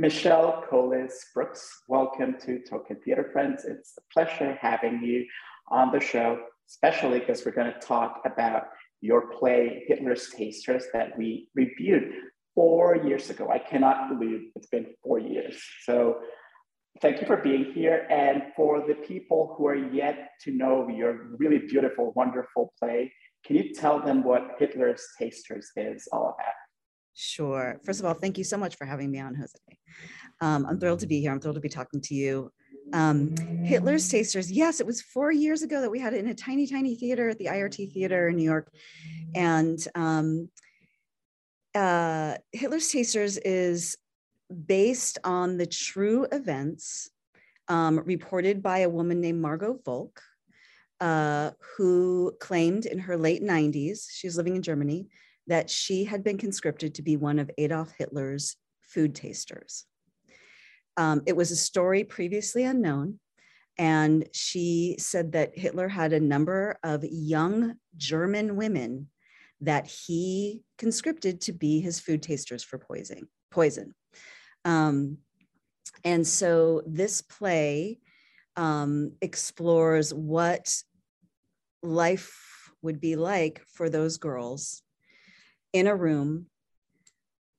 Michelle 0.00 0.64
Kholos 0.66 1.12
Brooks, 1.34 1.82
welcome 1.86 2.36
to 2.46 2.58
Token 2.60 2.96
Theater 3.04 3.28
Friends. 3.34 3.66
It's 3.66 3.98
a 3.98 4.14
pleasure 4.14 4.56
having 4.58 5.02
you 5.02 5.26
on 5.68 5.92
the 5.92 6.00
show, 6.00 6.40
especially 6.70 7.18
because 7.18 7.44
we're 7.44 7.52
going 7.52 7.70
to 7.70 7.86
talk 7.86 8.22
about 8.24 8.68
your 9.02 9.30
play, 9.30 9.84
Hitler's 9.88 10.30
Tasters, 10.30 10.84
that 10.94 11.18
we 11.18 11.48
reviewed 11.54 12.14
four 12.54 12.96
years 12.96 13.28
ago. 13.28 13.50
I 13.50 13.58
cannot 13.58 14.08
believe 14.08 14.48
it's 14.56 14.68
been 14.68 14.86
four 15.04 15.18
years. 15.18 15.62
So 15.82 16.20
thank 17.02 17.20
you 17.20 17.26
for 17.26 17.36
being 17.36 17.70
here. 17.74 18.06
And 18.08 18.44
for 18.56 18.82
the 18.88 18.94
people 18.94 19.54
who 19.58 19.66
are 19.66 19.92
yet 19.92 20.30
to 20.44 20.50
know 20.50 20.88
your 20.88 21.36
really 21.36 21.58
beautiful, 21.58 22.14
wonderful 22.16 22.72
play, 22.78 23.12
can 23.44 23.54
you 23.54 23.74
tell 23.74 24.00
them 24.00 24.24
what 24.24 24.52
Hitler's 24.58 25.06
Tasters 25.18 25.68
is 25.76 26.08
all 26.10 26.34
about? 26.38 26.59
Sure. 27.14 27.80
First 27.84 28.00
of 28.00 28.06
all, 28.06 28.14
thank 28.14 28.38
you 28.38 28.44
so 28.44 28.56
much 28.56 28.76
for 28.76 28.84
having 28.84 29.10
me 29.10 29.18
on, 29.18 29.34
Jose. 29.34 29.54
Um, 30.40 30.66
I'm 30.66 30.78
thrilled 30.78 31.00
to 31.00 31.06
be 31.06 31.20
here. 31.20 31.32
I'm 31.32 31.40
thrilled 31.40 31.56
to 31.56 31.60
be 31.60 31.68
talking 31.68 32.00
to 32.02 32.14
you. 32.14 32.50
Um, 32.92 33.36
Hitler's 33.64 34.08
Tasters. 34.08 34.50
Yes, 34.50 34.80
it 34.80 34.86
was 34.86 35.02
four 35.02 35.30
years 35.30 35.62
ago 35.62 35.80
that 35.80 35.90
we 35.90 36.00
had 36.00 36.14
it 36.14 36.18
in 36.18 36.28
a 36.28 36.34
tiny, 36.34 36.66
tiny 36.66 36.94
theater 36.96 37.28
at 37.28 37.38
the 37.38 37.46
IRT 37.46 37.92
Theater 37.92 38.28
in 38.28 38.36
New 38.36 38.44
York. 38.44 38.72
And 39.34 39.78
um, 39.94 40.48
uh, 41.74 42.36
Hitler's 42.52 42.88
Tasters 42.90 43.36
is 43.38 43.96
based 44.66 45.18
on 45.22 45.56
the 45.56 45.66
true 45.66 46.26
events 46.32 47.10
um, 47.68 48.00
reported 48.00 48.62
by 48.62 48.78
a 48.78 48.88
woman 48.88 49.20
named 49.20 49.40
Margot 49.40 49.78
Volk, 49.84 50.20
uh, 51.00 51.52
who 51.76 52.32
claimed 52.40 52.84
in 52.84 52.98
her 52.98 53.16
late 53.16 53.42
90s, 53.42 54.08
she 54.10 54.26
was 54.26 54.36
living 54.36 54.56
in 54.56 54.62
Germany, 54.62 55.06
that 55.50 55.68
she 55.68 56.04
had 56.04 56.22
been 56.22 56.38
conscripted 56.38 56.94
to 56.94 57.02
be 57.02 57.16
one 57.16 57.40
of 57.40 57.50
Adolf 57.58 57.92
Hitler's 57.98 58.56
food 58.82 59.16
tasters. 59.16 59.84
Um, 60.96 61.22
it 61.26 61.36
was 61.36 61.50
a 61.50 61.56
story 61.56 62.04
previously 62.04 62.62
unknown. 62.62 63.18
And 63.76 64.28
she 64.32 64.94
said 65.00 65.32
that 65.32 65.58
Hitler 65.58 65.88
had 65.88 66.12
a 66.12 66.20
number 66.20 66.78
of 66.84 67.02
young 67.02 67.74
German 67.96 68.54
women 68.54 69.08
that 69.60 69.88
he 69.88 70.62
conscripted 70.78 71.40
to 71.42 71.52
be 71.52 71.80
his 71.80 71.98
food 71.98 72.22
tasters 72.22 72.62
for 72.62 72.78
poison. 72.78 73.26
poison. 73.50 73.94
Um, 74.64 75.18
and 76.04 76.24
so 76.24 76.82
this 76.86 77.22
play 77.22 77.98
um, 78.56 79.14
explores 79.20 80.14
what 80.14 80.80
life 81.82 82.70
would 82.82 83.00
be 83.00 83.16
like 83.16 83.62
for 83.66 83.90
those 83.90 84.16
girls 84.16 84.84
in 85.72 85.86
a 85.86 85.94
room 85.94 86.46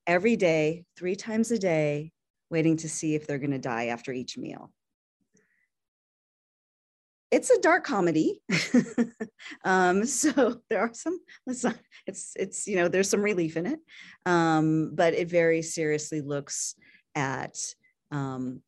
every 0.08 0.36
day, 0.36 0.86
three 0.98 1.16
times 1.16 1.52
a 1.52 1.60
day, 1.60 2.12
waiting 2.50 2.78
to 2.78 2.90
see 2.90 3.16
if 3.16 3.26
they're 3.26 3.40
going 3.40 3.52
to 3.52 3.60
die 3.60 3.88
after 3.88 4.12
each 4.12 4.38
meal. 4.38 4.72
It's 7.30 7.50
a 7.50 7.62
dark 7.62 7.86
comedy, 7.86 8.42
um, 9.64 10.06
so 10.06 10.60
there 10.70 10.82
are 10.82 10.94
some. 10.94 11.20
It's 11.48 12.34
it's 12.36 12.68
you 12.68 12.76
know 12.76 12.90
there's 12.90 13.10
some 13.10 13.22
relief 13.22 13.56
in 13.56 13.66
it, 13.68 13.80
um, 14.26 14.92
but 14.94 15.14
it 15.14 15.30
very 15.30 15.62
seriously 15.62 16.20
looks 16.20 16.76
at 17.16 17.58
um, 18.12 18.62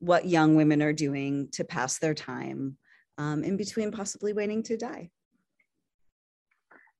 what 0.00 0.26
young 0.26 0.56
women 0.56 0.82
are 0.82 0.92
doing 0.92 1.48
to 1.52 1.62
pass 1.62 1.98
their 1.98 2.14
time 2.14 2.76
um, 3.16 3.44
in 3.44 3.56
between 3.56 3.92
possibly 3.92 4.32
waiting 4.32 4.64
to 4.64 4.76
die 4.76 5.10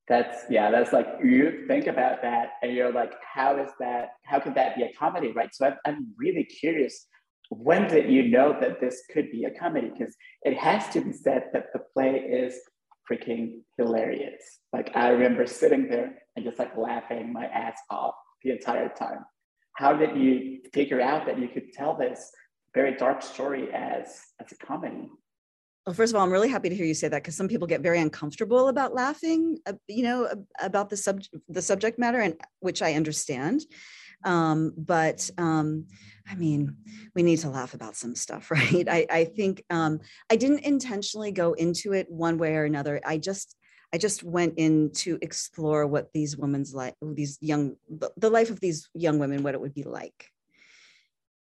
that's 0.09 0.45
yeah 0.51 0.71
that's 0.71 0.93
like 0.93 1.07
you 1.23 1.65
think 1.67 1.87
about 1.87 2.21
that 2.21 2.51
and 2.63 2.73
you're 2.73 2.93
like 2.93 3.15
how 3.23 3.57
is 3.57 3.71
that 3.81 4.09
how 4.25 4.39
could 4.39 4.55
that 4.55 4.77
be 4.77 4.83
a 4.83 4.93
comedy 4.93 5.33
right? 5.33 5.55
So 5.55 5.67
i'm, 5.67 5.77
I'm 5.87 6.15
really 6.19 6.45
curious 6.45 7.07
when 7.51 7.89
did 7.89 8.11
you 8.11 8.29
know 8.29 8.57
that 8.61 8.81
this 8.81 9.03
could 9.13 9.31
be 9.31 9.45
a 9.45 9.51
comedy 9.51 9.91
because 9.97 10.15
it 10.43 10.57
has 10.57 10.89
to 10.91 11.01
be 11.01 11.13
said 11.13 11.45
that 11.53 11.67
the 11.73 11.81
play 11.93 12.17
is 12.17 12.59
freaking 13.11 13.61
hilarious. 13.77 14.43
Like 14.73 14.91
i 14.95 15.09
remember 15.09 15.47
sitting 15.47 15.89
there 15.89 16.15
and 16.37 16.45
just 16.45 16.59
like 16.59 16.77
laughing 16.77 17.33
my 17.33 17.47
ass 17.47 17.79
off 17.91 18.15
the 18.43 18.51
entire 18.51 18.89
time. 18.89 19.25
How 19.77 19.95
did 19.95 20.17
you 20.17 20.61
figure 20.73 21.01
out 21.01 21.27
that 21.27 21.39
you 21.39 21.49
could 21.49 21.73
tell 21.73 21.97
this 21.97 22.31
very 22.75 22.95
dark 22.97 23.23
story 23.23 23.73
as 23.73 24.21
as 24.41 24.53
a 24.53 24.67
comedy 24.67 25.09
well, 25.87 25.95
first 25.95 26.13
of 26.13 26.17
all, 26.17 26.25
I'm 26.25 26.33
really 26.33 26.49
happy 26.49 26.71
to 26.71 26.75
hear 26.75 26.87
you 26.87 26.95
say 26.95 27.09
that 27.09 27.23
because 27.23 27.37
some 27.37 27.49
people 27.49 27.67
get 27.67 27.83
very 27.83 28.01
uncomfortable 28.01 28.69
about 28.69 28.95
laughing, 28.95 29.59
uh, 29.67 29.75
you 29.87 30.03
know, 30.03 30.29
about 30.61 30.89
the 30.89 30.97
subject, 30.97 31.35
the 31.49 31.61
subject 31.61 31.99
matter, 31.99 32.21
and 32.21 32.35
which 32.61 32.81
I 32.81 32.95
understand. 32.95 33.61
Um, 34.25 34.73
but 34.79 35.29
um, 35.37 35.87
I 36.27 36.37
mean, 36.37 36.77
we 37.15 37.23
need 37.23 37.39
to 37.41 37.51
laugh 37.51 37.75
about 37.75 37.97
some 37.97 38.15
stuff, 38.15 38.51
right? 38.51 38.89
I, 38.89 39.07
I 39.11 39.25
think 39.25 39.63
um, 39.69 40.01
I 40.31 40.37
didn't 40.37 40.61
intentionally 40.61 41.33
go 41.33 41.53
into 41.53 41.93
it 41.93 42.11
one 42.11 42.39
way 42.39 42.57
or 42.57 42.65
another. 42.65 43.01
I 43.05 43.19
just, 43.19 43.55
I 43.93 43.99
just 43.99 44.23
went 44.23 44.55
in 44.57 44.91
to 44.93 45.19
explore 45.21 45.87
what 45.87 46.13
these 46.15 46.37
women's 46.37 46.75
life, 46.75 46.95
these 47.03 47.37
young, 47.43 47.77
the 48.17 48.31
life 48.31 48.51
of 48.51 48.59
these 48.59 48.89
young 48.95 49.19
women, 49.19 49.43
what 49.43 49.55
it 49.55 49.61
would 49.61 49.75
be 49.75 49.85
like 49.85 50.31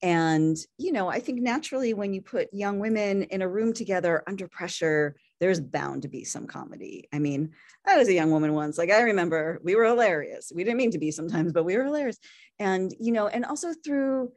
and, 0.03 0.57
you 0.77 0.91
know, 0.91 1.07
I 1.07 1.21
think 1.21 1.41
naturally 1.41 1.93
when 1.93 2.13
you 2.13 2.21
put 2.21 2.53
young 2.53 2.79
women 2.79 3.23
in 3.23 3.41
a 3.41 3.47
room 3.47 3.71
together 3.71 4.21
under 4.27 4.49
pressure, 4.49 5.15
there's 5.39 5.61
bound 5.61 6.01
to 6.01 6.09
be 6.09 6.25
some 6.25 6.45
comedy. 6.45 7.07
I 7.13 7.19
mean, 7.19 7.51
I 7.87 7.97
was 7.97 8.09
a 8.09 8.13
young 8.13 8.29
woman 8.29 8.53
once. 8.53 8.77
Like 8.77 8.91
I 8.91 9.03
remember 9.03 9.61
we 9.63 9.75
were 9.75 9.85
hilarious. 9.85 10.51
We 10.53 10.65
didn't 10.65 10.77
mean 10.77 10.91
to 10.91 10.99
be 10.99 11.09
sometimes, 11.09 11.53
but 11.53 11.63
we 11.63 11.77
were 11.77 11.85
hilarious. 11.85 12.19
And, 12.59 12.93
you 12.99 13.13
know, 13.13 13.27
and 13.27 13.45
also 13.45 13.73
through, 13.73 14.33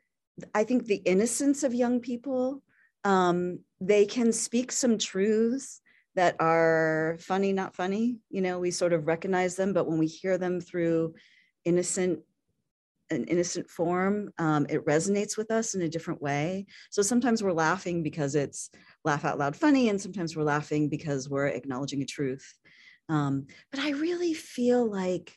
I 0.55 0.63
think 0.63 0.85
the 0.85 1.03
innocence 1.05 1.65
of 1.65 1.75
young 1.75 1.99
people, 1.99 2.63
um, 3.03 3.59
they 3.81 4.07
can 4.07 4.33
speak 4.33 4.71
some 4.71 4.99
truths 4.99 5.81
that 6.15 6.37
are 6.39 7.17
funny, 7.19 7.53
not 7.53 7.75
funny. 7.75 8.19
You 8.31 8.41
know, 8.41 8.61
we 8.61 8.71
sort 8.71 8.93
of 8.93 9.09
recognize 9.09 9.57
them, 9.57 9.73
but 9.73 9.89
when 9.89 9.99
we 9.99 10.07
hear 10.07 10.39
them 10.39 10.61
through 10.61 11.15
innocent 11.65 12.21
an 13.11 13.25
innocent 13.25 13.69
form, 13.71 14.31
um, 14.39 14.67
it 14.69 14.85
resonates 14.85 15.37
with 15.37 15.51
us 15.51 15.75
in 15.75 15.83
a 15.83 15.89
different 15.89 16.21
way. 16.21 16.67
So 16.91 17.03
sometimes 17.03 17.43
we're 17.43 17.53
laughing 17.53 18.03
because 18.03 18.35
it's 18.35 18.71
laugh 19.05 19.25
out 19.25 19.39
loud 19.39 19.57
funny, 19.57 19.89
and 19.89 20.01
sometimes 20.01 20.37
we're 20.37 20.43
laughing 20.43 20.89
because 20.89 21.29
we're 21.29 21.47
acknowledging 21.47 22.03
a 22.03 22.07
truth. 22.07 22.55
Um, 23.09 23.47
but 23.71 23.81
I 23.81 23.91
really 23.91 24.35
feel 24.35 24.91
like, 24.91 25.37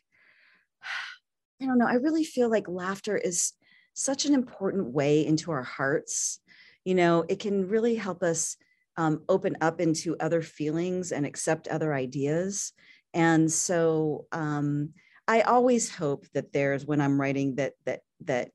I 1.62 1.66
don't 1.66 1.77
know, 1.77 1.88
I 1.88 1.95
really 1.95 2.24
feel 2.24 2.50
like 2.50 2.68
laughter 2.68 3.18
is 3.18 3.54
such 3.94 4.25
an 4.25 4.33
important 4.33 4.94
way 4.94 5.25
into 5.25 5.51
our 5.51 5.63
hearts. 5.63 6.39
You 6.86 6.95
know, 6.95 7.25
it 7.27 7.39
can 7.39 7.68
really 7.68 7.95
help 7.95 8.24
us 8.24 8.56
um, 8.98 9.24
open 9.30 9.57
up 9.62 9.80
into 9.80 10.18
other 10.19 10.42
feelings 10.42 11.12
and 11.12 11.25
accept 11.25 11.68
other 11.68 11.94
ideas. 11.94 12.74
And 13.13 13.51
so, 13.51 14.27
um, 14.31 14.94
I 15.29 15.41
always 15.41 15.93
hope 15.93 16.25
that 16.33 16.51
there's 16.53 16.87
when 16.87 16.99
I'm 16.99 17.21
writing 17.21 17.55
that 17.55 17.73
that 17.85 18.01
that 18.21 18.49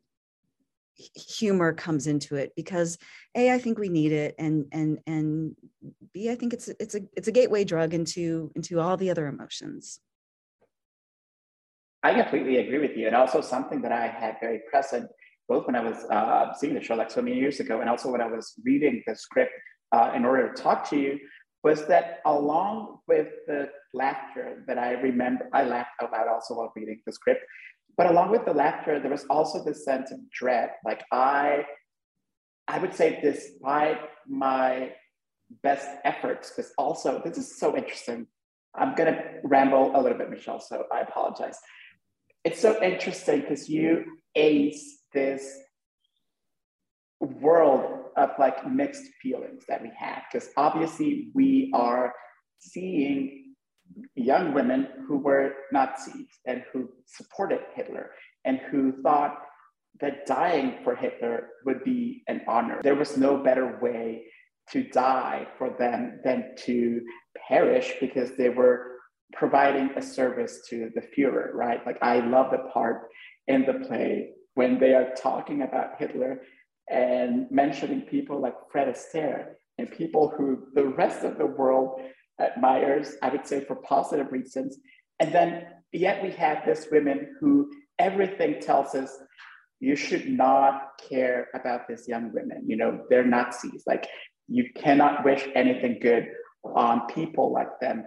humor 0.97 1.73
comes 1.73 2.07
into 2.07 2.37
it 2.37 2.53
because 2.55 2.99
a 3.35 3.53
i 3.53 3.59
think 3.59 3.79
we 3.79 3.89
need 3.89 4.13
it 4.13 4.33
and 4.39 4.67
and 4.71 5.01
and 5.09 5.57
b 6.13 6.31
i 6.31 6.37
think 6.37 6.53
it's 6.53 6.69
it's 6.79 6.95
a 6.95 7.01
it's 7.17 7.27
a 7.27 7.33
gateway 7.33 7.65
drug 7.65 7.95
into 7.95 8.53
into 8.55 8.79
all 8.79 8.97
the 8.97 9.11
other 9.11 9.27
emotions. 9.27 9.99
I 12.05 12.15
completely 12.15 12.59
agree 12.59 12.79
with 12.79 12.97
you 12.97 13.07
and 13.09 13.17
also 13.17 13.41
something 13.41 13.81
that 13.83 13.93
i 13.93 14.07
had 14.07 14.37
very 14.41 14.61
present 14.71 15.11
both 15.49 15.67
when 15.67 15.75
i 15.75 15.81
was 15.81 15.99
uh, 16.11 16.53
seeing 16.55 16.75
the 16.75 16.83
show 16.83 16.95
like 16.95 17.11
so 17.11 17.23
many 17.23 17.37
years 17.37 17.59
ago 17.61 17.81
and 17.81 17.89
also 17.91 18.11
when 18.13 18.21
i 18.21 18.27
was 18.27 18.55
reading 18.65 19.03
the 19.07 19.17
script 19.17 19.53
uh, 19.93 20.13
in 20.15 20.25
order 20.25 20.53
to 20.53 20.63
talk 20.63 20.89
to 20.91 20.97
you 20.97 21.19
was 21.65 21.87
that 21.87 22.21
along 22.25 22.99
with 23.09 23.29
the 23.49 23.69
laughter 23.95 24.63
that 24.67 24.79
i 24.79 24.93
remember 24.93 25.49
i 25.53 25.65
laughed 25.65 25.91
out 26.03 26.13
loud 26.13 26.29
also 26.29 26.55
while 26.55 26.73
reading 26.77 27.01
the 27.07 27.13
script 27.13 27.41
but 27.97 28.11
along 28.11 28.31
with 28.31 28.45
the 28.45 28.53
laughter, 28.53 28.99
there 28.99 29.11
was 29.11 29.25
also 29.31 29.63
this 29.63 29.85
sense 29.85 30.11
of 30.11 30.19
dread. 30.31 30.71
Like 30.85 31.05
I, 31.13 31.65
I 32.67 32.79
would 32.79 32.95
say, 32.95 33.21
despite 33.23 34.01
my 34.27 34.93
best 35.63 35.89
efforts, 36.05 36.51
because 36.51 36.73
also 36.77 37.23
this 37.25 37.39
is 37.39 37.59
so 37.59 37.77
interesting. 37.77 38.27
I'm 38.75 38.95
gonna 38.97 39.23
ramble 39.45 39.93
a 39.95 40.01
little 40.01 40.19
bit, 40.19 40.31
Michelle, 40.31 40.61
so 40.61 40.85
I 40.93 41.01
apologize. 41.01 41.59
It's 42.45 42.61
so 42.61 42.83
interesting 42.83 43.43
because 43.43 43.69
you 43.69 44.05
ace 44.35 45.03
this 45.13 45.57
world 47.21 48.07
of 48.17 48.31
like 48.39 48.69
mixed 48.69 49.05
feelings 49.23 49.65
that 49.69 49.81
we 49.81 49.93
have, 49.97 50.25
because 50.31 50.49
obviously 50.57 51.31
we 51.35 51.71
are 51.75 52.13
seeing 52.59 53.44
young 54.15 54.55
women 54.55 54.89
who 55.07 55.19
were 55.19 55.53
Nazis 55.73 56.29
and 56.47 56.63
who 56.73 56.89
supported 57.07 57.61
Hitler 57.75 58.11
and 58.45 58.59
who 58.71 58.93
thought 59.03 59.37
that 60.01 60.27
dying 60.27 60.79
for 60.83 60.97
Hitler 60.97 61.49
would 61.65 61.85
be 61.85 62.23
an 62.29 62.43
honor. 62.49 62.81
There 62.83 62.95
was 62.95 63.17
no 63.17 63.37
better 63.37 63.79
way 63.81 64.25
to 64.71 64.83
die 64.83 65.47
for 65.59 65.71
them 65.79 66.21
than 66.25 66.55
to 66.65 67.01
perish 67.49 67.95
because 68.01 68.33
they 68.37 68.49
were 68.49 68.93
providing 69.33 69.91
a 69.97 70.03
service 70.03 70.61
to 70.71 70.91
the 70.95 71.03
Fuhrer, 71.03 71.53
right? 71.53 71.85
Like, 71.87 71.99
I 72.03 72.21
love 72.21 72.51
the 72.51 72.71
part 72.73 73.09
in 73.47 73.65
the 73.67 73.87
play 73.87 74.31
when 74.55 74.79
they 74.79 74.95
are 74.95 75.15
talking 75.17 75.63
about 75.63 75.99
Hitler 75.99 76.41
and 76.89 77.51
mentioning 77.51 78.03
people 78.03 78.41
like 78.41 78.55
Fred 78.71 78.89
Astaire 78.89 79.55
and 79.79 79.91
people 79.91 80.33
who 80.37 80.69
the 80.75 80.85
rest 80.85 81.25
of 81.25 81.39
the 81.39 81.47
world 81.47 82.01
admires, 82.41 83.17
I 83.23 83.29
would 83.29 83.47
say 83.47 83.65
for 83.65 83.77
positive 83.77 84.33
reasons. 84.33 84.79
And 85.21 85.33
then 85.33 85.67
yet 85.93 86.23
we 86.23 86.31
have 86.33 86.65
this 86.65 86.89
women 86.91 87.37
who 87.41 87.71
everything 87.99 88.61
tells 88.61 88.95
us 88.95 89.17
you 89.81 89.97
should 89.97 90.29
not 90.29 91.01
care 91.09 91.49
about 91.55 91.87
these 91.89 92.09
young 92.09 92.33
women. 92.33 92.65
You 92.67 92.77
know, 92.77 93.05
they're 93.11 93.25
Nazis. 93.25 93.85
Like 93.87 94.07
you 94.49 94.67
cannot 94.75 95.25
wish 95.25 95.47
anything 95.55 95.99
good 96.01 96.29
on 96.65 97.07
people 97.07 97.53
like 97.53 97.81
them. 97.81 98.05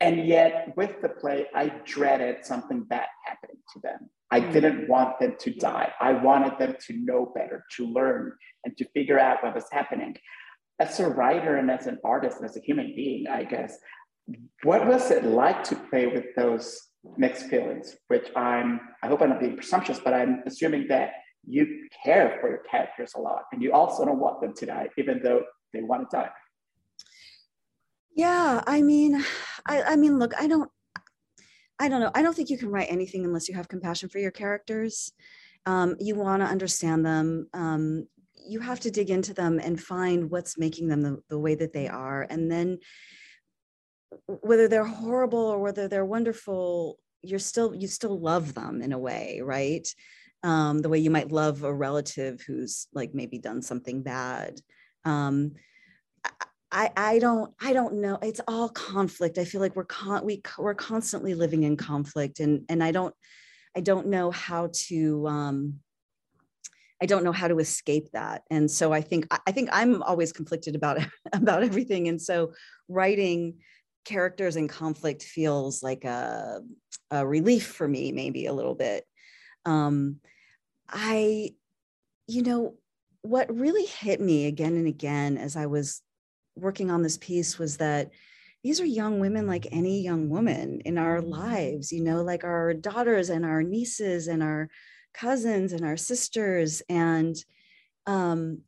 And 0.00 0.26
yet 0.26 0.74
with 0.76 1.00
the 1.00 1.08
play, 1.08 1.46
I 1.54 1.68
dreaded 1.84 2.44
something 2.44 2.82
bad 2.84 3.06
happening 3.24 3.56
to 3.74 3.80
them. 3.80 4.10
I 4.30 4.40
hmm. 4.40 4.52
didn't 4.52 4.88
want 4.88 5.18
them 5.20 5.36
to 5.38 5.54
die. 5.54 5.92
I 6.00 6.12
wanted 6.12 6.58
them 6.58 6.74
to 6.86 6.92
know 6.94 7.32
better, 7.34 7.64
to 7.76 7.86
learn, 7.86 8.32
and 8.64 8.76
to 8.78 8.88
figure 8.90 9.18
out 9.18 9.42
what 9.42 9.54
was 9.54 9.66
happening 9.70 10.16
as 10.80 11.00
a 11.00 11.08
writer 11.08 11.56
and 11.56 11.70
as 11.70 11.86
an 11.86 11.98
artist 12.04 12.38
and 12.38 12.48
as 12.48 12.56
a 12.56 12.60
human 12.60 12.94
being, 12.96 13.26
I 13.28 13.44
guess, 13.44 13.78
what 14.62 14.86
was 14.86 15.10
it 15.10 15.24
like 15.24 15.62
to 15.64 15.76
play 15.76 16.06
with 16.06 16.34
those 16.36 16.80
mixed 17.16 17.46
feelings? 17.46 17.96
Which 18.08 18.28
I'm, 18.34 18.80
I 19.02 19.08
hope 19.08 19.22
I'm 19.22 19.30
not 19.30 19.40
being 19.40 19.56
presumptuous, 19.56 20.00
but 20.00 20.14
I'm 20.14 20.42
assuming 20.46 20.88
that 20.88 21.12
you 21.46 21.88
care 22.04 22.38
for 22.40 22.48
your 22.48 22.62
characters 22.70 23.12
a 23.16 23.20
lot 23.20 23.42
and 23.52 23.62
you 23.62 23.72
also 23.72 24.04
don't 24.04 24.18
want 24.18 24.40
them 24.40 24.54
to 24.54 24.66
die, 24.66 24.88
even 24.96 25.20
though 25.22 25.42
they 25.72 25.82
want 25.82 26.10
to 26.10 26.16
die. 26.16 26.30
Yeah, 28.16 28.62
I 28.66 28.82
mean, 28.82 29.22
I, 29.66 29.82
I 29.82 29.96
mean, 29.96 30.18
look, 30.18 30.32
I 30.40 30.46
don't, 30.46 30.70
I 31.78 31.88
don't 31.88 32.00
know. 32.00 32.10
I 32.14 32.22
don't 32.22 32.34
think 32.34 32.50
you 32.50 32.58
can 32.58 32.70
write 32.70 32.86
anything 32.88 33.24
unless 33.24 33.48
you 33.48 33.56
have 33.56 33.68
compassion 33.68 34.08
for 34.08 34.18
your 34.18 34.30
characters. 34.30 35.12
Um, 35.66 35.96
you 35.98 36.14
want 36.14 36.40
to 36.42 36.46
understand 36.46 37.04
them. 37.04 37.48
Um, 37.52 38.06
you 38.46 38.60
have 38.60 38.80
to 38.80 38.90
dig 38.90 39.10
into 39.10 39.34
them 39.34 39.58
and 39.58 39.80
find 39.80 40.30
what's 40.30 40.58
making 40.58 40.88
them 40.88 41.02
the, 41.02 41.18
the 41.28 41.38
way 41.38 41.54
that 41.54 41.72
they 41.72 41.88
are 41.88 42.26
and 42.28 42.50
then 42.50 42.78
whether 44.26 44.68
they're 44.68 44.84
horrible 44.84 45.38
or 45.38 45.58
whether 45.58 45.88
they're 45.88 46.04
wonderful 46.04 46.98
you're 47.22 47.38
still 47.38 47.74
you 47.74 47.88
still 47.88 48.18
love 48.18 48.54
them 48.54 48.82
in 48.82 48.92
a 48.92 48.98
way 48.98 49.40
right 49.42 49.88
um, 50.42 50.80
the 50.80 50.90
way 50.90 50.98
you 50.98 51.10
might 51.10 51.32
love 51.32 51.62
a 51.62 51.72
relative 51.72 52.42
who's 52.46 52.86
like 52.92 53.14
maybe 53.14 53.38
done 53.38 53.62
something 53.62 54.02
bad 54.02 54.60
um, 55.04 55.52
I, 56.74 56.90
I 56.96 57.18
don't 57.20 57.54
I 57.60 57.72
don't 57.72 58.00
know. 58.00 58.18
It's 58.20 58.40
all 58.48 58.68
conflict. 58.68 59.38
I 59.38 59.44
feel 59.44 59.60
like 59.60 59.76
we're 59.76 59.84
con- 59.84 60.24
we 60.24 60.42
we're 60.58 60.74
constantly 60.74 61.34
living 61.34 61.62
in 61.62 61.76
conflict, 61.76 62.40
and 62.40 62.64
and 62.68 62.82
I 62.82 62.90
don't 62.90 63.14
I 63.76 63.80
don't 63.80 64.08
know 64.08 64.32
how 64.32 64.70
to 64.88 65.26
um, 65.28 65.80
I 67.02 67.06
don't 67.06 67.24
know 67.24 67.32
how 67.32 67.48
to 67.48 67.58
escape 67.58 68.10
that. 68.12 68.42
And 68.50 68.70
so 68.70 68.92
I 68.92 69.00
think 69.00 69.26
I 69.46 69.52
think 69.52 69.68
I'm 69.72 70.02
always 70.02 70.32
conflicted 70.32 70.74
about 70.74 70.98
about 71.32 71.62
everything. 71.62 72.08
And 72.08 72.20
so 72.20 72.52
writing 72.88 73.58
characters 74.04 74.56
in 74.56 74.68
conflict 74.68 75.22
feels 75.22 75.82
like 75.82 76.04
a, 76.04 76.60
a 77.10 77.26
relief 77.26 77.66
for 77.66 77.88
me, 77.88 78.12
maybe 78.12 78.46
a 78.46 78.52
little 78.52 78.74
bit. 78.74 79.04
Um, 79.64 80.16
I, 80.88 81.54
you 82.26 82.42
know, 82.42 82.74
what 83.22 83.54
really 83.54 83.86
hit 83.86 84.20
me 84.20 84.46
again 84.46 84.76
and 84.76 84.86
again 84.86 85.38
as 85.38 85.56
I 85.56 85.66
was 85.66 86.02
working 86.56 86.90
on 86.90 87.02
this 87.02 87.16
piece 87.16 87.58
was 87.58 87.78
that 87.78 88.10
these 88.62 88.80
are 88.80 88.86
young 88.86 89.18
women 89.18 89.46
like 89.46 89.66
any 89.72 90.00
young 90.00 90.28
woman 90.28 90.80
in 90.84 90.98
our 90.98 91.20
lives, 91.20 91.92
you 91.92 92.02
know, 92.02 92.22
like 92.22 92.44
our 92.44 92.72
daughters 92.72 93.30
and 93.30 93.44
our 93.44 93.62
nieces 93.62 94.28
and 94.28 94.42
our 94.42 94.68
cousins 95.14 95.72
and 95.72 95.84
our 95.84 95.96
sisters 95.96 96.82
and 96.88 97.36
um, 98.06 98.60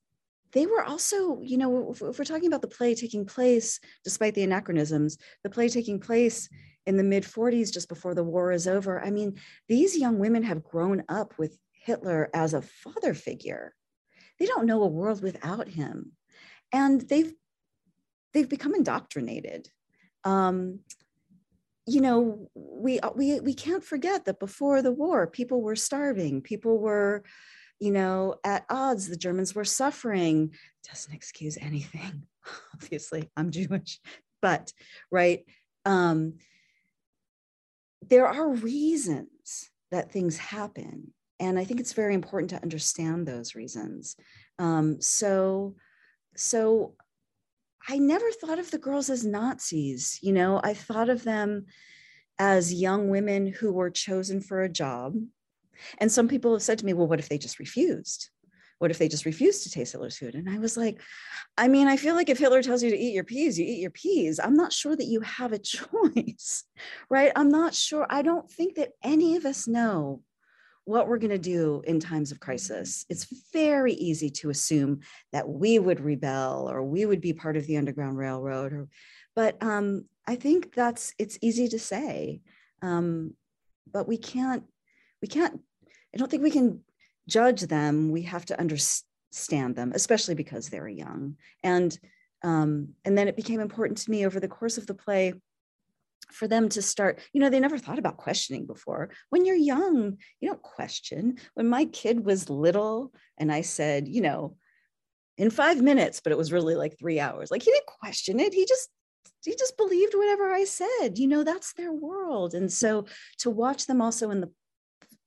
they 0.53 0.67
were 0.67 0.85
also 0.85 1.41
you 1.43 1.59
know 1.59 1.91
if, 1.91 2.01
if, 2.03 2.19
we're 2.19 2.25
talking 2.25 2.47
about 2.47 2.63
the 2.63 2.69
play 2.69 2.95
taking 2.95 3.27
place 3.27 3.81
despite 4.05 4.35
the 4.35 4.43
anachronisms 4.43 5.19
the 5.45 5.51
play 5.51 5.69
taking 5.69 6.01
place 6.01 6.49
in 6.87 6.97
the 6.97 7.05
mid 7.05 7.25
40s 7.25 7.73
just 7.73 7.89
before 7.89 8.15
the 8.15 8.25
war 8.25 8.53
is 8.53 8.67
over 8.67 9.05
i 9.05 9.11
mean 9.11 9.39
these 9.69 9.99
young 9.99 10.19
women 10.19 10.43
have 10.43 10.65
grown 10.65 11.03
up 11.09 11.37
with 11.39 11.59
hitler 11.87 12.29
as 12.35 12.53
a 12.53 12.63
father 12.63 13.15
figure. 13.15 13.73
They 14.39 14.47
don't 14.47 14.67
know 14.67 14.83
a 14.83 14.89
world 14.89 15.23
without 15.23 15.69
him. 15.69 16.13
And 16.73 17.01
they've 17.01 17.33
they've 18.35 18.49
become 18.49 18.75
indoctrinated. 18.75 19.71
Um, 20.25 20.81
you 21.87 22.01
know 22.01 22.49
we 22.55 22.99
uh, 23.01 23.11
we 23.15 23.41
we 23.41 23.55
can't 23.55 23.85
forget 23.85 24.25
that 24.25 24.41
before 24.41 24.83
the 24.83 24.93
war 24.93 25.27
people 25.27 25.63
were 25.63 25.77
starving. 25.77 26.43
People 26.43 26.79
were 26.79 27.25
you 27.79 27.93
know 27.93 28.37
at 28.45 28.65
odds. 28.69 29.09
The 29.09 29.17
germans 29.17 29.55
were 29.55 29.65
suffering. 29.65 30.53
Doesn't 30.89 31.15
excuse 31.15 31.57
anything 31.61 32.27
obviously. 32.75 33.31
I'm 33.37 33.51
jewish. 33.51 34.01
But 34.43 34.73
right 35.11 35.45
um 35.85 36.35
there 38.09 38.27
are 38.27 38.49
reasons 38.51 39.71
that 39.91 40.13
things 40.13 40.37
happen. 40.37 41.13
And 41.39 41.59
i 41.59 41.65
think 41.65 41.81
it's 41.81 41.93
very 41.93 42.15
important 42.15 42.51
to 42.51 42.63
understand 42.63 43.27
those 43.27 43.55
reasons. 43.55 44.17
Um 44.59 45.01
so 45.01 45.77
so 46.35 46.95
I 47.89 47.99
never 47.99 48.31
thought 48.33 48.59
of 48.59 48.71
the 48.71 48.79
girls 48.79 49.11
as 49.11 49.25
Nazis. 49.25 50.19
You 50.23 50.33
know, 50.33 50.61
I 50.63 50.75
thought 50.75 51.09
of 51.09 51.25
them 51.25 51.67
as 52.39 52.75
young 52.75 53.09
women 53.09 53.47
who 53.47 53.73
were 53.73 53.91
chosen 53.91 54.41
for 54.41 54.63
a 54.63 54.69
job. 54.69 55.15
And 55.99 56.11
some 56.11 56.29
people 56.29 56.53
have 56.53 56.63
said 56.63 56.79
to 56.79 56.87
me, 56.87 56.93
well, 56.93 57.07
what 57.07 57.19
if 57.19 57.29
they 57.29 57.39
just 57.39 57.59
refused? 57.59 58.31
What 58.79 58.91
if 58.91 58.99
they 58.99 59.09
just 59.09 59.25
refused 59.25 59.63
to 59.63 59.71
taste 59.71 59.93
Hitler's 59.93 60.19
food? 60.19 60.35
And 60.35 60.51
I 60.51 60.59
was 60.59 60.77
like, 60.77 61.01
I 61.57 61.69
mean, 61.69 61.87
I 61.87 61.97
feel 61.97 62.15
like 62.15 62.29
if 62.29 62.39
Hitler 62.39 62.63
tells 62.63 62.83
you 62.83 62.91
to 62.91 62.99
eat 62.99 63.15
your 63.15 63.25
peas, 63.25 63.59
you 63.59 63.65
eat 63.65 63.81
your 63.81 63.91
peas. 63.91 64.39
I'm 64.39 64.55
not 64.55 64.73
sure 64.73 64.95
that 64.95 65.07
you 65.07 65.21
have 65.21 65.53
a 65.53 65.59
choice, 65.59 66.65
right? 67.09 67.33
I'm 67.35 67.49
not 67.49 67.75
sure. 67.75 68.07
I 68.11 68.23
don't 68.23 68.51
think 68.51 68.75
that 68.75 68.93
any 69.03 69.37
of 69.37 69.47
us 69.47 69.67
know 69.67 70.23
what 70.87 71.09
we're 71.09 71.19
going 71.19 71.31
to 71.31 71.39
do 71.39 71.83
in 71.85 71.99
times 71.99 72.31
of 72.31 72.39
crisis. 72.41 73.05
It's 73.11 73.27
very 73.53 73.93
easy 73.95 74.31
to 74.31 74.51
assume 74.51 75.01
that 75.33 75.49
we 75.49 75.81
would 75.81 76.01
rebel 76.01 76.71
or 76.71 76.83
we 76.83 77.05
would 77.05 77.21
be 77.21 77.33
part 77.33 77.57
of 77.57 77.67
the 77.67 77.77
Underground 77.77 78.17
Railroad. 78.17 78.73
Or, 78.73 78.89
but 79.35 79.61
um, 79.61 80.05
I 80.27 80.37
think 80.37 80.75
that's 80.75 81.13
it's 81.19 81.39
easy 81.43 81.69
to 81.69 81.79
say, 81.79 82.41
um, 82.83 83.35
but 83.93 84.09
we 84.09 84.17
can't. 84.17 84.63
We 85.21 85.29
can't. 85.29 85.61
I 86.15 86.19
don't 86.19 86.31
think 86.31 86.45
we 86.45 86.51
can 86.53 86.81
judge 87.29 87.63
them. 87.63 88.13
We 88.13 88.23
have 88.23 88.45
to 88.47 88.61
understand 88.61 89.75
them, 89.75 89.91
especially 89.93 90.37
because 90.37 90.69
they're 90.69 90.89
young. 90.89 91.37
And 91.65 91.99
um, 92.45 92.91
and 93.05 93.19
then 93.19 93.27
it 93.27 93.35
became 93.35 93.61
important 93.61 93.99
to 93.99 94.11
me 94.11 94.25
over 94.25 94.39
the 94.39 94.47
course 94.47 94.79
of 94.79 94.87
the 94.87 94.95
play 94.95 95.35
for 96.31 96.49
them 96.49 96.69
to 96.71 96.83
start, 96.83 97.21
you 97.33 97.41
know, 97.41 97.51
they 97.51 97.61
never 97.61 97.79
thought 97.79 97.99
about 97.99 98.17
questioning 98.17 98.67
before. 98.67 99.11
When 99.31 99.45
you're 99.45 99.57
young, 99.57 100.19
you 100.41 100.49
don't 100.49 100.63
question. 100.63 101.39
When 101.55 101.69
my 101.69 101.85
kid 101.87 102.25
was 102.25 102.51
little 102.51 103.13
and 103.39 103.53
I 103.53 103.61
said, 103.63 104.09
you 104.09 104.21
know, 104.21 104.57
in 105.39 105.51
five 105.51 105.81
minutes, 105.83 106.21
but 106.21 106.33
it 106.33 106.39
was 106.39 106.53
really 106.53 106.75
like 106.75 106.99
three 106.99 107.21
hours, 107.21 107.51
like 107.51 107.63
he 107.63 107.71
didn't 107.71 107.87
question 107.87 108.41
it. 108.41 108.55
He 108.55 108.65
just 108.65 108.89
he 109.45 109.55
just 109.55 109.77
believed 109.77 110.15
whatever 110.15 110.53
I 110.53 110.65
said. 110.65 111.19
You 111.19 111.29
know, 111.29 111.45
that's 111.45 111.73
their 111.75 111.93
world. 111.93 112.55
And 112.55 112.73
so 112.73 113.07
to 113.39 113.51
watch 113.51 113.87
them 113.87 114.03
also 114.03 114.31
in 114.31 114.41
the 114.41 114.51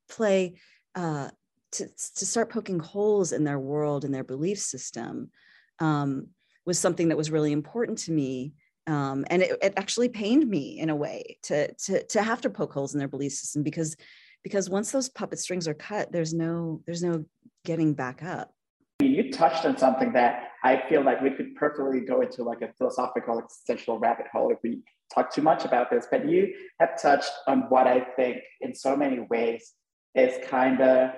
play, 0.09 0.59
uh, 0.95 1.29
to, 1.73 1.87
to 2.15 2.25
start 2.25 2.51
poking 2.51 2.79
holes 2.79 3.31
in 3.31 3.43
their 3.43 3.59
world 3.59 4.03
and 4.03 4.13
their 4.13 4.23
belief 4.23 4.59
system 4.59 5.29
um, 5.79 6.27
was 6.65 6.79
something 6.79 7.09
that 7.09 7.17
was 7.17 7.31
really 7.31 7.51
important 7.51 7.99
to 7.99 8.11
me 8.11 8.53
um, 8.87 9.25
and 9.29 9.41
it, 9.41 9.57
it, 9.61 9.73
actually 9.77 10.09
pained 10.09 10.49
me 10.49 10.79
in 10.79 10.89
a 10.89 10.95
way 10.95 11.37
to, 11.43 11.71
to 11.73 12.03
to 12.05 12.21
have 12.21 12.41
to 12.41 12.49
poke 12.49 12.73
holes 12.73 12.93
in 12.93 12.99
their 12.99 13.07
belief 13.07 13.33
system 13.33 13.63
because 13.63 13.95
because 14.43 14.69
once 14.69 14.91
those 14.91 15.09
puppet 15.09 15.39
strings 15.39 15.67
are 15.67 15.73
cut 15.73 16.11
there's 16.11 16.33
no 16.33 16.81
there's 16.85 17.03
no 17.03 17.23
getting 17.65 17.93
back 17.93 18.23
up. 18.23 18.51
You 19.01 19.31
touched 19.31 19.65
on 19.65 19.77
something 19.77 20.13
that 20.13 20.49
i 20.63 20.81
feel 20.89 21.03
like 21.03 21.21
we 21.21 21.31
could 21.31 21.55
perfectly 21.55 22.01
go 22.01 22.21
into 22.21 22.43
like 22.43 22.61
a 22.61 22.71
philosophical 22.77 23.39
existential 23.39 23.99
rabbit 23.99 24.25
hole 24.31 24.51
if 24.51 24.57
we 24.63 24.81
talk 25.13 25.33
too 25.33 25.41
much 25.41 25.65
about 25.65 25.89
this 25.89 26.07
but 26.11 26.27
you 26.27 26.53
have 26.79 27.01
touched 27.01 27.31
on 27.47 27.61
what 27.69 27.87
i 27.87 27.99
think 28.15 28.37
in 28.61 28.73
so 28.73 28.95
many 28.95 29.19
ways 29.29 29.73
is 30.15 30.37
kind 30.47 30.81
of 30.81 31.11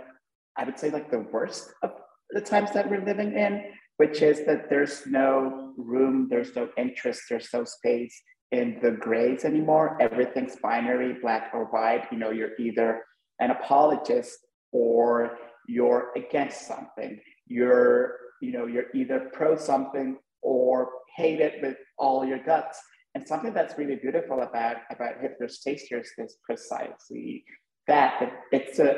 i 0.57 0.63
would 0.63 0.77
say 0.77 0.89
like 0.89 1.09
the 1.09 1.19
worst 1.31 1.73
of 1.83 1.91
the 2.31 2.41
times 2.41 2.71
that 2.71 2.89
we're 2.89 3.03
living 3.03 3.33
in 3.33 3.63
which 4.01 4.23
is 4.23 4.43
that 4.47 4.67
there's 4.67 5.05
no 5.05 5.73
room, 5.77 6.27
there's 6.27 6.55
no 6.55 6.67
interest, 6.75 7.21
there's 7.29 7.49
no 7.53 7.63
space 7.63 8.15
in 8.51 8.79
the 8.81 8.93
grays 9.05 9.45
anymore. 9.45 9.95
Everything's 10.01 10.55
binary, 10.55 11.13
black 11.21 11.51
or 11.53 11.65
white. 11.65 12.05
You 12.11 12.17
know, 12.17 12.31
you're 12.31 12.55
either 12.57 13.03
an 13.39 13.51
apologist 13.51 14.39
or 14.71 15.37
you're 15.67 16.05
against 16.15 16.67
something. 16.67 17.19
You're, 17.45 18.15
you 18.41 18.51
know, 18.53 18.65
you're 18.65 18.89
either 18.95 19.29
pro 19.33 19.55
something 19.55 20.17
or 20.41 20.89
hate 21.15 21.39
it 21.39 21.61
with 21.61 21.77
all 21.99 22.25
your 22.25 22.43
guts. 22.43 22.79
And 23.13 23.27
something 23.27 23.53
that's 23.53 23.77
really 23.77 23.97
beautiful 23.97 24.41
about 24.41 24.77
about 24.89 25.21
Hitler's 25.21 25.59
Tasters 25.59 26.09
is 26.17 26.37
precisely 26.43 27.43
that. 27.87 28.19
that 28.19 28.31
it's 28.51 28.79
a 28.79 28.89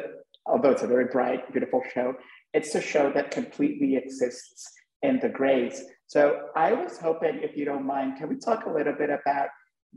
although 0.45 0.71
it's 0.71 0.83
a 0.83 0.93
very 0.95 1.09
bright, 1.17 1.41
beautiful 1.51 1.81
show, 1.93 2.13
it's 2.53 2.73
a 2.75 2.81
show 2.81 3.11
that 3.11 3.31
completely 3.31 3.95
exists 3.95 4.69
in 5.03 5.19
the 5.19 5.29
grays. 5.29 5.83
So 6.07 6.47
I 6.55 6.73
was 6.73 6.97
hoping, 6.97 7.39
if 7.41 7.55
you 7.55 7.65
don't 7.65 7.85
mind, 7.85 8.17
can 8.17 8.29
we 8.29 8.37
talk 8.37 8.65
a 8.65 8.71
little 8.71 8.93
bit 8.93 9.09
about 9.09 9.49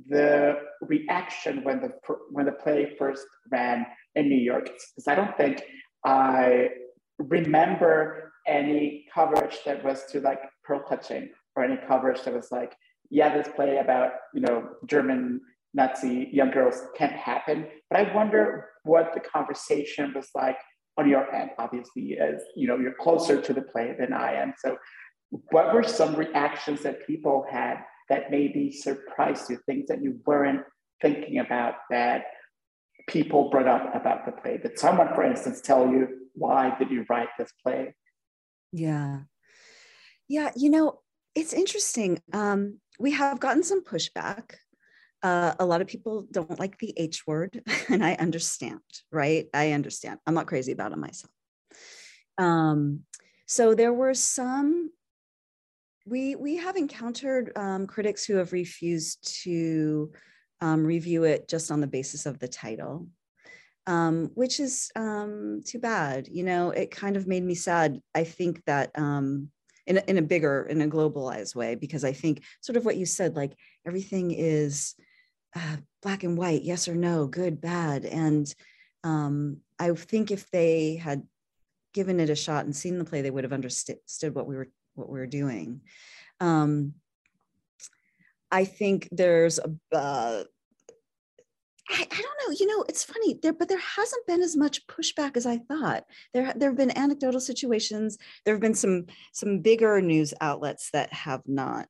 the 0.08 0.56
reaction 0.82 1.64
when 1.64 1.80
the 1.80 1.90
when 2.30 2.44
the 2.44 2.52
play 2.52 2.94
first 2.98 3.26
ran 3.50 3.86
in 4.14 4.28
New 4.28 4.42
York? 4.42 4.64
Because 4.64 5.08
I 5.08 5.14
don't 5.14 5.36
think 5.36 5.62
I 6.04 6.68
remember 7.18 8.32
any 8.46 9.06
coverage 9.12 9.58
that 9.64 9.82
was 9.82 10.04
to 10.10 10.20
like 10.20 10.40
pearl 10.64 10.80
clutching 10.80 11.30
or 11.54 11.64
any 11.64 11.78
coverage 11.88 12.22
that 12.22 12.34
was 12.34 12.52
like, 12.52 12.74
yeah, 13.10 13.34
this 13.34 13.48
play 13.54 13.78
about 13.78 14.12
you 14.34 14.40
know 14.40 14.68
German 14.86 15.40
Nazi 15.72 16.28
young 16.32 16.50
girls 16.50 16.82
can't 16.96 17.12
happen. 17.12 17.66
But 17.90 18.00
I 18.00 18.14
wonder 18.14 18.68
what 18.84 19.12
the 19.14 19.20
conversation 19.20 20.12
was 20.14 20.28
like 20.34 20.58
on 20.96 21.08
your 21.08 21.32
end, 21.34 21.50
obviously, 21.58 22.18
as 22.18 22.42
you 22.54 22.66
know, 22.66 22.78
you're 22.78 22.94
closer 22.94 23.40
to 23.40 23.52
the 23.52 23.62
play 23.62 23.94
than 23.98 24.12
I 24.12 24.34
am. 24.34 24.54
So, 24.58 24.76
what 25.50 25.74
were 25.74 25.82
some 25.82 26.14
reactions 26.14 26.82
that 26.82 27.06
people 27.06 27.44
had 27.50 27.78
that 28.08 28.30
maybe 28.30 28.70
surprised 28.72 29.50
you, 29.50 29.58
things 29.66 29.88
that 29.88 30.02
you 30.02 30.20
weren't 30.26 30.62
thinking 31.02 31.38
about 31.38 31.74
that 31.90 32.24
people 33.08 33.50
brought 33.50 33.68
up 33.68 33.94
about 33.94 34.24
the 34.24 34.32
play? 34.32 34.58
Did 34.58 34.78
someone, 34.78 35.14
for 35.14 35.22
instance, 35.22 35.60
tell 35.60 35.88
you 35.88 36.08
why 36.34 36.76
did 36.78 36.90
you 36.90 37.04
write 37.08 37.28
this 37.38 37.52
play? 37.62 37.94
Yeah, 38.72 39.20
yeah, 40.28 40.50
you 40.56 40.70
know, 40.70 41.00
it's 41.34 41.52
interesting. 41.52 42.20
Um, 42.32 42.80
we 42.98 43.12
have 43.12 43.40
gotten 43.40 43.62
some 43.62 43.84
pushback 43.84 44.54
uh, 45.22 45.54
a 45.58 45.66
lot 45.66 45.80
of 45.80 45.86
people 45.86 46.26
don't 46.30 46.58
like 46.58 46.78
the 46.78 46.92
H 46.96 47.26
word, 47.26 47.62
and 47.88 48.04
I 48.04 48.14
understand, 48.14 48.80
right? 49.10 49.46
I 49.52 49.72
understand. 49.72 50.18
I'm 50.26 50.34
not 50.34 50.46
crazy 50.46 50.72
about 50.72 50.92
it 50.92 50.98
myself. 50.98 51.32
Um, 52.38 53.00
so 53.46 53.74
there 53.74 53.92
were 53.92 54.14
some. 54.14 54.90
We 56.04 56.36
we 56.36 56.56
have 56.56 56.76
encountered 56.76 57.52
um, 57.56 57.86
critics 57.86 58.24
who 58.24 58.36
have 58.36 58.52
refused 58.52 59.42
to 59.42 60.12
um, 60.60 60.84
review 60.84 61.24
it 61.24 61.48
just 61.48 61.70
on 61.70 61.80
the 61.80 61.86
basis 61.86 62.26
of 62.26 62.38
the 62.38 62.48
title, 62.48 63.08
um, 63.86 64.30
which 64.34 64.60
is 64.60 64.90
um, 64.96 65.62
too 65.64 65.78
bad. 65.78 66.28
You 66.28 66.44
know, 66.44 66.70
it 66.70 66.90
kind 66.90 67.16
of 67.16 67.26
made 67.26 67.42
me 67.42 67.54
sad. 67.54 68.00
I 68.14 68.24
think 68.24 68.62
that 68.66 68.90
um, 68.96 69.48
in 69.86 69.98
a, 69.98 70.02
in 70.08 70.18
a 70.18 70.22
bigger, 70.22 70.64
in 70.64 70.80
a 70.82 70.88
globalized 70.88 71.54
way, 71.54 71.74
because 71.74 72.04
I 72.04 72.12
think 72.12 72.42
sort 72.60 72.76
of 72.76 72.84
what 72.84 72.96
you 72.96 73.06
said, 73.06 73.36
like 73.36 73.52
everything 73.86 74.32
is 74.32 74.94
uh, 75.54 75.76
black 76.02 76.24
and 76.24 76.36
white, 76.36 76.62
yes 76.62 76.88
or 76.88 76.94
no, 76.94 77.26
good, 77.26 77.60
bad. 77.60 78.04
And 78.04 78.52
um, 79.04 79.58
I 79.78 79.92
think 79.92 80.30
if 80.30 80.50
they 80.50 80.96
had 80.96 81.22
given 81.94 82.20
it 82.20 82.30
a 82.30 82.36
shot 82.36 82.64
and 82.64 82.76
seen 82.76 82.98
the 82.98 83.04
play, 83.04 83.22
they 83.22 83.30
would 83.30 83.44
have 83.44 83.52
understood 83.52 83.98
what 84.34 84.46
we 84.46 84.56
were 84.56 84.68
what 84.94 85.08
we 85.08 85.18
were 85.18 85.26
doing. 85.26 85.80
Um, 86.40 86.94
I 88.50 88.64
think 88.64 89.08
there's 89.12 89.58
a 89.58 89.70
uh, 89.94 90.44
I, 91.88 92.06
I, 92.10 92.22
don't 92.22 92.48
know. 92.48 92.56
You 92.58 92.66
know, 92.66 92.84
it's 92.88 93.04
funny 93.04 93.38
there, 93.42 93.52
but 93.52 93.68
there 93.68 93.78
hasn't 93.78 94.26
been 94.26 94.42
as 94.42 94.56
much 94.56 94.86
pushback 94.88 95.36
as 95.36 95.46
I 95.46 95.58
thought. 95.58 96.04
There, 96.34 96.52
there 96.56 96.70
have 96.70 96.76
been 96.76 96.96
anecdotal 96.98 97.40
situations. 97.40 98.18
There 98.44 98.54
have 98.54 98.60
been 98.60 98.74
some 98.74 99.06
some 99.32 99.60
bigger 99.60 100.00
news 100.00 100.34
outlets 100.40 100.90
that 100.92 101.12
have 101.12 101.42
not 101.46 101.88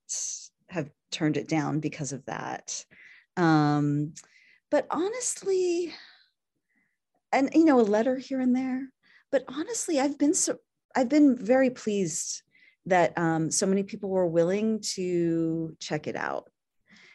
have 0.68 0.90
turned 1.10 1.36
it 1.36 1.48
down 1.48 1.80
because 1.80 2.12
of 2.12 2.24
that. 2.26 2.84
Um, 3.36 4.14
but 4.70 4.86
honestly, 4.90 5.94
and 7.32 7.50
you 7.54 7.64
know, 7.64 7.80
a 7.80 7.82
letter 7.82 8.16
here 8.16 8.40
and 8.40 8.54
there. 8.54 8.88
But 9.30 9.44
honestly, 9.48 10.00
I've 10.00 10.18
been 10.18 10.34
so 10.34 10.56
I've 10.94 11.08
been 11.08 11.36
very 11.36 11.70
pleased 11.70 12.42
that 12.86 13.16
um, 13.18 13.50
so 13.50 13.66
many 13.66 13.82
people 13.82 14.08
were 14.10 14.26
willing 14.26 14.80
to 14.94 15.76
check 15.80 16.06
it 16.06 16.16
out, 16.16 16.48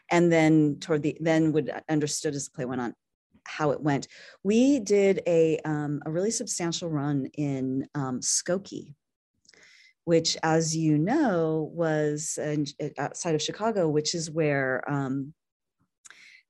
and 0.10 0.32
then 0.32 0.78
toward 0.80 1.04
the 1.04 1.18
then 1.20 1.52
would 1.54 1.72
understood 1.90 2.36
as 2.36 2.46
the 2.46 2.52
play 2.52 2.66
went 2.66 2.82
on 2.82 2.94
how 3.46 3.72
it 3.72 3.82
went. 3.82 4.08
We 4.44 4.80
did 4.80 5.22
a 5.28 5.60
um, 5.66 6.02
a 6.06 6.12
really 6.12 6.32
substantial 6.32 6.90
run 6.90 7.28
in 7.34 7.88
um, 7.96 8.20
Skokie, 8.22 8.94
which, 10.12 10.36
as 10.44 10.76
you 10.76 10.98
know, 10.98 11.72
was 11.74 12.38
in, 12.38 12.66
outside 12.98 13.34
of 13.34 13.42
Chicago, 13.42 13.88
which 13.88 14.14
is 14.14 14.30
where 14.30 14.84
um, 14.92 15.34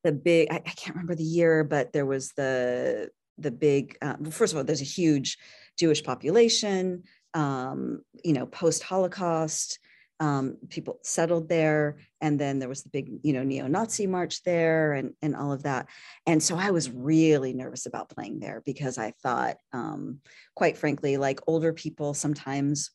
the 0.03 0.11
big 0.11 0.47
I, 0.51 0.55
I, 0.55 0.71
can't 0.79 0.95
remember 0.95 1.13
the 1.13 1.23
year 1.23 1.63
but 1.63 1.93
there 1.93 2.07
was 2.07 2.31
the 2.31 3.09
the 3.37 3.51
big 3.51 3.97
uh, 4.01 4.15
first 4.31 4.51
of 4.51 4.57
all 4.57 4.63
there's 4.63 4.81
a 4.81 4.95
huge 5.01 5.37
jewish 5.77 6.03
population 6.03 7.03
um, 7.35 8.01
you 8.23 8.33
know 8.33 8.47
post 8.47 8.81
holocaust 8.81 9.77
um, 10.19 10.57
people 10.69 10.99
settled 11.03 11.49
there 11.49 11.97
and 12.19 12.39
then 12.39 12.59
there 12.59 12.69
was 12.69 12.83
the 12.83 12.89
big 12.89 13.11
you 13.23 13.33
know 13.33 13.43
neo-nazi 13.43 14.07
march 14.07 14.43
there 14.43 14.93
and 14.93 15.13
and 15.23 15.35
all 15.35 15.51
of 15.51 15.63
that. 15.63 15.87
And 16.27 16.41
so 16.41 16.55
i 16.55 16.71
was 16.71 16.91
really 16.91 17.53
nervous 17.53 17.85
about 17.85 18.09
playing 18.09 18.39
there 18.39 18.61
because 18.65 18.97
i 18.97 19.13
thought 19.23 19.57
um, 19.73 20.19
quite 20.55 20.77
frankly 20.77 21.17
like 21.17 21.39
older 21.47 21.73
people 21.73 22.13
sometimes 22.13 22.91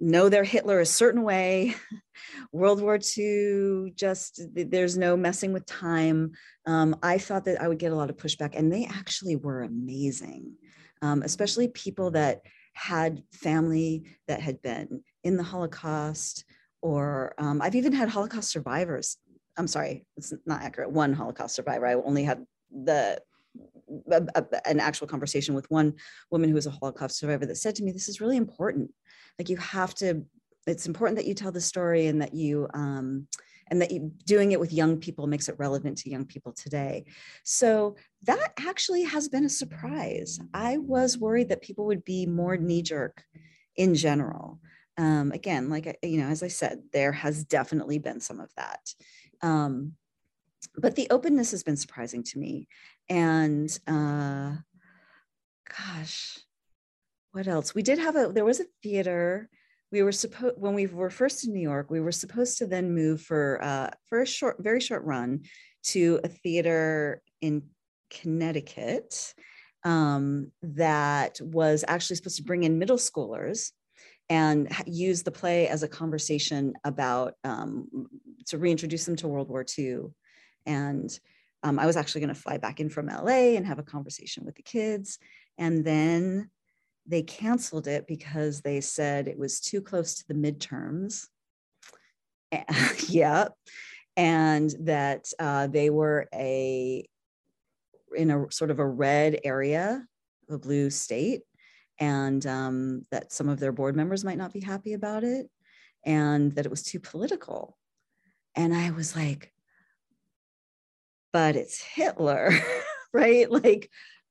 know 0.00 0.28
their 0.28 0.44
Hitler 0.44 0.80
a 0.80 0.86
certain 0.86 1.22
way. 1.22 1.74
World 2.52 2.80
War 2.80 2.98
II, 2.98 3.92
just 3.96 4.40
there's 4.52 4.96
no 4.96 5.16
messing 5.16 5.52
with 5.52 5.66
time. 5.66 6.32
Um, 6.66 6.96
I 7.02 7.18
thought 7.18 7.44
that 7.46 7.60
I 7.60 7.68
would 7.68 7.78
get 7.78 7.92
a 7.92 7.96
lot 7.96 8.10
of 8.10 8.16
pushback, 8.16 8.56
and 8.56 8.72
they 8.72 8.86
actually 8.86 9.36
were 9.36 9.62
amazing, 9.62 10.54
um, 11.02 11.22
especially 11.22 11.68
people 11.68 12.12
that 12.12 12.42
had 12.74 13.22
family 13.32 14.04
that 14.28 14.40
had 14.40 14.60
been 14.62 15.02
in 15.22 15.36
the 15.36 15.42
Holocaust, 15.42 16.44
or 16.82 17.34
um, 17.38 17.62
I've 17.62 17.76
even 17.76 17.92
had 17.92 18.08
Holocaust 18.08 18.50
survivors. 18.50 19.16
I'm 19.56 19.68
sorry, 19.68 20.04
it's 20.16 20.32
not 20.46 20.62
accurate. 20.62 20.90
One 20.90 21.12
Holocaust 21.12 21.54
survivor. 21.54 21.86
I 21.86 21.94
only 21.94 22.24
had 22.24 22.44
the 22.70 23.20
a, 24.10 24.22
a, 24.34 24.68
an 24.68 24.80
actual 24.80 25.06
conversation 25.06 25.54
with 25.54 25.70
one 25.70 25.94
woman 26.30 26.48
who 26.48 26.54
was 26.54 26.66
a 26.66 26.70
Holocaust 26.70 27.18
survivor 27.18 27.46
that 27.46 27.56
said 27.56 27.74
to 27.76 27.84
me, 27.84 27.92
"This 27.92 28.08
is 28.08 28.20
really 28.20 28.36
important. 28.36 28.90
Like 29.38 29.48
you 29.48 29.56
have 29.56 29.94
to 29.96 30.24
it's 30.66 30.86
important 30.86 31.18
that 31.18 31.26
you 31.26 31.34
tell 31.34 31.52
the 31.52 31.60
story 31.60 32.06
and 32.06 32.22
that 32.22 32.34
you 32.34 32.68
um, 32.74 33.26
and 33.70 33.80
that 33.80 33.90
you 33.90 34.12
doing 34.26 34.52
it 34.52 34.60
with 34.60 34.72
young 34.72 34.98
people 34.98 35.26
makes 35.26 35.48
it 35.48 35.56
relevant 35.58 35.98
to 35.98 36.10
young 36.10 36.26
people 36.26 36.52
today. 36.52 37.04
So 37.44 37.96
that 38.24 38.52
actually 38.58 39.04
has 39.04 39.28
been 39.28 39.44
a 39.44 39.50
surprise. 39.50 40.38
I 40.52 40.78
was 40.78 41.18
worried 41.18 41.48
that 41.48 41.62
people 41.62 41.86
would 41.86 42.04
be 42.04 42.26
more 42.26 42.56
knee-jerk 42.56 43.22
in 43.76 43.94
general. 43.94 44.60
Um, 44.96 45.32
again 45.32 45.70
like 45.70 45.98
you 46.04 46.18
know 46.18 46.28
as 46.28 46.44
i 46.44 46.46
said 46.46 46.78
there 46.92 47.10
has 47.10 47.42
definitely 47.42 47.98
been 47.98 48.20
some 48.20 48.38
of 48.38 48.48
that. 48.56 48.94
Um, 49.42 49.94
but 50.76 50.96
the 50.96 51.08
openness 51.10 51.50
has 51.50 51.62
been 51.62 51.76
surprising 51.76 52.22
to 52.24 52.38
me. 52.38 52.68
And 53.08 53.76
uh, 53.86 54.56
gosh, 55.76 56.38
what 57.32 57.48
else? 57.48 57.74
We 57.74 57.82
did 57.82 57.98
have 57.98 58.16
a, 58.16 58.28
there 58.32 58.44
was 58.44 58.60
a 58.60 58.66
theater. 58.82 59.48
We 59.92 60.02
were 60.02 60.12
supposed, 60.12 60.56
when 60.58 60.74
we 60.74 60.86
were 60.86 61.10
first 61.10 61.46
in 61.46 61.52
New 61.52 61.60
York, 61.60 61.90
we 61.90 62.00
were 62.00 62.12
supposed 62.12 62.58
to 62.58 62.66
then 62.66 62.94
move 62.94 63.20
for, 63.20 63.62
uh, 63.62 63.90
for 64.08 64.22
a 64.22 64.26
short, 64.26 64.56
very 64.60 64.80
short 64.80 65.04
run 65.04 65.42
to 65.84 66.20
a 66.24 66.28
theater 66.28 67.22
in 67.40 67.62
Connecticut 68.10 69.34
um, 69.84 70.50
that 70.62 71.40
was 71.40 71.84
actually 71.86 72.16
supposed 72.16 72.36
to 72.38 72.44
bring 72.44 72.64
in 72.64 72.78
middle 72.78 72.96
schoolers 72.96 73.72
and 74.30 74.74
use 74.86 75.22
the 75.22 75.30
play 75.30 75.68
as 75.68 75.82
a 75.82 75.88
conversation 75.88 76.72
about 76.84 77.34
um, 77.44 78.08
to 78.46 78.58
reintroduce 78.58 79.04
them 79.04 79.16
to 79.16 79.28
World 79.28 79.48
War 79.48 79.64
II. 79.78 80.04
And 80.66 81.18
um, 81.62 81.78
I 81.78 81.86
was 81.86 81.96
actually 81.96 82.20
going 82.20 82.34
to 82.34 82.40
fly 82.40 82.58
back 82.58 82.80
in 82.80 82.90
from 82.90 83.06
LA 83.06 83.56
and 83.56 83.66
have 83.66 83.78
a 83.78 83.84
conversation 83.84 84.44
with 84.44 84.54
the 84.54 84.62
kids. 84.62 85.18
And 85.58 85.84
then 85.84 86.50
they 87.06 87.22
canceled 87.22 87.86
it 87.86 88.06
because 88.06 88.60
they 88.60 88.80
said 88.80 89.28
it 89.28 89.38
was 89.38 89.60
too 89.60 89.80
close 89.80 90.14
to 90.14 90.28
the 90.28 90.34
midterms. 90.34 91.26
yeah. 93.08 93.48
And 94.16 94.74
that 94.80 95.32
uh, 95.38 95.66
they 95.66 95.90
were 95.90 96.28
a 96.32 97.08
in 98.14 98.30
a 98.30 98.50
sort 98.50 98.70
of 98.70 98.78
a 98.78 98.86
red 98.86 99.40
area, 99.42 100.06
a 100.48 100.58
blue 100.58 100.88
state, 100.90 101.42
and 101.98 102.46
um, 102.46 103.06
that 103.10 103.32
some 103.32 103.48
of 103.48 103.58
their 103.58 103.72
board 103.72 103.96
members 103.96 104.24
might 104.24 104.38
not 104.38 104.52
be 104.52 104.60
happy 104.60 104.92
about 104.92 105.24
it, 105.24 105.50
and 106.04 106.52
that 106.52 106.66
it 106.66 106.70
was 106.70 106.82
too 106.84 107.00
political. 107.00 107.76
And 108.54 108.72
I 108.72 108.92
was 108.92 109.16
like, 109.16 109.52
but 111.34 111.56
it's 111.56 111.82
Hitler, 111.82 112.52
right? 113.12 113.50
Like, 113.50 113.90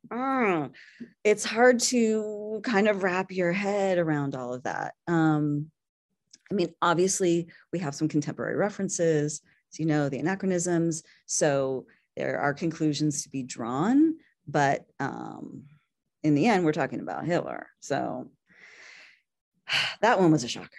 uh, 0.10 0.70
it's 1.26 1.44
hard 1.44 1.82
to 1.82 2.62
kind 2.64 2.88
of 2.88 3.04
wrap 3.04 3.30
your 3.30 3.52
head 3.52 3.98
around 3.98 4.36
all 4.36 4.54
of 4.54 4.64
that. 4.64 4.94
Um, 5.06 5.70
I 6.50 6.56
mean, 6.56 6.74
obviously, 6.82 7.50
we 7.74 7.80
have 7.80 7.94
some 7.94 8.08
contemporary 8.08 8.56
references, 8.56 9.42
so 9.70 9.84
you 9.84 9.86
know, 9.86 10.08
the 10.08 10.20
anachronisms. 10.20 11.04
So 11.26 11.88
there 12.16 12.40
are 12.40 12.54
conclusions 12.54 13.24
to 13.24 13.30
be 13.30 13.44
drawn, 13.44 14.16
but 14.48 14.86
um, 15.02 15.64
in 16.24 16.36
the 16.36 16.48
end, 16.48 16.64
we're 16.64 16.72
talking 16.72 17.02
about 17.02 17.26
Hitler. 17.26 17.68
So 17.82 18.32
that 20.02 20.22
one 20.22 20.32
was 20.32 20.46
a 20.46 20.48
shocker. 20.48 20.70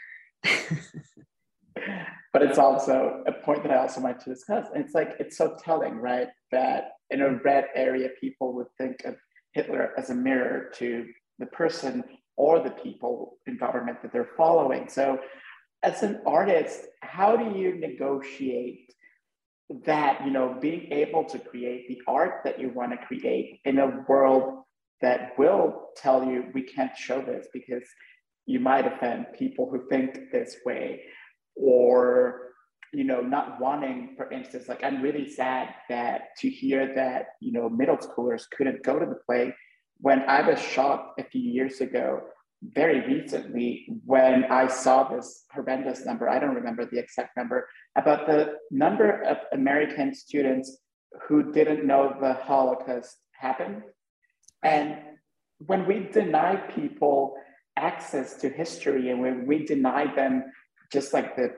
but 2.35 2.43
it's 2.43 2.59
also 2.59 3.23
a 3.29 3.33
point 3.33 3.63
that 3.63 3.71
I 3.71 3.77
also 3.77 4.01
want 4.01 4.21
to 4.21 4.31
discuss. 4.31 4.67
And 4.75 4.85
it's 4.85 4.93
like, 4.93 5.15
it's 5.21 5.39
so 5.39 5.57
telling, 5.65 5.95
right? 5.95 6.27
That 6.51 6.95
in 7.11 7.23
a 7.23 7.39
red 7.45 7.67
area, 7.77 8.09
people 8.21 8.53
would 8.55 8.67
think 8.77 9.05
of 9.05 9.15
Hitler 9.53 9.93
as 9.97 10.11
a 10.11 10.17
mirror 10.17 10.69
to 10.75 11.07
the 11.39 11.47
person 11.47 12.03
or 12.37 12.59
the 12.59 12.73
people 12.73 13.39
in 13.47 13.57
government 13.57 14.03
that 14.03 14.13
they're 14.13 14.31
following. 14.37 14.89
So, 14.89 15.21
as 15.85 16.03
an 16.03 16.23
artist, 16.27 16.87
how 17.03 17.37
do 17.37 17.57
you 17.57 17.77
negotiate 17.79 18.93
that, 19.85 20.25
you 20.25 20.33
know, 20.33 20.57
being 20.61 20.91
able 20.91 21.25
to 21.27 21.39
create 21.39 21.87
the 21.89 22.01
art 22.09 22.41
that 22.45 22.59
you 22.59 22.71
want 22.71 22.91
to 22.93 23.07
create 23.07 23.61
in 23.65 23.79
a 23.79 24.05
world 24.09 24.65
that 25.03 25.39
will 25.39 25.91
tell 25.97 26.25
you 26.25 26.47
we 26.53 26.63
can't 26.63 26.97
show 26.97 27.23
this 27.23 27.47
because 27.53 27.85
you 28.47 28.59
might 28.59 28.87
offend 28.87 29.27
people 29.39 29.71
who 29.71 29.87
think 29.89 30.33
this 30.33 30.57
way 30.67 31.03
or 31.57 32.41
you 32.93 33.05
know 33.05 33.21
not 33.21 33.61
wanting 33.61 34.15
for 34.17 34.31
instance 34.31 34.69
like 34.69 34.83
i'm 34.85 35.03
really 35.03 35.29
sad 35.29 35.75
that 35.89 36.37
to 36.39 36.49
hear 36.49 36.95
that 36.95 37.27
you 37.41 37.53
know 37.53 37.69
middle 37.69 37.97
schoolers 37.97 38.45
couldn't 38.57 38.83
go 38.83 38.99
to 38.99 39.07
the 39.07 39.19
play 39.27 39.55
when 39.99 40.23
i 40.23 40.47
was 40.47 40.61
shocked 40.61 41.19
a 41.21 41.25
few 41.25 41.41
years 41.41 41.81
ago 41.81 42.21
very 42.63 43.01
recently 43.07 43.87
when 44.05 44.45
i 44.45 44.67
saw 44.67 45.09
this 45.09 45.45
horrendous 45.53 46.05
number 46.07 46.29
i 46.29 46.39
don't 46.39 46.55
remember 46.55 46.85
the 46.87 46.99
exact 46.99 47.37
number 47.37 47.69
about 47.97 48.27
the 48.27 48.55
number 48.71 49.23
of 49.23 49.39
american 49.53 50.15
students 50.15 50.79
who 51.29 51.53
didn't 51.53 51.87
know 51.87 52.15
the 52.21 52.35
holocaust 52.35 53.17
happened. 53.45 53.83
And 54.63 54.97
when 55.59 55.87
we 55.87 56.09
deny 56.13 56.57
people 56.57 57.37
access 57.77 58.35
to 58.41 58.49
history 58.49 59.11
and 59.11 59.21
when 59.21 59.47
we 59.47 59.65
deny 59.65 60.13
them 60.15 60.45
just 60.95 61.13
like 61.13 61.37
the 61.37 61.55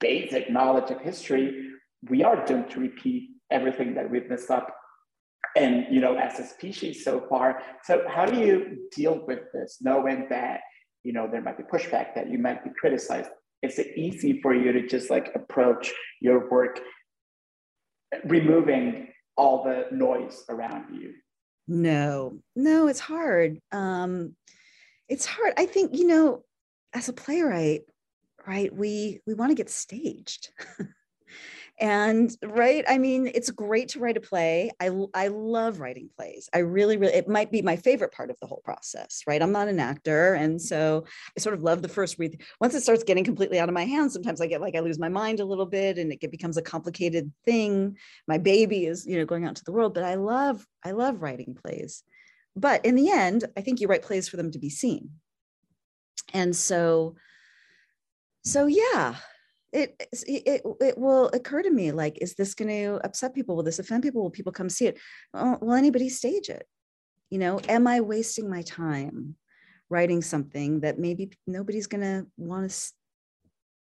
basic 0.00 0.48
knowledge 0.50 0.90
of 0.90 1.00
history, 1.00 1.70
we 2.08 2.22
are 2.22 2.44
doomed 2.44 2.70
to 2.70 2.80
repeat 2.80 3.30
everything 3.50 3.94
that 3.94 4.08
we've 4.08 4.28
messed 4.28 4.50
up 4.50 4.76
and 5.56 5.86
you 5.90 6.00
know 6.00 6.16
as 6.16 6.38
a 6.40 6.44
species 6.44 7.04
so 7.04 7.24
far 7.30 7.62
so 7.84 8.02
how 8.08 8.26
do 8.26 8.40
you 8.40 8.88
deal 8.94 9.24
with 9.28 9.40
this 9.54 9.78
knowing 9.80 10.26
that 10.28 10.60
you 11.04 11.12
know 11.12 11.28
there 11.30 11.40
might 11.40 11.56
be 11.56 11.62
pushback 11.62 12.12
that 12.16 12.28
you 12.28 12.36
might 12.36 12.64
be 12.64 12.70
criticized 12.80 13.30
is 13.62 13.78
it 13.78 13.96
easy 13.96 14.40
for 14.42 14.52
you 14.52 14.72
to 14.72 14.84
just 14.86 15.08
like 15.08 15.30
approach 15.36 15.92
your 16.20 16.50
work 16.50 16.80
removing 18.24 19.06
all 19.36 19.62
the 19.62 19.86
noise 19.92 20.44
around 20.48 20.84
you 20.92 21.14
no, 21.68 22.38
no, 22.54 22.86
it's 22.86 23.00
hard. 23.00 23.58
Um, 23.72 24.36
it's 25.08 25.26
hard. 25.26 25.54
I 25.56 25.66
think, 25.66 25.96
you 25.96 26.06
know, 26.06 26.44
as 26.92 27.08
a 27.08 27.12
playwright, 27.12 27.82
right, 28.46 28.74
we 28.74 29.20
we 29.26 29.34
want 29.34 29.50
to 29.50 29.56
get 29.56 29.70
staged. 29.70 30.50
and 31.78 32.34
right 32.42 32.86
i 32.88 32.96
mean 32.96 33.30
it's 33.34 33.50
great 33.50 33.90
to 33.90 34.00
write 34.00 34.16
a 34.16 34.20
play. 34.20 34.70
I 34.80 34.90
i 35.12 35.28
love 35.28 35.78
writing 35.78 36.08
plays. 36.16 36.48
I 36.54 36.58
really 36.58 36.96
really 36.96 37.12
it 37.12 37.28
might 37.28 37.52
be 37.52 37.60
my 37.60 37.76
favorite 37.76 38.12
part 38.12 38.30
of 38.30 38.38
the 38.40 38.46
whole 38.46 38.62
process 38.64 39.22
right? 39.26 39.42
I'm 39.42 39.52
not 39.52 39.68
an 39.68 39.78
actor 39.78 40.34
and 40.34 40.60
so 40.60 41.04
i 41.36 41.40
sort 41.40 41.54
of 41.54 41.62
love 41.62 41.82
the 41.82 41.88
first 41.88 42.18
read. 42.18 42.40
Once 42.60 42.74
it 42.74 42.82
starts 42.82 43.04
getting 43.04 43.24
completely 43.24 43.58
out 43.58 43.68
of 43.68 43.74
my 43.74 43.84
hands 43.84 44.14
sometimes 44.14 44.40
i 44.40 44.46
get 44.46 44.60
like 44.60 44.74
i 44.74 44.80
lose 44.80 44.98
my 44.98 45.10
mind 45.10 45.40
a 45.40 45.44
little 45.44 45.66
bit 45.66 45.98
and 45.98 46.12
it 46.12 46.30
becomes 46.30 46.56
a 46.56 46.62
complicated 46.62 47.30
thing. 47.44 47.96
My 48.26 48.38
baby 48.38 48.86
is 48.86 49.06
you 49.06 49.18
know 49.18 49.26
going 49.26 49.44
out 49.44 49.56
to 49.56 49.64
the 49.64 49.72
world 49.72 49.92
but 49.92 50.04
i 50.04 50.14
love 50.14 50.66
i 50.84 50.92
love 50.92 51.20
writing 51.22 51.54
plays. 51.62 52.02
But 52.54 52.86
in 52.86 52.94
the 52.94 53.10
end 53.10 53.44
i 53.56 53.60
think 53.60 53.80
you 53.80 53.88
write 53.88 54.02
plays 54.02 54.28
for 54.28 54.38
them 54.38 54.50
to 54.52 54.58
be 54.58 54.70
seen. 54.70 55.10
And 56.32 56.56
so 56.56 57.16
so 58.46 58.66
yeah 58.66 59.16
it, 59.72 60.08
it 60.26 60.62
it 60.80 60.98
will 60.98 61.28
occur 61.34 61.62
to 61.62 61.70
me 61.70 61.92
like 61.92 62.18
is 62.20 62.34
this 62.34 62.54
going 62.54 62.68
to 62.68 63.00
upset 63.04 63.34
people? 63.34 63.56
Will 63.56 63.62
this 63.62 63.78
offend 63.78 64.02
people? 64.02 64.22
Will 64.22 64.30
people 64.30 64.52
come 64.52 64.70
see 64.70 64.86
it? 64.86 64.98
Will 65.34 65.74
anybody 65.74 66.08
stage 66.08 66.48
it? 66.48 66.66
You 67.30 67.38
know 67.38 67.60
am 67.68 67.86
i 67.86 68.00
wasting 68.00 68.48
my 68.48 68.62
time 68.62 69.36
writing 69.90 70.22
something 70.22 70.80
that 70.80 70.98
maybe 70.98 71.30
nobody's 71.46 71.86
going 71.86 72.00
to 72.02 72.26
want 72.36 72.70
to 72.70 72.92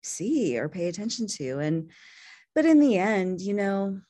see 0.02 0.58
or 0.58 0.68
pay 0.68 0.88
attention 0.88 1.26
to? 1.38 1.60
And 1.60 1.90
but 2.54 2.66
in 2.66 2.80
the 2.80 2.98
end 2.98 3.40
you 3.40 3.54
know 3.54 4.00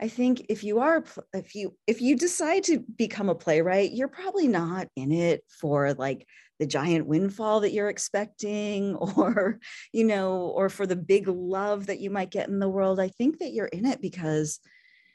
i 0.00 0.08
think 0.08 0.46
if 0.48 0.64
you 0.64 0.80
are 0.80 1.04
if 1.32 1.54
you 1.54 1.74
if 1.86 2.00
you 2.00 2.16
decide 2.16 2.64
to 2.64 2.78
become 2.96 3.28
a 3.28 3.34
playwright 3.34 3.92
you're 3.92 4.08
probably 4.08 4.48
not 4.48 4.88
in 4.96 5.12
it 5.12 5.42
for 5.48 5.94
like 5.94 6.26
the 6.58 6.66
giant 6.66 7.06
windfall 7.06 7.60
that 7.60 7.72
you're 7.72 7.88
expecting 7.88 8.94
or 9.16 9.58
you 9.92 10.04
know 10.04 10.52
or 10.54 10.68
for 10.68 10.86
the 10.86 10.96
big 10.96 11.28
love 11.28 11.86
that 11.86 12.00
you 12.00 12.10
might 12.10 12.30
get 12.30 12.48
in 12.48 12.58
the 12.58 12.68
world. 12.68 13.00
I 13.00 13.08
think 13.08 13.38
that 13.38 13.52
you're 13.52 13.66
in 13.66 13.86
it 13.86 14.00
because 14.00 14.60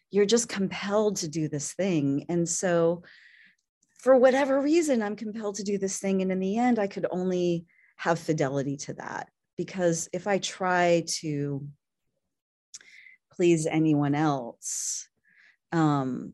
you're 0.10 0.26
just 0.26 0.50
compelled 0.50 1.18
to 1.18 1.28
do 1.28 1.48
this 1.48 1.74
thing. 1.74 2.26
And 2.30 2.48
so 2.48 3.04
for 4.00 4.18
whatever 4.18 4.60
reason 4.60 5.04
i'm 5.04 5.16
compelled 5.16 5.54
to 5.54 5.64
do 5.64 5.78
this 5.78 6.00
thing 6.00 6.24
and 6.24 6.32
in 6.32 6.40
the 6.40 6.58
end 6.58 6.80
i 6.80 6.88
could 6.88 7.06
only 7.12 7.66
have 7.98 8.18
fidelity 8.18 8.78
to 8.78 8.94
that. 8.94 9.30
Because 9.58 10.10
if 10.12 10.28
i 10.28 10.38
try 10.38 11.04
to 11.20 11.66
please 13.42 13.66
anyone 13.66 14.14
else. 14.14 15.10
Um, 15.72 16.34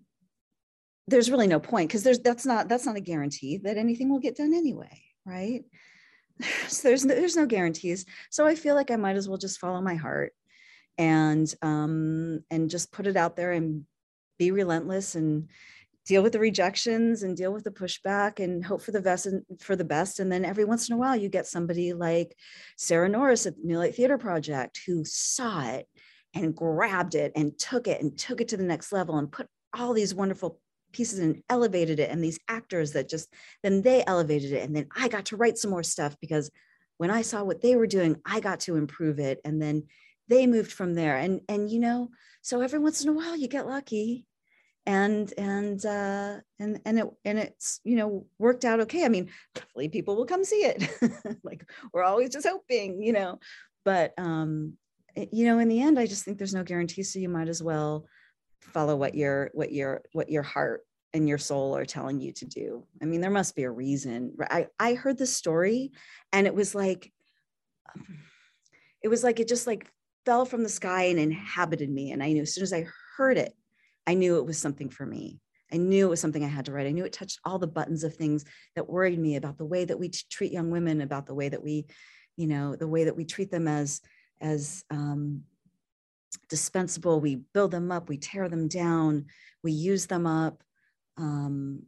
there's 1.08 1.32
really 1.32 1.48
no 1.48 1.60
point 1.60 1.88
because 1.88 2.04
there's 2.04 2.20
that's 2.20 2.46
not 2.46 2.68
that's 2.68 2.86
not 2.86 2.98
a 2.98 3.02
guarantee 3.02 3.58
that 3.64 3.78
anything 3.78 4.10
will 4.10 4.20
get 4.20 4.36
done 4.36 4.54
anyway 4.54 5.02
right? 5.28 5.64
So 6.68 6.90
there's 6.90 7.04
there's 7.04 7.36
no 7.36 7.48
guarantees. 7.48 8.06
So 8.30 8.46
i 8.46 8.54
feel 8.54 8.76
like 8.76 8.92
i 8.92 8.96
might 8.96 9.16
as 9.16 9.28
well 9.28 9.40
just 9.40 9.60
follow 9.60 9.82
my 9.82 9.96
heart 9.96 10.34
and 11.00 11.52
um 11.64 12.44
and 12.52 12.70
just 12.70 12.92
put 12.92 13.08
it 13.08 13.18
out 13.18 13.36
there 13.36 13.54
and 13.54 13.86
be 14.38 14.52
relentless 14.52 15.16
and 15.16 15.50
deal 16.06 16.22
with 16.22 16.34
the 16.34 16.40
rejections 16.40 17.24
and 17.24 17.36
deal 17.36 17.52
with 17.52 17.64
the 17.64 17.72
pushback 17.72 18.40
and 18.40 18.64
hope 18.64 18.84
for 18.84 18.92
the 18.92 19.02
best 19.02 19.26
and 19.26 19.44
for 19.60 19.76
the 19.76 19.84
best. 19.84 20.20
And 20.20 20.32
then 20.32 20.46
every 20.46 20.64
once 20.64 20.88
in 20.88 20.96
a 20.96 20.98
while 20.98 21.16
you 21.16 21.28
get 21.28 21.48
somebody 21.48 21.94
like 21.94 22.36
sarah 22.78 23.10
norris 23.10 23.48
at 23.48 23.56
the 23.56 23.64
new 23.64 23.80
light 23.80 23.96
theater 23.96 24.20
project 24.20 24.80
who 24.86 25.04
saw 25.06 25.68
it 25.68 25.88
and 26.38 26.56
grabbed 26.56 27.16
it 27.16 27.32
and 27.36 27.58
took 27.58 27.88
it 27.88 28.02
and 28.02 28.18
took 28.18 28.42
it 28.42 28.50
to 28.50 28.58
the 28.58 28.64
next 28.64 28.92
level 28.92 29.18
and 29.18 29.32
put 29.32 29.48
all 29.78 29.94
these 29.94 30.16
wonderful 30.16 30.60
pieces 30.92 31.20
and 31.20 31.44
elevated 31.50 32.00
it 32.00 32.10
and 32.10 32.24
these 32.24 32.40
actors 32.48 32.94
that 32.94 33.10
just 33.10 33.32
then 33.64 33.82
they 33.82 34.04
elevated 34.06 34.52
it. 34.52 34.64
And 34.64 34.76
then 34.76 34.88
i 34.96 35.08
got 35.08 35.26
to 35.26 35.38
write 35.38 35.58
some 35.58 35.72
more 35.72 35.84
stuff 35.84 36.16
because 36.22 36.50
when 36.98 37.12
i 37.12 37.22
saw 37.22 37.44
what 37.44 37.62
they 37.62 37.76
were 37.76 37.88
doing 37.88 38.18
i 38.26 38.40
got 38.40 38.62
to 38.62 38.76
improve 38.76 39.20
it. 39.20 39.40
And 39.44 39.62
then 39.62 39.84
they 40.28 40.48
moved 40.48 40.72
from 40.72 40.94
there. 40.94 41.18
And 41.18 41.42
and 41.48 41.70
you 41.70 41.80
know 41.80 42.10
so 42.42 42.62
every 42.62 42.80
once 42.80 43.04
in 43.04 43.10
a 43.10 43.14
while 43.14 43.36
you 43.36 43.48
get 43.48 43.68
lucky. 43.68 44.26
And 44.86 45.34
and 45.38 45.86
uh 45.86 46.38
and 46.60 46.80
and 46.86 47.00
it 47.00 47.06
and 47.26 47.40
it's 47.40 47.82
you 47.84 47.98
know 47.98 48.26
worked 48.40 48.64
out 48.64 48.80
okay. 48.82 49.04
I 49.04 49.10
mean 49.10 49.30
hopefully 49.58 49.90
people 49.90 50.16
will 50.16 50.26
come 50.26 50.44
see 50.44 50.64
it. 50.64 50.90
Like 51.44 51.70
we're 51.94 52.04
always 52.04 52.30
just 52.30 52.48
hoping 52.48 53.02
you 53.02 53.14
know 53.14 53.40
but 53.86 54.14
um 54.18 54.74
you 55.32 55.46
know 55.46 55.60
in 55.60 55.68
the 55.68 55.82
end 55.82 56.00
i 56.00 56.06
just 56.06 56.24
think 56.24 56.38
there's 56.38 56.54
no 56.54 56.64
guarantee 56.64 57.04
so 57.04 57.20
you 57.20 57.30
might 57.30 57.50
as 57.50 57.62
well 57.62 58.06
follow 58.62 58.96
what 58.96 59.16
your 59.16 59.50
what 59.54 59.72
your 59.72 60.02
what 60.14 60.30
your 60.30 60.44
heart 60.44 60.82
and 61.14 61.28
your 61.28 61.38
soul 61.38 61.76
are 61.76 61.86
telling 61.86 62.20
you 62.20 62.32
to 62.32 62.46
do 62.46 62.86
i 63.02 63.06
mean 63.06 63.22
there 63.22 63.32
must 63.32 63.56
be 63.56 63.64
a 63.64 63.72
reason 63.72 64.36
i 64.50 64.68
i 64.80 64.94
heard 64.94 65.18
this 65.18 65.36
story 65.36 65.92
and 66.34 66.48
it 66.48 66.54
was 66.54 66.76
like 66.76 67.12
it 69.02 69.08
was 69.08 69.24
like 69.24 69.40
it 69.40 69.48
just 69.48 69.68
like 69.68 69.90
fell 70.26 70.46
from 70.46 70.64
the 70.64 70.70
sky 70.70 71.04
and 71.04 71.20
inhabited 71.20 71.90
me 71.90 72.12
and 72.12 72.22
i 72.22 72.32
knew 72.32 72.42
as 72.42 72.54
soon 72.54 72.64
as 72.64 72.74
i 72.74 72.86
heard 73.16 73.38
it 73.38 73.54
I 74.08 74.14
knew 74.14 74.38
it 74.38 74.46
was 74.46 74.58
something 74.58 74.90
for 74.90 75.06
me. 75.06 75.42
I 75.72 75.76
knew 75.76 76.06
it 76.06 76.10
was 76.10 76.22
something 76.22 76.44
I 76.44 76.48
had 76.48 76.66
to 76.66 76.72
write. 76.72 76.88
I 76.88 76.92
knew 76.92 77.04
it 77.04 77.12
touched 77.12 77.42
all 77.44 77.60
the 77.60 77.68
buttons 77.68 78.06
of 78.06 78.16
things 78.16 78.46
that 78.76 78.90
worried 78.90 79.20
me 79.20 79.36
about 79.36 79.58
the 79.58 79.66
way 79.66 79.84
that 79.84 80.00
we 80.00 80.10
treat 80.10 80.54
young 80.54 80.72
women, 80.72 81.02
about 81.02 81.26
the 81.26 81.36
way 81.36 81.50
that 81.50 81.62
we, 81.62 81.88
you 82.38 82.48
know, 82.48 82.78
the 82.78 82.88
way 82.88 83.04
that 83.04 83.18
we 83.18 83.26
treat 83.26 83.52
them 83.52 83.68
as 83.68 84.00
as 84.42 84.84
um, 84.90 85.44
dispensable. 86.50 87.20
We 87.20 87.36
build 87.54 87.72
them 87.72 87.92
up, 87.92 88.10
we 88.10 88.18
tear 88.18 88.50
them 88.50 88.68
down, 88.68 89.26
we 89.64 89.72
use 89.72 90.06
them 90.06 90.26
up. 90.26 90.64
Um, 91.18 91.84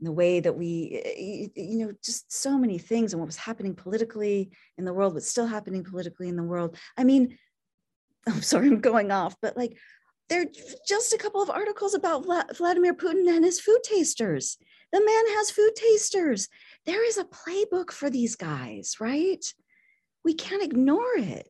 the 0.00 0.12
way 0.12 0.40
that 0.40 0.56
we, 0.56 1.50
you 1.56 1.86
know, 1.86 1.92
just 2.04 2.30
so 2.32 2.58
many 2.58 2.78
things 2.78 3.12
and 3.12 3.20
what 3.20 3.26
was 3.26 3.36
happening 3.36 3.74
politically 3.74 4.50
in 4.76 4.84
the 4.84 4.92
world, 4.92 5.14
what's 5.14 5.30
still 5.30 5.46
happening 5.46 5.84
politically 5.84 6.28
in 6.28 6.36
the 6.36 6.42
world. 6.42 6.76
I 6.96 7.04
mean, 7.04 7.38
I'm 8.26 8.42
sorry, 8.42 8.68
I'm 8.68 8.80
going 8.80 9.10
off, 9.10 9.36
but 9.40 9.56
like 9.56 9.76
there 10.28 10.42
are 10.42 10.50
just 10.86 11.12
a 11.12 11.18
couple 11.18 11.42
of 11.42 11.50
articles 11.50 11.94
about 11.94 12.26
Vladimir 12.56 12.94
Putin 12.94 13.28
and 13.28 13.44
his 13.44 13.60
food 13.60 13.80
tasters. 13.82 14.56
The 14.92 15.00
man 15.00 15.36
has 15.36 15.50
food 15.50 15.72
tasters. 15.74 16.48
There 16.86 17.06
is 17.06 17.18
a 17.18 17.24
playbook 17.24 17.90
for 17.90 18.08
these 18.08 18.36
guys, 18.36 18.96
right? 19.00 19.44
We 20.24 20.34
can't 20.34 20.62
ignore 20.62 21.16
it. 21.16 21.48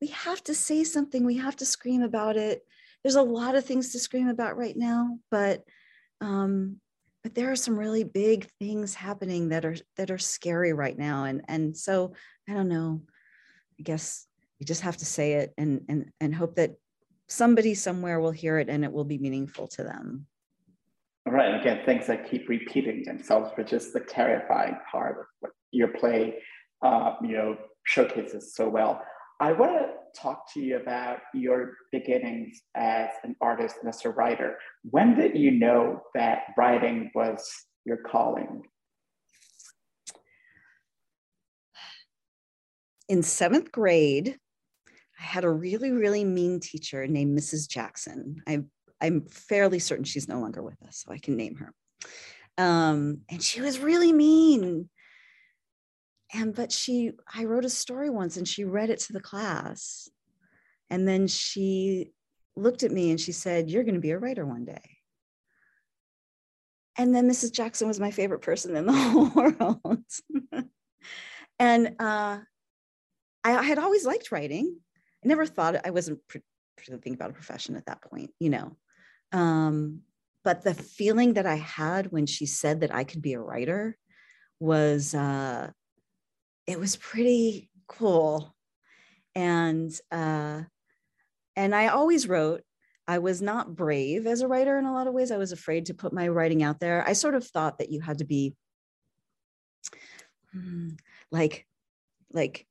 We 0.00 0.08
have 0.08 0.42
to 0.44 0.54
say 0.54 0.84
something. 0.84 1.24
We 1.24 1.36
have 1.38 1.56
to 1.56 1.66
scream 1.66 2.02
about 2.02 2.36
it. 2.36 2.62
There's 3.02 3.14
a 3.14 3.22
lot 3.22 3.54
of 3.54 3.64
things 3.64 3.92
to 3.92 3.98
scream 3.98 4.28
about 4.28 4.56
right 4.56 4.76
now, 4.76 5.18
but 5.30 5.62
um, 6.20 6.80
but 7.22 7.34
there 7.34 7.50
are 7.50 7.56
some 7.56 7.78
really 7.78 8.04
big 8.04 8.46
things 8.58 8.94
happening 8.94 9.48
that 9.48 9.64
are 9.64 9.76
that 9.96 10.10
are 10.10 10.18
scary 10.18 10.72
right 10.72 10.96
now. 10.96 11.24
And 11.24 11.42
and 11.48 11.76
so 11.76 12.14
I 12.48 12.52
don't 12.52 12.68
know. 12.68 13.02
I 13.78 13.82
guess 13.82 14.26
you 14.58 14.66
just 14.66 14.82
have 14.82 14.96
to 14.98 15.06
say 15.06 15.34
it 15.34 15.54
and 15.58 15.82
and 15.88 16.10
and 16.20 16.34
hope 16.34 16.56
that 16.56 16.76
somebody 17.28 17.74
somewhere 17.74 18.20
will 18.20 18.30
hear 18.30 18.58
it 18.58 18.68
and 18.68 18.84
it 18.84 18.92
will 18.92 19.04
be 19.04 19.18
meaningful 19.18 19.66
to 19.68 19.82
them. 19.82 20.26
Right. 21.26 21.58
Again, 21.58 21.80
things 21.86 22.06
that 22.06 22.30
keep 22.30 22.48
repeating 22.48 23.02
themselves, 23.04 23.50
which 23.56 23.72
is 23.72 23.92
the 23.92 24.00
terrifying 24.00 24.76
part 24.90 25.20
of 25.20 25.26
what 25.40 25.52
your 25.70 25.88
play, 25.88 26.42
uh, 26.82 27.14
you 27.22 27.32
know, 27.32 27.56
showcases 27.84 28.54
so 28.54 28.68
well. 28.68 29.02
I 29.40 29.52
want 29.52 29.72
to 29.72 30.20
talk 30.20 30.52
to 30.54 30.60
you 30.60 30.76
about 30.76 31.18
your 31.34 31.72
beginnings 31.90 32.62
as 32.76 33.08
an 33.24 33.34
artist 33.40 33.76
and 33.80 33.88
as 33.88 34.04
a 34.04 34.10
writer. 34.10 34.58
When 34.88 35.16
did 35.16 35.36
you 35.36 35.50
know 35.50 36.02
that 36.14 36.44
writing 36.56 37.10
was 37.14 37.44
your 37.84 37.98
calling? 37.98 38.62
In 43.08 43.22
seventh 43.22 43.72
grade, 43.72 44.38
I 45.18 45.22
had 45.22 45.44
a 45.44 45.50
really, 45.50 45.90
really 45.90 46.24
mean 46.24 46.60
teacher 46.60 47.06
named 47.06 47.36
Mrs. 47.36 47.68
Jackson. 47.68 48.40
I, 48.46 48.60
I'm 49.00 49.26
fairly 49.26 49.78
certain 49.78 50.04
she's 50.04 50.28
no 50.28 50.40
longer 50.40 50.62
with 50.62 50.80
us, 50.86 51.02
so 51.04 51.12
I 51.12 51.18
can 51.18 51.36
name 51.36 51.56
her. 51.56 51.74
Um, 52.56 53.22
and 53.28 53.42
she 53.42 53.60
was 53.60 53.78
really 53.78 54.12
mean. 54.12 54.88
And 56.34 56.54
but 56.54 56.72
she, 56.72 57.12
I 57.32 57.44
wrote 57.44 57.64
a 57.64 57.70
story 57.70 58.10
once 58.10 58.36
and 58.36 58.46
she 58.46 58.64
read 58.64 58.90
it 58.90 58.98
to 59.00 59.12
the 59.12 59.20
class. 59.20 60.08
And 60.90 61.06
then 61.06 61.28
she 61.28 62.12
looked 62.56 62.82
at 62.82 62.90
me 62.90 63.10
and 63.10 63.20
she 63.20 63.32
said, 63.32 63.70
You're 63.70 63.84
going 63.84 63.94
to 63.94 64.00
be 64.00 64.10
a 64.10 64.18
writer 64.18 64.44
one 64.44 64.64
day. 64.64 64.98
And 66.96 67.14
then 67.14 67.28
Mrs. 67.28 67.52
Jackson 67.52 67.88
was 67.88 68.00
my 68.00 68.10
favorite 68.10 68.42
person 68.42 68.76
in 68.76 68.86
the 68.86 68.92
whole 68.92 69.28
world. 69.34 70.04
and 71.58 71.94
uh, 71.98 72.38
I, 73.42 73.62
had 73.62 73.78
always 73.78 74.04
liked 74.04 74.32
writing. 74.32 74.76
I 75.24 75.28
never 75.28 75.46
thought 75.46 75.86
I 75.86 75.90
wasn't 75.90 76.20
thinking 76.78 77.14
about 77.14 77.30
a 77.30 77.34
profession 77.34 77.76
at 77.76 77.86
that 77.86 78.02
point, 78.02 78.30
you 78.38 78.50
know. 78.50 78.76
Um, 79.32 80.00
but 80.44 80.62
the 80.62 80.74
feeling 80.74 81.34
that 81.34 81.46
I 81.46 81.56
had 81.56 82.12
when 82.12 82.26
she 82.26 82.46
said 82.46 82.80
that 82.80 82.94
I 82.94 83.04
could 83.04 83.22
be 83.22 83.32
a 83.32 83.40
writer 83.40 83.96
was 84.60 85.14
uh, 85.14 85.70
it 86.66 86.78
was 86.78 86.96
pretty 86.96 87.70
cool, 87.86 88.54
and 89.34 89.90
uh, 90.10 90.62
and 91.56 91.74
I 91.74 91.88
always 91.88 92.28
wrote. 92.28 92.62
I 93.06 93.18
was 93.18 93.42
not 93.42 93.76
brave 93.76 94.26
as 94.26 94.40
a 94.40 94.48
writer 94.48 94.78
in 94.78 94.86
a 94.86 94.92
lot 94.94 95.06
of 95.06 95.12
ways. 95.12 95.30
I 95.30 95.36
was 95.36 95.52
afraid 95.52 95.84
to 95.86 95.94
put 95.94 96.14
my 96.14 96.26
writing 96.28 96.62
out 96.62 96.80
there. 96.80 97.06
I 97.06 97.12
sort 97.12 97.34
of 97.34 97.46
thought 97.46 97.76
that 97.76 97.90
you 97.90 98.00
had 98.00 98.16
to 98.18 98.24
be 98.24 98.54
hmm, 100.54 100.90
like 101.30 101.66
like 102.32 102.66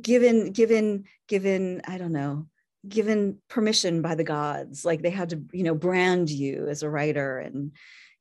given 0.00 0.52
given 0.52 1.04
given 1.28 1.80
i 1.86 1.96
don't 1.96 2.12
know 2.12 2.46
given 2.86 3.38
permission 3.48 4.02
by 4.02 4.14
the 4.14 4.24
gods 4.24 4.84
like 4.84 5.02
they 5.02 5.10
had 5.10 5.30
to 5.30 5.42
you 5.52 5.62
know 5.62 5.74
brand 5.74 6.28
you 6.28 6.66
as 6.68 6.82
a 6.82 6.90
writer 6.90 7.38
and 7.38 7.72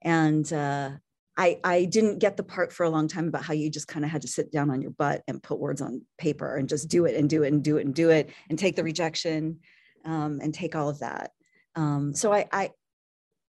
and 0.01 0.51
uh 0.53 0.91
I, 1.37 1.59
I 1.63 1.85
didn't 1.85 2.19
get 2.19 2.35
the 2.35 2.43
part 2.43 2.73
for 2.73 2.83
a 2.83 2.89
long 2.89 3.07
time 3.07 3.27
about 3.27 3.43
how 3.43 3.53
you 3.53 3.69
just 3.69 3.87
kind 3.87 4.03
of 4.03 4.11
had 4.11 4.23
to 4.23 4.27
sit 4.27 4.51
down 4.51 4.69
on 4.69 4.81
your 4.81 4.91
butt 4.91 5.23
and 5.27 5.41
put 5.41 5.59
words 5.59 5.81
on 5.81 6.01
paper 6.17 6.57
and 6.57 6.67
just 6.67 6.89
do 6.89 7.05
it 7.05 7.15
and 7.15 7.29
do 7.29 7.43
it 7.43 7.53
and 7.53 7.63
do 7.63 7.77
it 7.77 7.85
and 7.85 7.95
do 7.95 8.09
it 8.09 8.29
and 8.49 8.59
take 8.59 8.75
the 8.75 8.83
rejection 8.83 9.59
um, 10.05 10.39
and 10.41 10.53
take 10.53 10.75
all 10.75 10.89
of 10.89 10.99
that. 10.99 11.31
Um, 11.75 12.13
so 12.13 12.33
I, 12.33 12.47
I 12.51 12.71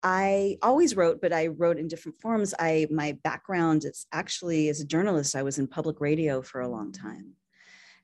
I 0.03 0.57
always 0.63 0.97
wrote, 0.97 1.21
but 1.21 1.33
I 1.33 1.49
wrote 1.49 1.79
in 1.79 1.89
different 1.89 2.21
forms. 2.21 2.55
I 2.59 2.87
my 2.91 3.19
background 3.23 3.85
is 3.85 4.07
actually 4.13 4.69
as 4.69 4.81
a 4.81 4.87
journalist. 4.87 5.37
I 5.37 5.43
was 5.43 5.59
in 5.59 5.67
public 5.67 6.01
radio 6.01 6.41
for 6.43 6.61
a 6.61 6.69
long 6.69 6.93
time, 6.93 7.33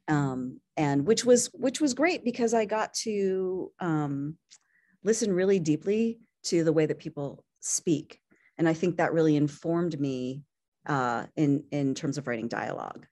um, 0.09 0.61
and 0.77 1.07
which 1.07 1.25
was 1.25 1.49
which 1.55 1.81
was 1.81 1.95
great 1.95 2.25
because 2.25 2.53
I 2.53 2.67
got 2.67 2.93
to 3.05 3.73
um, 3.81 4.37
listen 5.05 5.33
really 5.33 5.59
deeply 5.59 6.19
to 6.45 6.65
the 6.65 6.73
way 6.73 6.87
that 6.87 6.99
people 6.99 7.45
speak, 7.61 8.21
and 8.59 8.69
I 8.69 8.75
think 8.75 8.97
that 8.97 9.13
really 9.13 9.37
informed 9.37 9.99
me 9.99 10.43
uh, 10.87 11.27
in 11.37 11.65
in 11.71 11.95
terms 11.95 12.19
of 12.19 12.27
writing 12.27 12.49
dialogue. 12.49 13.07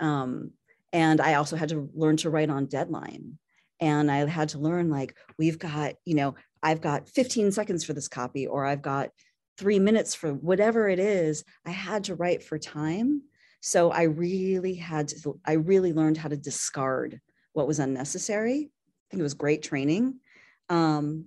Um, 0.00 0.52
and 0.92 1.20
I 1.20 1.34
also 1.34 1.56
had 1.56 1.70
to 1.70 1.90
learn 1.94 2.16
to 2.18 2.30
write 2.30 2.50
on 2.50 2.66
deadline, 2.66 3.38
and 3.80 4.10
I 4.10 4.26
had 4.26 4.50
to 4.50 4.58
learn 4.58 4.90
like 4.90 5.16
we've 5.38 5.58
got 5.58 5.94
you 6.04 6.14
know 6.14 6.34
I've 6.62 6.80
got 6.80 7.08
15 7.08 7.52
seconds 7.52 7.84
for 7.84 7.92
this 7.92 8.08
copy, 8.08 8.46
or 8.46 8.64
I've 8.64 8.82
got 8.82 9.10
three 9.56 9.78
minutes 9.78 10.14
for 10.14 10.32
whatever 10.32 10.88
it 10.88 10.98
is. 10.98 11.44
I 11.66 11.70
had 11.70 12.04
to 12.04 12.14
write 12.14 12.42
for 12.42 12.58
time 12.58 13.22
so 13.60 13.90
I 13.90 14.02
really 14.02 14.74
had 14.74 15.08
to, 15.08 15.40
I 15.44 15.52
really 15.54 15.92
learned 15.92 16.16
how 16.16 16.28
to 16.28 16.36
discard 16.36 17.20
what 17.52 17.66
was 17.66 17.80
unnecessary. 17.80 18.70
I 18.70 19.06
think 19.10 19.20
it 19.20 19.24
was 19.24 19.34
great 19.34 19.62
training. 19.62 20.20
Um, 20.68 21.26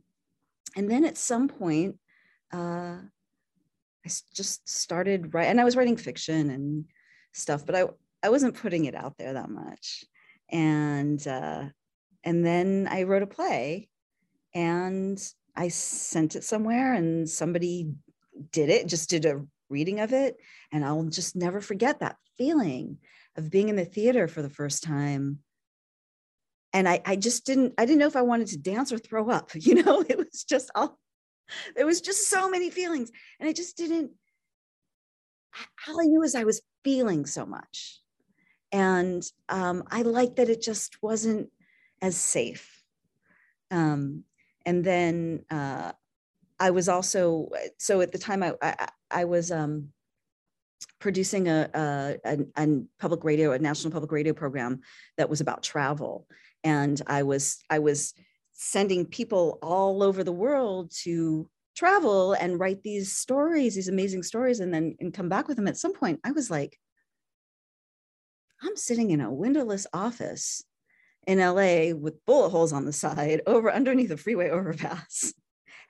and 0.75 0.89
then 0.89 1.03
at 1.03 1.17
some 1.17 1.47
point, 1.49 1.97
uh, 2.53 2.97
I 4.05 4.09
just 4.33 4.67
started 4.67 5.33
writing, 5.33 5.51
and 5.51 5.61
I 5.61 5.63
was 5.63 5.75
writing 5.75 5.97
fiction 5.97 6.49
and 6.49 6.85
stuff, 7.33 7.65
but 7.65 7.75
I, 7.75 7.85
I 8.23 8.29
wasn't 8.29 8.55
putting 8.55 8.85
it 8.85 8.95
out 8.95 9.17
there 9.17 9.33
that 9.33 9.49
much. 9.49 10.03
And, 10.49 11.25
uh, 11.27 11.65
and 12.23 12.45
then 12.45 12.87
I 12.89 13.03
wrote 13.03 13.23
a 13.23 13.27
play 13.27 13.89
and 14.53 15.21
I 15.55 15.69
sent 15.69 16.35
it 16.35 16.43
somewhere 16.43 16.93
and 16.93 17.29
somebody 17.29 17.93
did 18.51 18.69
it, 18.69 18.87
just 18.87 19.09
did 19.09 19.25
a 19.25 19.45
reading 19.69 19.99
of 19.99 20.13
it. 20.13 20.37
And 20.71 20.83
I'll 20.85 21.03
just 21.03 21.35
never 21.35 21.61
forget 21.61 21.99
that 21.99 22.17
feeling 22.37 22.97
of 23.37 23.49
being 23.49 23.69
in 23.69 23.75
the 23.75 23.85
theater 23.85 24.27
for 24.27 24.41
the 24.41 24.49
first 24.49 24.83
time. 24.83 25.39
And 26.73 26.87
I, 26.87 27.01
I 27.05 27.15
just 27.15 27.45
didn't, 27.45 27.73
I 27.77 27.85
didn't 27.85 27.99
know 27.99 28.07
if 28.07 28.15
I 28.15 28.21
wanted 28.21 28.47
to 28.47 28.57
dance 28.57 28.91
or 28.91 28.97
throw 28.97 29.29
up, 29.29 29.51
you 29.55 29.83
know, 29.83 30.03
it 30.07 30.17
was 30.17 30.43
just 30.43 30.69
all, 30.75 30.97
there 31.75 31.85
was 31.85 32.01
just 32.01 32.29
so 32.29 32.49
many 32.49 32.69
feelings. 32.69 33.11
And 33.39 33.49
I 33.49 33.53
just 33.53 33.77
didn't, 33.77 34.11
all 35.87 36.01
I 36.01 36.05
knew 36.05 36.23
is 36.23 36.35
I 36.35 36.43
was 36.43 36.61
feeling 36.83 37.25
so 37.25 37.45
much. 37.45 37.99
And 38.71 39.23
um, 39.49 39.83
I 39.91 40.03
liked 40.03 40.37
that 40.37 40.49
it 40.49 40.61
just 40.61 41.01
wasn't 41.01 41.49
as 42.01 42.15
safe. 42.15 42.83
Um, 43.69 44.23
and 44.65 44.83
then 44.83 45.43
uh, 45.49 45.91
I 46.59 46.71
was 46.71 46.87
also 46.87 47.49
so 47.77 48.01
at 48.01 48.11
the 48.11 48.17
time 48.17 48.43
I 48.43 48.53
I, 48.61 48.87
I 49.09 49.25
was 49.25 49.51
um, 49.51 49.89
producing 50.99 51.47
a, 51.47 51.69
a, 51.73 52.17
a, 52.23 52.37
a 52.57 52.81
public 52.99 53.23
radio, 53.23 53.51
a 53.51 53.59
national 53.59 53.91
public 53.91 54.11
radio 54.11 54.33
program 54.33 54.81
that 55.17 55.29
was 55.29 55.41
about 55.41 55.63
travel. 55.63 56.27
And 56.63 57.01
I 57.07 57.23
was, 57.23 57.57
I 57.69 57.79
was 57.79 58.13
sending 58.63 59.07
people 59.07 59.57
all 59.63 60.03
over 60.03 60.23
the 60.23 60.31
world 60.31 60.91
to 60.91 61.49
travel 61.75 62.33
and 62.33 62.59
write 62.59 62.83
these 62.83 63.11
stories, 63.11 63.73
these 63.73 63.87
amazing 63.87 64.21
stories, 64.21 64.59
and 64.59 64.71
then 64.71 64.95
and 64.99 65.15
come 65.15 65.29
back 65.29 65.47
with 65.47 65.57
them. 65.57 65.67
At 65.67 65.77
some 65.77 65.93
point, 65.93 66.19
I 66.23 66.31
was 66.31 66.51
like, 66.51 66.77
I'm 68.61 68.77
sitting 68.77 69.09
in 69.09 69.19
a 69.19 69.33
windowless 69.33 69.87
office 69.93 70.63
in 71.25 71.39
LA 71.39 71.95
with 71.95 72.23
bullet 72.27 72.49
holes 72.49 72.71
on 72.71 72.85
the 72.85 72.93
side 72.93 73.41
over 73.47 73.73
underneath 73.73 74.11
a 74.11 74.17
freeway 74.17 74.49
overpass. 74.49 75.33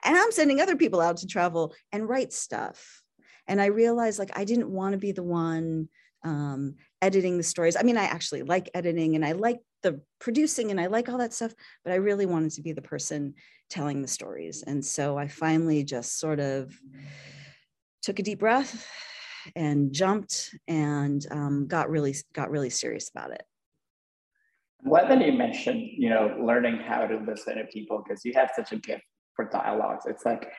And 0.04 0.16
I'm 0.16 0.32
sending 0.32 0.60
other 0.60 0.74
people 0.74 1.00
out 1.00 1.18
to 1.18 1.28
travel 1.28 1.76
and 1.92 2.08
write 2.08 2.32
stuff. 2.32 3.04
And 3.46 3.62
I 3.62 3.66
realized 3.66 4.18
like 4.18 4.36
I 4.36 4.44
didn't 4.44 4.68
want 4.68 4.94
to 4.94 4.98
be 4.98 5.12
the 5.12 5.22
one 5.22 5.88
um, 6.24 6.74
editing 7.00 7.36
the 7.36 7.44
stories. 7.44 7.76
I 7.76 7.84
mean, 7.84 7.96
I 7.96 8.06
actually 8.06 8.42
like 8.42 8.68
editing 8.74 9.14
and 9.14 9.24
I 9.24 9.30
like 9.30 9.60
the 9.82 10.00
producing 10.18 10.70
and 10.70 10.80
I 10.80 10.86
like 10.86 11.08
all 11.08 11.18
that 11.18 11.32
stuff, 11.32 11.54
but 11.84 11.92
I 11.92 11.96
really 11.96 12.26
wanted 12.26 12.52
to 12.52 12.62
be 12.62 12.72
the 12.72 12.82
person 12.82 13.34
telling 13.70 14.02
the 14.02 14.08
stories. 14.08 14.62
And 14.66 14.84
so 14.84 15.18
I 15.18 15.28
finally 15.28 15.84
just 15.84 16.18
sort 16.18 16.40
of 16.40 16.78
took 18.02 18.18
a 18.18 18.22
deep 18.22 18.40
breath 18.40 18.86
and 19.56 19.92
jumped 19.92 20.54
and 20.68 21.26
um, 21.30 21.66
got 21.66 21.90
really 21.90 22.14
got 22.32 22.50
really 22.50 22.70
serious 22.70 23.10
about 23.10 23.32
it. 23.32 23.42
Well, 24.84 25.06
then 25.06 25.20
you 25.20 25.32
mentioned, 25.32 25.90
you 25.96 26.10
know, 26.10 26.36
learning 26.44 26.78
how 26.78 27.06
to 27.06 27.16
listen 27.16 27.56
to 27.56 27.64
people 27.64 28.02
because 28.02 28.24
you 28.24 28.32
have 28.34 28.50
such 28.54 28.72
a 28.72 28.76
gift 28.76 29.04
for 29.36 29.48
dialogues. 29.48 30.06
It's 30.06 30.24
like 30.24 30.50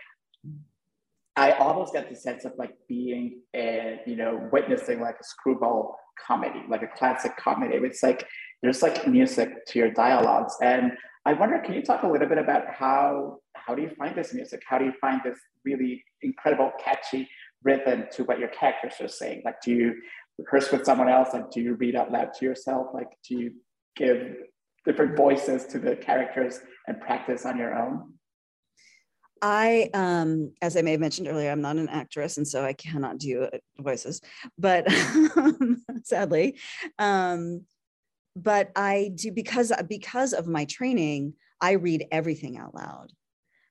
I 1.35 1.53
almost 1.53 1.93
get 1.93 2.09
the 2.09 2.15
sense 2.15 2.45
of 2.45 2.53
like 2.57 2.73
being 2.87 3.41
a, 3.55 3.99
you 4.05 4.15
know, 4.15 4.49
witnessing 4.51 5.01
like 5.01 5.15
a 5.19 5.23
screwball 5.23 5.97
comedy, 6.25 6.63
like 6.69 6.83
a 6.83 6.87
classic 6.87 7.35
comedy. 7.37 7.75
It's 7.75 8.03
like 8.03 8.27
there's 8.63 8.81
like 8.81 9.07
music 9.07 9.65
to 9.67 9.77
your 9.77 9.91
dialogues. 9.91 10.55
And 10.61 10.93
I 11.25 11.33
wonder, 11.33 11.59
can 11.59 11.75
you 11.75 11.83
talk 11.83 12.03
a 12.03 12.07
little 12.07 12.27
bit 12.27 12.37
about 12.39 12.63
how 12.67 13.39
how 13.55 13.75
do 13.75 13.81
you 13.81 13.91
find 13.97 14.15
this 14.15 14.33
music? 14.33 14.61
How 14.67 14.77
do 14.77 14.85
you 14.85 14.93
find 14.99 15.21
this 15.23 15.37
really 15.63 16.03
incredible, 16.21 16.71
catchy 16.83 17.29
rhythm 17.63 18.05
to 18.13 18.23
what 18.23 18.39
your 18.39 18.49
characters 18.49 18.95
are 18.99 19.07
saying? 19.07 19.43
Like, 19.45 19.61
do 19.61 19.71
you 19.71 19.95
rehearse 20.37 20.71
with 20.71 20.83
someone 20.85 21.07
else? 21.07 21.29
Like, 21.33 21.49
do 21.51 21.61
you 21.61 21.75
read 21.75 21.95
out 21.95 22.11
loud 22.11 22.33
to 22.39 22.45
yourself? 22.45 22.87
Like, 22.93 23.07
do 23.27 23.37
you 23.37 23.51
give 23.95 24.35
different 24.85 25.15
voices 25.15 25.65
to 25.67 25.79
the 25.79 25.95
characters 25.95 26.59
and 26.87 26.99
practice 26.99 27.45
on 27.45 27.57
your 27.57 27.73
own? 27.77 28.13
I, 29.41 29.89
um, 29.93 30.53
as 30.61 30.75
I 30.77 30.81
may 30.81 30.91
have 30.91 31.01
mentioned 31.01 31.27
earlier, 31.27 31.51
I'm 31.51 31.61
not 31.61 31.75
an 31.75 31.89
actress, 31.89 32.37
and 32.37 32.47
so 32.47 32.63
I 32.63 32.73
cannot 32.73 33.17
do 33.17 33.43
uh, 33.43 33.57
voices. 33.77 34.21
But 34.57 34.87
sadly, 36.03 36.57
um, 36.97 37.65
but 38.35 38.71
I 38.75 39.11
do 39.15 39.31
because 39.31 39.71
because 39.87 40.33
of 40.33 40.47
my 40.47 40.65
training, 40.65 41.33
I 41.61 41.73
read 41.73 42.05
everything 42.11 42.57
out 42.57 42.73
loud, 42.73 43.11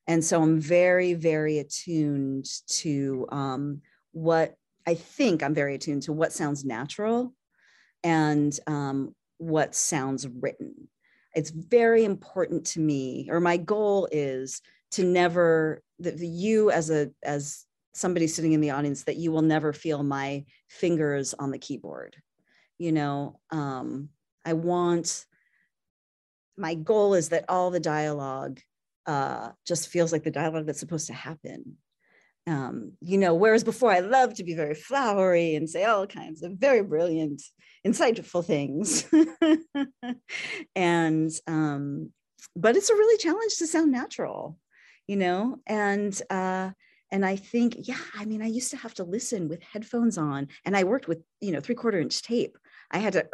and 0.07 0.25
so 0.25 0.43
I'm 0.43 0.61
very 0.61 1.15
very 1.15 1.59
attuned 1.59 2.47
to 2.81 3.27
um, 3.31 3.83
what 4.13 4.55
I 4.87 4.95
think 4.95 5.43
I'm 5.43 5.55
very 5.55 5.75
attuned 5.75 6.03
to 6.05 6.13
what 6.13 6.33
sounds 6.33 6.65
natural, 6.65 7.35
and 8.05 8.57
um, 8.67 9.15
what 9.39 9.75
sounds 9.75 10.27
written. 10.29 10.89
It's 11.35 11.51
very 11.51 12.05
important 12.05 12.67
to 12.67 12.81
me, 12.81 13.29
or 13.31 13.41
my 13.41 13.57
goal 13.57 14.09
is 14.13 14.61
to 14.93 15.05
never 15.05 15.83
that 15.99 16.19
you 16.19 16.71
as 16.71 16.91
a 16.91 17.11
as 17.23 17.65
somebody 17.95 18.27
sitting 18.27 18.53
in 18.53 18.61
the 18.61 18.71
audience 18.71 19.05
that 19.05 19.17
you 19.17 19.33
will 19.33 19.43
never 19.43 19.73
feel 19.73 20.03
my 20.03 20.45
fingers 20.69 21.35
on 21.35 21.51
the 21.51 21.59
keyboard. 21.59 22.17
You 22.79 22.93
know, 22.93 23.39
um, 23.51 24.09
I 24.45 24.55
want 24.55 25.25
my 26.57 26.75
goal 26.75 27.15
is 27.15 27.31
that 27.31 27.47
all 27.49 27.71
the 27.71 27.81
dialogue 27.81 28.61
uh, 29.07 29.51
just 29.67 29.89
feels 29.89 30.13
like 30.13 30.23
the 30.23 30.31
dialogue 30.31 30.67
that's 30.67 30.81
supposed 30.81 31.07
to 31.07 31.15
happen 31.15 31.79
um, 32.47 32.93
you 33.01 33.19
know, 33.19 33.35
whereas 33.35 33.63
before 33.63 33.93
I 33.93 34.01
loved 34.01 34.37
to 34.37 34.45
be 34.45 34.55
very 34.55 34.75
flowery 34.75 35.55
and 35.55 35.69
say 35.69 35.85
all 35.85 36.07
kinds 36.07 36.43
of 36.43 36.53
very 36.53 36.83
brilliant, 36.83 37.43
insightful 37.87 38.45
things. 38.45 39.07
and, 40.77 41.31
um, 41.47 42.13
but 42.57 42.77
it's 42.77 42.91
a 42.91 42.95
really 42.95 43.19
challenge 43.19 43.57
to 43.59 43.67
sound 43.67 43.93
natural, 43.93 44.59
you 45.07 45.17
know, 45.17 45.59
and, 45.67 46.21
uh, 46.31 46.71
and 47.13 47.25
I 47.25 47.37
think, 47.37 47.77
yeah, 47.79 48.01
I 48.15 48.25
mean, 48.25 48.43
I 48.43 48.47
used 48.47 48.71
to 48.71 48.77
have 48.79 48.95
to 48.95 49.05
listen 49.05 49.49
with 49.49 49.63
headphones 49.63 50.19
on 50.19 50.49
and 50.65 50.77
I 50.77 50.85
worked 50.85 51.07
with, 51.07 51.23
you 51.41 51.53
know, 51.53 51.61
three 51.61 51.75
quarter 51.75 52.01
inch 52.01 52.23
tape. 52.23 52.57
I 52.91 52.99
had 52.99 53.13
to 53.13 53.27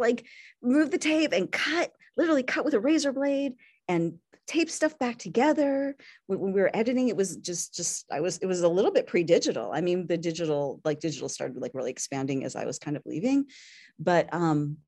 like 0.00 0.26
move 0.62 0.90
the 0.90 0.98
tape 0.98 1.32
and 1.32 1.50
cut, 1.50 1.92
literally 2.16 2.42
cut 2.42 2.64
with 2.64 2.74
a 2.74 2.80
razor 2.80 3.12
blade 3.12 3.54
and 3.88 4.18
tape 4.46 4.70
stuff 4.70 4.98
back 4.98 5.16
together. 5.16 5.96
When, 6.26 6.40
we 6.40 6.60
were 6.60 6.74
editing 6.74 7.08
it 7.08 7.16
was 7.16 7.36
just 7.36 7.74
just 7.74 8.06
i 8.10 8.20
was 8.20 8.38
it 8.38 8.46
was 8.46 8.62
a 8.62 8.68
little 8.68 8.90
bit 8.90 9.06
pre-digital. 9.06 9.70
I 9.72 9.80
mean 9.80 10.06
the 10.06 10.18
digital 10.18 10.80
like 10.84 11.00
digital 11.00 11.28
started 11.28 11.60
like 11.60 11.72
really 11.74 11.90
expanding 11.92 12.44
as 12.44 12.56
i 12.56 12.64
was 12.64 12.78
kind 12.78 12.96
of 12.96 13.02
leaving. 13.06 13.46
But 13.98 14.28
um 14.32 14.78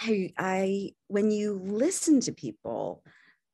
i 0.00 0.32
i 0.38 0.90
when 1.08 1.30
you 1.30 1.60
listen 1.62 2.20
to 2.20 2.32
people 2.32 3.02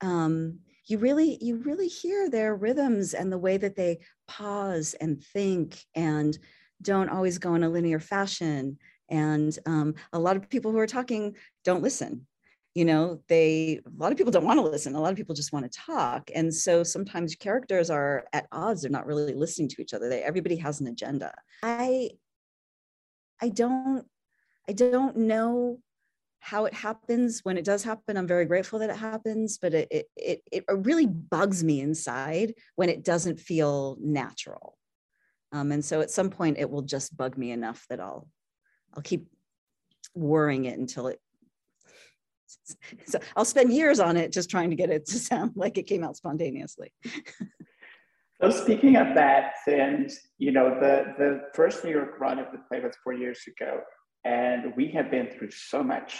um 0.00 0.60
you 0.86 0.98
really 0.98 1.36
you 1.40 1.56
really 1.56 1.88
hear 1.88 2.30
their 2.30 2.54
rhythms 2.54 3.12
and 3.12 3.32
the 3.32 3.38
way 3.38 3.56
that 3.56 3.76
they 3.76 3.98
pause 4.28 4.94
and 5.00 5.22
think 5.22 5.84
and 5.94 6.38
don't 6.80 7.08
always 7.08 7.38
go 7.38 7.54
in 7.54 7.64
a 7.64 7.68
linear 7.68 7.98
fashion 7.98 8.78
and 9.08 9.58
um, 9.66 9.94
a 10.12 10.18
lot 10.18 10.36
of 10.36 10.48
people 10.48 10.72
who 10.72 10.78
are 10.78 10.86
talking 10.86 11.34
don't 11.64 11.82
listen 11.82 12.26
you 12.76 12.84
know 12.84 13.18
they 13.28 13.80
a 13.86 14.02
lot 14.02 14.12
of 14.12 14.18
people 14.18 14.30
don't 14.30 14.44
want 14.44 14.58
to 14.58 14.62
listen 14.62 14.94
a 14.94 15.00
lot 15.00 15.10
of 15.10 15.16
people 15.16 15.34
just 15.34 15.52
want 15.52 15.64
to 15.64 15.78
talk 15.78 16.30
and 16.34 16.54
so 16.54 16.82
sometimes 16.82 17.34
characters 17.34 17.88
are 17.88 18.26
at 18.34 18.46
odds 18.52 18.82
they're 18.82 18.90
not 18.90 19.06
really 19.06 19.32
listening 19.32 19.66
to 19.66 19.80
each 19.80 19.94
other 19.94 20.10
they 20.10 20.22
everybody 20.22 20.56
has 20.56 20.80
an 20.80 20.86
agenda. 20.86 21.32
I 21.62 22.10
i 23.40 23.48
don't 23.48 24.04
i 24.68 24.72
don't 24.72 25.16
know 25.16 25.78
how 26.40 26.66
it 26.66 26.74
happens 26.74 27.40
when 27.44 27.56
it 27.56 27.64
does 27.64 27.82
happen 27.82 28.16
i'm 28.16 28.26
very 28.26 28.44
grateful 28.44 28.78
that 28.78 28.90
it 28.90 28.96
happens 28.96 29.58
but 29.58 29.72
it 29.72 29.88
it 29.90 30.06
it, 30.16 30.42
it 30.52 30.64
really 30.68 31.06
bugs 31.06 31.64
me 31.64 31.80
inside 31.80 32.52
when 32.76 32.90
it 32.90 33.02
doesn't 33.02 33.40
feel 33.40 33.96
natural 34.00 34.76
um, 35.52 35.72
and 35.72 35.82
so 35.84 36.02
at 36.02 36.10
some 36.10 36.28
point 36.28 36.58
it 36.58 36.68
will 36.68 36.82
just 36.82 37.16
bug 37.16 37.38
me 37.38 37.52
enough 37.52 37.86
that 37.88 38.00
i'll 38.00 38.28
i'll 38.96 39.02
keep 39.02 39.26
worrying 40.14 40.64
it 40.64 40.78
until 40.78 41.08
it 41.08 41.20
so 43.06 43.18
I'll 43.36 43.44
spend 43.44 43.72
years 43.72 44.00
on 44.00 44.16
it 44.16 44.32
just 44.32 44.50
trying 44.50 44.70
to 44.70 44.76
get 44.76 44.90
it 44.90 45.06
to 45.06 45.18
sound 45.18 45.52
like 45.56 45.78
it 45.78 45.84
came 45.84 46.04
out 46.04 46.16
spontaneously. 46.16 46.92
so 48.40 48.50
speaking 48.50 48.96
of 48.96 49.14
that, 49.14 49.54
and 49.66 50.10
you 50.38 50.52
know 50.52 50.70
the 50.80 51.14
the 51.18 51.42
first 51.54 51.84
New 51.84 51.90
York 51.90 52.18
run 52.20 52.38
of 52.38 52.46
the 52.52 52.58
play 52.68 52.80
was 52.80 52.94
four 53.02 53.12
years 53.12 53.40
ago, 53.46 53.80
and 54.24 54.74
we 54.76 54.88
have 54.88 55.10
been 55.10 55.28
through 55.30 55.50
so 55.50 55.82
much 55.82 56.18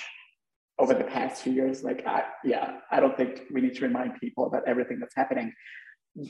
over 0.79 0.95
the 0.95 1.05
past 1.05 1.43
few 1.43 1.53
years. 1.53 1.83
Like, 1.83 2.07
I, 2.07 2.25
yeah, 2.45 2.79
I 2.91 3.01
don't 3.01 3.17
think 3.17 3.43
we 3.53 3.61
need 3.61 3.75
to 3.77 3.83
remind 3.87 4.21
people 4.21 4.47
about 4.47 4.63
everything 4.67 5.01
that's 5.01 5.15
happening. 5.17 5.53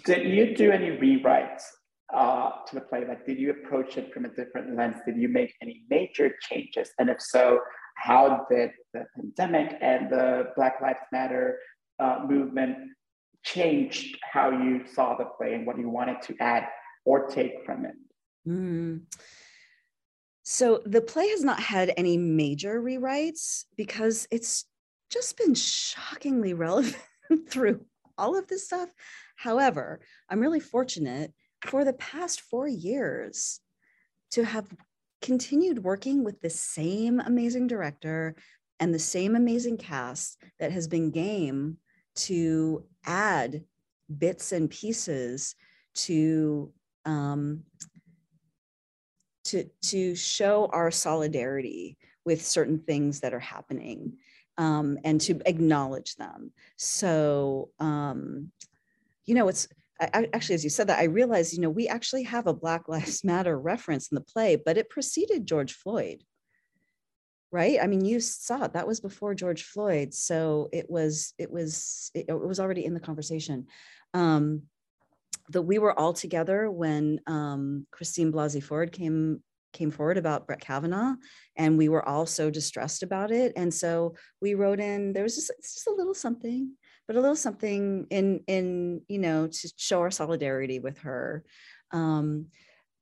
Did 0.04 0.26
you 0.26 0.54
do 0.54 0.70
any 0.70 0.90
rewrites 0.90 1.62
uh, 2.14 2.50
to 2.66 2.74
the 2.74 2.80
play? 2.80 3.04
Like, 3.06 3.26
did 3.26 3.38
you 3.38 3.50
approach 3.50 3.96
it 3.96 4.12
from 4.12 4.24
a 4.24 4.28
different 4.28 4.76
lens? 4.76 4.96
Did 5.06 5.16
you 5.16 5.28
make 5.28 5.54
any 5.62 5.82
major 5.90 6.34
changes? 6.48 6.90
And 6.98 7.10
if 7.10 7.20
so, 7.20 7.60
how 7.96 8.46
did 8.50 8.70
the 8.92 9.06
pandemic 9.16 9.76
and 9.80 10.10
the 10.10 10.52
Black 10.56 10.80
Lives 10.80 11.00
Matter 11.12 11.58
uh, 11.98 12.20
movement 12.28 12.76
changed 13.42 14.18
how 14.22 14.50
you 14.50 14.84
saw 14.92 15.16
the 15.16 15.24
play 15.24 15.54
and 15.54 15.66
what 15.66 15.78
you 15.78 15.88
wanted 15.88 16.20
to 16.22 16.36
add 16.40 16.66
or 17.04 17.26
take 17.26 17.64
from 17.64 17.86
it? 17.86 17.94
Mm. 18.46 19.02
So 20.42 20.80
the 20.84 21.00
play 21.00 21.28
has 21.30 21.42
not 21.42 21.60
had 21.60 21.92
any 21.96 22.16
major 22.16 22.80
rewrites 22.80 23.64
because 23.76 24.28
it's 24.30 24.66
just 25.10 25.36
been 25.36 25.54
shockingly 25.54 26.54
relevant 26.54 26.96
through 27.50 27.84
all 28.16 28.38
of 28.38 28.46
this 28.46 28.66
stuff. 28.66 28.88
However, 29.36 30.00
I'm 30.28 30.40
really 30.40 30.60
fortunate 30.60 31.32
for 31.62 31.84
the 31.84 31.92
past 31.94 32.40
four 32.40 32.68
years 32.68 33.60
to 34.32 34.44
have 34.44 34.66
continued 35.22 35.82
working 35.82 36.24
with 36.24 36.40
the 36.40 36.50
same 36.50 37.20
amazing 37.20 37.66
director 37.66 38.34
and 38.80 38.92
the 38.92 38.98
same 38.98 39.34
amazing 39.34 39.76
cast 39.76 40.42
that 40.60 40.70
has 40.70 40.86
been 40.86 41.10
game 41.10 41.78
to 42.14 42.84
add 43.04 43.64
bits 44.18 44.52
and 44.52 44.70
pieces 44.70 45.54
to 45.94 46.72
um, 47.04 47.62
to 49.44 49.64
to 49.82 50.14
show 50.14 50.66
our 50.72 50.90
solidarity 50.90 51.96
with 52.24 52.44
certain 52.44 52.78
things 52.78 53.20
that 53.20 53.32
are 53.32 53.40
happening 53.40 54.12
um, 54.58 54.98
and 55.04 55.20
to 55.20 55.40
acknowledge 55.46 56.16
them. 56.16 56.52
So 56.76 57.70
um, 57.78 58.50
you 59.24 59.34
know, 59.34 59.48
it's 59.48 59.68
I, 60.00 60.28
actually, 60.32 60.56
as 60.56 60.64
you 60.64 60.70
said 60.70 60.88
that, 60.88 60.98
I 60.98 61.04
realized, 61.04 61.54
you 61.54 61.60
know, 61.60 61.70
we 61.70 61.88
actually 61.88 62.24
have 62.24 62.46
a 62.46 62.54
Black 62.54 62.88
Lives 62.88 63.24
Matter 63.24 63.58
reference 63.58 64.08
in 64.08 64.14
the 64.14 64.20
play, 64.20 64.56
but 64.56 64.76
it 64.76 64.90
preceded 64.90 65.46
George 65.46 65.72
Floyd. 65.72 66.22
Right. 67.52 67.78
I 67.80 67.86
mean, 67.86 68.04
you 68.04 68.20
saw 68.20 68.64
it. 68.64 68.72
That 68.74 68.88
was 68.88 69.00
before 69.00 69.34
George 69.34 69.62
Floyd. 69.62 70.12
So 70.12 70.68
it 70.72 70.90
was, 70.90 71.32
it 71.38 71.50
was, 71.50 72.10
it, 72.12 72.26
it 72.28 72.34
was 72.38 72.60
already 72.60 72.84
in 72.84 72.92
the 72.92 73.00
conversation. 73.00 73.66
Um, 74.12 74.62
that 75.50 75.62
we 75.62 75.78
were 75.78 75.98
all 75.98 76.12
together 76.12 76.70
when 76.70 77.20
um, 77.26 77.86
Christine 77.92 78.32
Blasey 78.32 78.62
Ford 78.62 78.92
came 78.92 79.42
came 79.72 79.90
forward 79.90 80.16
about 80.16 80.46
Brett 80.46 80.60
Kavanaugh, 80.60 81.14
and 81.54 81.76
we 81.76 81.88
were 81.88 82.06
all 82.08 82.24
so 82.24 82.50
distressed 82.50 83.02
about 83.02 83.30
it. 83.30 83.52
And 83.56 83.72
so 83.72 84.14
we 84.40 84.54
wrote 84.54 84.80
in. 84.80 85.12
There 85.12 85.22
was 85.22 85.34
just, 85.34 85.50
it's 85.58 85.74
just 85.74 85.86
a 85.86 85.92
little 85.92 86.14
something, 86.14 86.72
but 87.06 87.16
a 87.16 87.20
little 87.20 87.36
something 87.36 88.06
in 88.10 88.40
in 88.46 89.02
you 89.08 89.18
know 89.18 89.46
to 89.46 89.72
show 89.76 90.00
our 90.00 90.10
solidarity 90.10 90.78
with 90.78 90.98
her. 90.98 91.44
Um, 91.92 92.46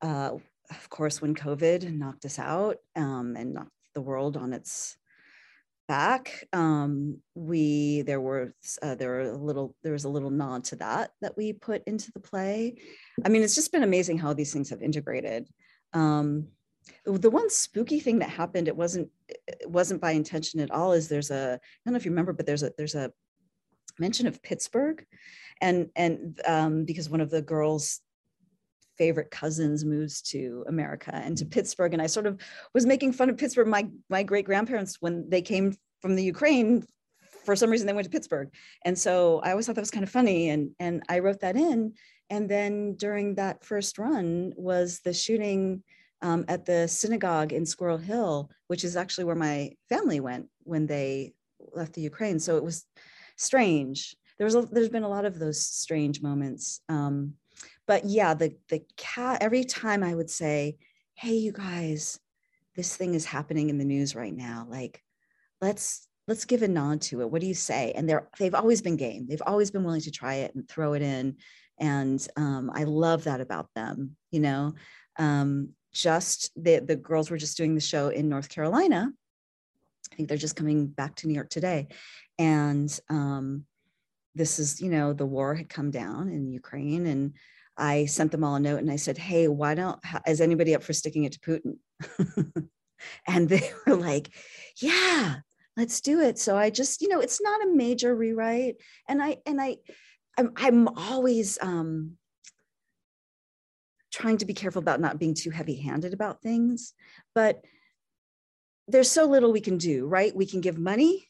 uh, 0.03 0.33
of 0.71 0.88
course, 0.88 1.21
when 1.21 1.35
COVID 1.35 1.93
knocked 1.93 2.25
us 2.25 2.38
out 2.38 2.79
um, 2.97 3.37
and 3.37 3.55
knocked 3.55 3.71
the 3.95 4.01
world 4.01 4.37
on 4.37 4.53
its 4.53 4.97
back 5.87 6.47
um, 6.53 7.19
we 7.35 8.03
there 8.03 8.21
were 8.21 8.55
uh, 8.83 8.95
there 8.95 9.11
were 9.11 9.21
a 9.21 9.37
little 9.37 9.75
there 9.83 9.93
was 9.93 10.05
a 10.05 10.09
little 10.09 10.31
nod 10.31 10.64
to 10.64 10.77
that 10.77 11.11
that 11.21 11.37
we 11.37 11.53
put 11.53 11.83
into 11.87 12.11
the 12.12 12.21
play 12.21 12.75
i 13.25 13.29
mean 13.29 13.43
it's 13.43 13.55
just 13.55 13.73
been 13.73 13.83
amazing 13.83 14.19
how 14.19 14.33
these 14.33 14.53
things 14.53 14.71
have 14.71 14.83
integrated 14.83 15.47
um, 15.93 16.49
the 17.05 17.31
one 17.31 17.51
spooky 17.51 18.01
thing 18.01 18.19
that 18.19 18.31
happened 18.31 18.69
it 18.69 18.77
wasn't 18.77 19.09
it 19.29 19.69
wasn't 19.69 20.01
by 20.01 20.12
intention 20.12 20.61
at 20.61 20.71
all 20.71 20.93
is 20.93 21.09
there's 21.09 21.31
a 21.31 21.55
i 21.55 21.81
don't 21.85 21.93
know 21.93 21.97
if 21.97 22.05
you 22.05 22.11
remember 22.11 22.33
but 22.33 22.47
there's 22.47 22.62
a 22.62 22.73
there's 22.79 22.95
a 22.95 23.12
mention 23.98 24.26
of 24.26 24.42
pittsburgh 24.42 25.04
and 25.61 25.88
and 25.96 26.40
um, 26.46 26.85
because 26.85 27.09
one 27.09 27.20
of 27.20 27.30
the 27.30 27.42
girls 27.42 28.00
favorite 28.96 29.30
cousins 29.30 29.85
moves 29.85 30.22
to 30.22 30.64
America 30.68 31.11
and 31.14 31.37
to 31.38 31.44
Pittsburgh. 31.44 31.92
And 31.92 32.02
I 32.02 32.07
sort 32.07 32.26
of 32.26 32.40
was 32.74 32.87
making 32.87 33.12
fun 33.12 33.30
of 33.30 33.37
Pittsburgh. 33.37 33.66
My 33.68 33.88
my 34.09 34.22
great 34.22 34.44
grandparents, 34.44 34.96
when 35.00 35.28
they 35.28 35.42
came 35.42 35.74
from 36.00 36.16
the 36.16 36.22
Ukraine, 36.22 36.85
for 37.44 37.57
some 37.57 37.70
reason 37.70 37.87
they 37.87 37.92
went 37.92 38.04
to 38.04 38.11
Pittsburgh. 38.11 38.50
And 38.85 38.98
so 38.98 39.40
I 39.40 39.50
always 39.50 39.66
thought 39.66 39.74
that 39.74 39.83
was 39.83 39.90
kind 39.90 40.04
of 40.04 40.11
funny. 40.11 40.50
And 40.50 40.70
and 40.78 41.02
I 41.09 41.20
wrote 41.20 41.40
that 41.40 41.57
in. 41.57 41.94
And 42.30 42.48
then 42.48 42.94
during 42.94 43.35
that 43.35 43.64
first 43.64 43.98
run 43.98 44.52
was 44.57 45.00
the 45.00 45.12
shooting 45.12 45.83
um, 46.22 46.44
at 46.48 46.64
the 46.64 46.88
synagogue 46.88 47.52
in 47.52 47.66
Squirrel 47.66 47.98
Hill, 47.98 48.50
which 48.68 48.83
is 48.83 48.96
actually 48.96 49.24
where 49.24 49.35
my 49.35 49.72
family 49.90 50.20
went 50.20 50.48
when 50.62 50.87
they 50.87 51.35
left 51.74 51.92
the 51.92 52.00
Ukraine. 52.00 52.38
So 52.38 52.57
it 52.57 52.64
was 52.64 52.87
strange. 53.37 54.16
There's 54.38 54.55
a, 54.55 54.62
there's 54.62 54.88
been 54.88 55.05
a 55.05 55.09
lot 55.09 55.25
of 55.25 55.38
those 55.38 55.64
strange 55.64 56.23
moments. 56.23 56.81
Um, 56.88 57.35
but 57.87 58.05
yeah, 58.05 58.35
the 58.35 58.57
the 58.68 58.83
cat 58.97 59.38
every 59.42 59.64
time 59.64 60.03
I 60.03 60.14
would 60.14 60.31
say, 60.31 60.79
"Hey, 61.14 61.35
you 61.35 61.53
guys, 61.53 62.18
this 62.77 62.97
thing 62.97 63.14
is 63.14 63.25
happening 63.25 63.70
in 63.70 63.79
the 63.79 63.85
news 63.85 64.14
right 64.14 64.35
now. 64.35 64.66
Like, 64.68 65.03
let's 65.61 66.09
let's 66.27 66.47
give 66.47 66.62
a 66.62 66.68
nod 66.68 67.03
to 67.03 67.20
it. 67.20 67.31
What 67.31 67.40
do 67.40 67.47
you 67.47 67.55
say?" 67.55 67.92
And 67.94 68.09
they're 68.09 68.29
they've 68.38 68.55
always 68.55 68.83
been 68.83 68.97
game. 68.97 69.27
They've 69.29 69.42
always 69.47 69.70
been 69.70 69.85
willing 69.85 70.01
to 70.03 70.11
try 70.11 70.37
it 70.37 70.55
and 70.55 70.68
throw 70.68 70.94
it 70.94 71.03
in, 71.03 71.37
and 71.79 72.27
um, 72.37 72.70
I 72.75 72.85
love 72.85 73.25
that 73.25 73.40
about 73.40 73.68
them. 73.75 74.16
You 74.31 74.40
know, 74.40 74.75
um, 75.18 75.70
just 75.92 76.51
the 76.57 76.81
the 76.81 76.97
girls 76.97 77.31
were 77.31 77.38
just 77.38 77.57
doing 77.57 77.75
the 77.75 77.81
show 77.81 78.09
in 78.09 78.29
North 78.29 78.49
Carolina. 78.49 79.12
I 80.12 80.17
think 80.17 80.29
they're 80.29 80.38
just 80.38 80.57
coming 80.57 80.87
back 80.87 81.17
to 81.17 81.27
New 81.27 81.35
York 81.35 81.51
today, 81.51 81.88
and 82.38 82.99
um, 83.09 83.64
this 84.35 84.59
is 84.59 84.81
you 84.81 84.90
know 84.90 85.12
the 85.12 85.27
war 85.27 85.55
had 85.55 85.69
come 85.69 85.90
down 85.90 86.29
in 86.29 86.49
Ukraine 86.51 87.07
and 87.07 87.35
I 87.77 88.07
sent 88.07 88.31
them 88.31 88.45
all 88.45 88.55
a 88.55 88.61
note 88.61 88.81
and 88.81 88.90
I 88.90 88.97
said, 88.97 89.19
Hey, 89.19 89.49
why 89.49 89.75
don't, 89.75 89.99
is 90.27 90.40
anybody 90.40 90.75
up 90.75 90.83
for 90.83 90.93
sticking 90.93 91.25
it 91.25 91.33
to 91.33 91.40
Putin? 91.40 92.69
and 93.27 93.49
they 93.49 93.71
were 93.87 93.97
like, 93.97 94.31
Yeah, 94.81 95.37
let's 95.77 96.01
do 96.01 96.21
it. 96.21 96.38
So 96.38 96.57
I 96.57 96.71
just, 96.71 97.03
you 97.03 97.09
know, 97.09 97.21
it's 97.21 97.43
not 97.43 97.62
a 97.62 97.75
major 97.75 98.14
rewrite. 98.14 98.77
And 99.09 99.23
I, 99.23 99.38
and 99.47 99.61
I, 99.61 99.77
I'm, 100.38 100.53
I'm 100.57 100.88
always 100.88 101.59
um, 101.61 102.17
trying 104.12 104.38
to 104.38 104.47
be 104.47 104.55
careful 104.55 104.81
about 104.81 105.01
not 105.01 105.19
being 105.19 105.35
too 105.35 105.51
heavy 105.51 105.77
handed 105.77 106.12
about 106.12 106.43
things. 106.43 106.93
But 107.35 107.64
there's 108.88 109.11
so 109.11 109.25
little 109.25 109.53
we 109.53 109.61
can 109.61 109.79
do, 109.79 110.07
right? 110.07 110.35
We 110.35 110.47
can 110.47 110.61
give 110.61 110.79
money. 110.79 111.29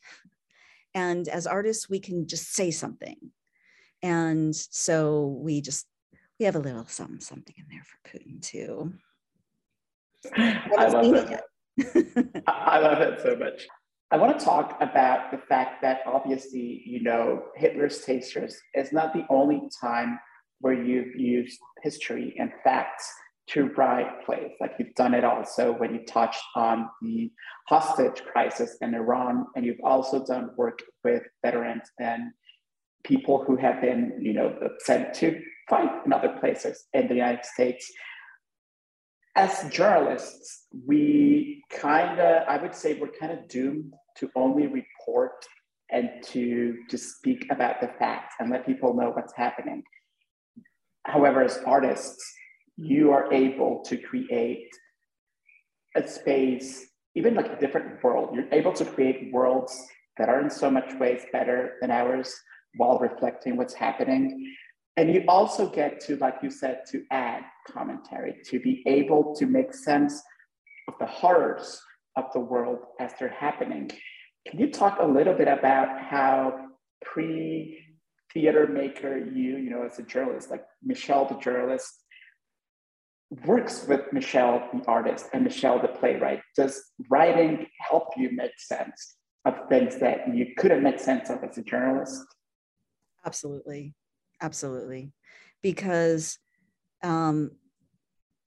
And 0.94 1.28
as 1.28 1.46
artists, 1.46 1.88
we 1.88 1.98
can 1.98 2.26
just 2.26 2.54
say 2.54 2.70
something. 2.70 3.16
And 4.02 4.54
so 4.54 5.38
we 5.40 5.60
just 5.60 5.86
we 6.38 6.46
have 6.46 6.56
a 6.56 6.60
little 6.60 6.86
something 6.86 7.20
something 7.20 7.54
in 7.56 7.64
there 7.70 7.84
for 7.84 8.18
Putin 8.18 8.42
too. 8.42 8.92
I 10.36 10.88
love 10.88 11.14
it. 11.14 12.42
I 12.46 12.78
love 12.78 13.00
it 13.00 13.20
so 13.22 13.36
much. 13.36 13.66
I 14.10 14.16
want 14.16 14.38
to 14.38 14.44
talk 14.44 14.76
about 14.80 15.30
the 15.32 15.38
fact 15.38 15.82
that 15.82 16.00
obviously, 16.06 16.82
you 16.86 17.02
know, 17.02 17.42
Hitler's 17.56 18.04
Tasters 18.04 18.56
is 18.74 18.92
not 18.92 19.12
the 19.12 19.26
only 19.28 19.68
time 19.80 20.18
where 20.60 20.74
you've 20.74 21.16
used 21.16 21.58
history 21.82 22.34
and 22.38 22.52
facts 22.62 23.12
to 23.46 23.66
write 23.76 24.24
plays. 24.24 24.52
Like 24.60 24.72
you've 24.78 24.94
done 24.94 25.14
it 25.14 25.24
also 25.24 25.72
when 25.72 25.94
you 25.94 26.04
touched 26.04 26.42
on 26.56 26.88
the 27.02 27.30
hostage 27.68 28.22
crisis 28.24 28.76
in 28.80 28.94
Iran, 28.94 29.46
and 29.54 29.64
you've 29.64 29.84
also 29.84 30.24
done 30.24 30.50
work 30.56 30.80
with 31.02 31.22
veterans 31.44 31.82
and 31.98 32.32
people 33.04 33.44
who 33.44 33.56
have 33.56 33.80
been, 33.80 34.18
you 34.20 34.32
know, 34.32 34.56
sent 34.78 35.14
to 35.14 35.40
fight 35.68 35.90
in 36.06 36.12
other 36.12 36.36
places 36.40 36.86
in 36.94 37.08
the 37.08 37.14
United 37.14 37.44
States. 37.44 37.90
As 39.36 39.68
journalists, 39.70 40.66
we 40.86 41.62
kind 41.70 42.20
of, 42.20 42.44
I 42.48 42.56
would 42.56 42.74
say, 42.74 42.94
we're 42.94 43.08
kind 43.08 43.32
of 43.32 43.48
doomed 43.48 43.92
to 44.18 44.30
only 44.36 44.68
report 44.68 45.44
and 45.90 46.08
to 46.22 46.76
to 46.88 46.96
speak 46.96 47.46
about 47.50 47.80
the 47.80 47.88
facts 47.98 48.36
and 48.40 48.50
let 48.50 48.64
people 48.64 48.94
know 48.94 49.10
what's 49.10 49.34
happening. 49.36 49.82
However, 51.04 51.42
as 51.42 51.58
artists, 51.66 52.24
you 52.76 53.12
are 53.12 53.32
able 53.32 53.82
to 53.84 53.96
create 53.96 54.68
a 55.96 56.06
space, 56.06 56.86
even 57.14 57.34
like 57.34 57.50
a 57.50 57.58
different 57.60 58.02
world. 58.02 58.34
You're 58.34 58.52
able 58.52 58.72
to 58.72 58.84
create 58.84 59.32
worlds 59.32 59.80
that 60.18 60.28
are 60.28 60.40
in 60.40 60.50
so 60.50 60.70
much 60.70 60.92
ways 60.94 61.22
better 61.32 61.74
than 61.80 61.90
ours 61.90 62.34
while 62.76 62.98
reflecting 62.98 63.56
what's 63.56 63.74
happening. 63.74 64.54
And 64.96 65.12
you 65.12 65.24
also 65.28 65.68
get 65.68 66.00
to, 66.06 66.16
like 66.16 66.36
you 66.42 66.50
said, 66.50 66.82
to 66.90 67.04
add 67.10 67.42
commentary, 67.68 68.36
to 68.46 68.60
be 68.60 68.82
able 68.86 69.34
to 69.36 69.46
make 69.46 69.74
sense 69.74 70.22
of 70.88 70.94
the 71.00 71.06
horrors 71.06 71.80
of 72.16 72.26
the 72.32 72.40
world 72.40 72.78
as 73.00 73.12
they're 73.18 73.28
happening. 73.28 73.90
Can 74.46 74.60
you 74.60 74.70
talk 74.70 74.98
a 75.00 75.06
little 75.06 75.34
bit 75.34 75.48
about 75.48 76.00
how 76.00 76.66
pre 77.02 77.78
theater 78.32 78.66
maker 78.66 79.16
you, 79.16 79.56
you 79.56 79.70
know, 79.70 79.84
as 79.84 79.98
a 79.98 80.02
journalist, 80.02 80.50
like 80.50 80.64
Michelle 80.82 81.26
the 81.26 81.38
journalist, 81.38 82.03
works 83.46 83.86
with 83.86 84.12
Michelle 84.12 84.68
the 84.72 84.84
artist 84.86 85.28
and 85.32 85.44
Michelle 85.44 85.80
the 85.80 85.88
playwright? 85.88 86.40
Does 86.56 86.82
writing 87.08 87.66
help 87.80 88.08
you 88.16 88.30
make 88.32 88.58
sense 88.58 89.16
of 89.44 89.68
things 89.68 89.98
that 89.98 90.34
you 90.34 90.54
couldn't 90.56 90.82
make 90.82 91.00
sense 91.00 91.30
of 91.30 91.42
as 91.44 91.58
a 91.58 91.62
journalist? 91.62 92.24
Absolutely. 93.24 93.94
Absolutely. 94.40 95.12
Because 95.62 96.38
um, 97.02 97.50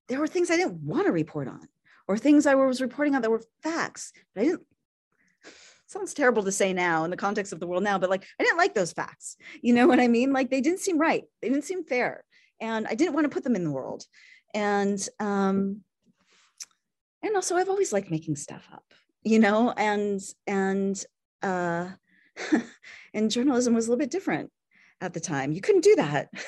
there 0.08 0.20
were 0.20 0.28
things 0.28 0.50
i 0.52 0.58
didn't 0.58 0.82
want 0.82 1.06
to 1.06 1.12
report 1.12 1.48
on 1.48 1.68
or 2.08 2.18
things 2.18 2.46
i 2.46 2.56
was 2.56 2.82
reporting 2.82 3.16
on 3.16 3.22
that 3.22 3.32
were 3.32 3.44
facts 3.62 4.12
but 4.34 4.42
i 4.42 4.46
didn't 4.46 4.66
sounds 5.88 6.14
terrible 6.14 6.44
to 6.44 6.52
say 6.52 6.74
now 6.74 7.04
in 7.04 7.12
the 7.12 7.18
context 7.18 7.54
of 7.54 7.60
the 7.60 7.68
world 7.68 7.84
now 7.84 7.98
but 7.98 8.10
like 8.10 8.26
i 8.40 8.44
didn't 8.44 8.58
like 8.58 8.74
those 8.74 8.94
facts. 8.94 9.38
You 9.62 9.74
know 9.74 9.88
what 9.88 10.00
i 10.00 10.08
mean? 10.08 10.34
Like 10.34 10.50
they 10.50 10.62
didn't 10.62 10.80
seem 10.80 10.98
right. 10.98 11.24
They 11.42 11.50
didn't 11.50 11.66
seem 11.66 11.84
fair. 11.84 12.24
And 12.60 12.88
i 12.88 12.96
didn't 12.96 13.14
want 13.14 13.26
to 13.26 13.34
put 13.34 13.44
them 13.44 13.56
in 13.56 13.64
the 13.64 13.72
world 13.72 14.04
and 14.54 15.08
um 15.20 15.82
and 17.24 17.36
also 17.36 17.56
i've 17.56 17.70
always 17.70 17.94
liked 17.94 18.12
making 18.12 18.36
stuff 18.36 18.68
up 18.74 18.84
you 19.24 19.40
know 19.40 19.72
and 19.72 20.22
and 20.46 21.04
uh 21.44 21.88
and 23.14 23.32
journalism 23.32 23.74
was 23.74 23.88
a 23.88 23.90
little 23.90 24.00
bit 24.00 24.12
different 24.12 24.52
at 25.02 25.14
the 25.14 25.20
time. 25.20 25.52
You 25.52 25.62
couldn't 25.62 25.84
do 25.84 25.96
that. 25.96 26.30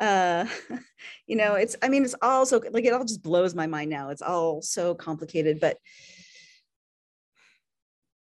Uh, 0.00 0.46
you 1.26 1.36
know, 1.36 1.52
it's, 1.52 1.76
I 1.82 1.90
mean, 1.90 2.02
it's 2.02 2.14
all 2.22 2.46
so 2.46 2.62
like 2.72 2.86
it 2.86 2.94
all 2.94 3.04
just 3.04 3.22
blows 3.22 3.54
my 3.54 3.66
mind 3.66 3.90
now. 3.90 4.08
It's 4.08 4.22
all 4.22 4.62
so 4.62 4.94
complicated, 4.94 5.60
but 5.60 5.76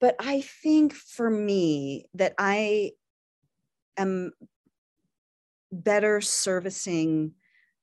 but 0.01 0.16
I 0.18 0.40
think 0.40 0.94
for 0.94 1.30
me 1.30 2.07
that 2.14 2.34
I 2.38 2.90
am 3.96 4.32
better 5.70 6.20
servicing 6.20 7.34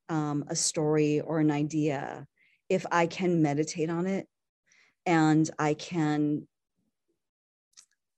um, 0.09 0.45
a 0.47 0.55
story 0.55 1.21
or 1.21 1.39
an 1.39 1.51
idea 1.51 2.25
if 2.69 2.85
I 2.91 3.07
can 3.07 3.41
meditate 3.41 3.89
on 3.89 4.07
it 4.07 4.27
and 5.05 5.49
I 5.59 5.73
can 5.73 6.47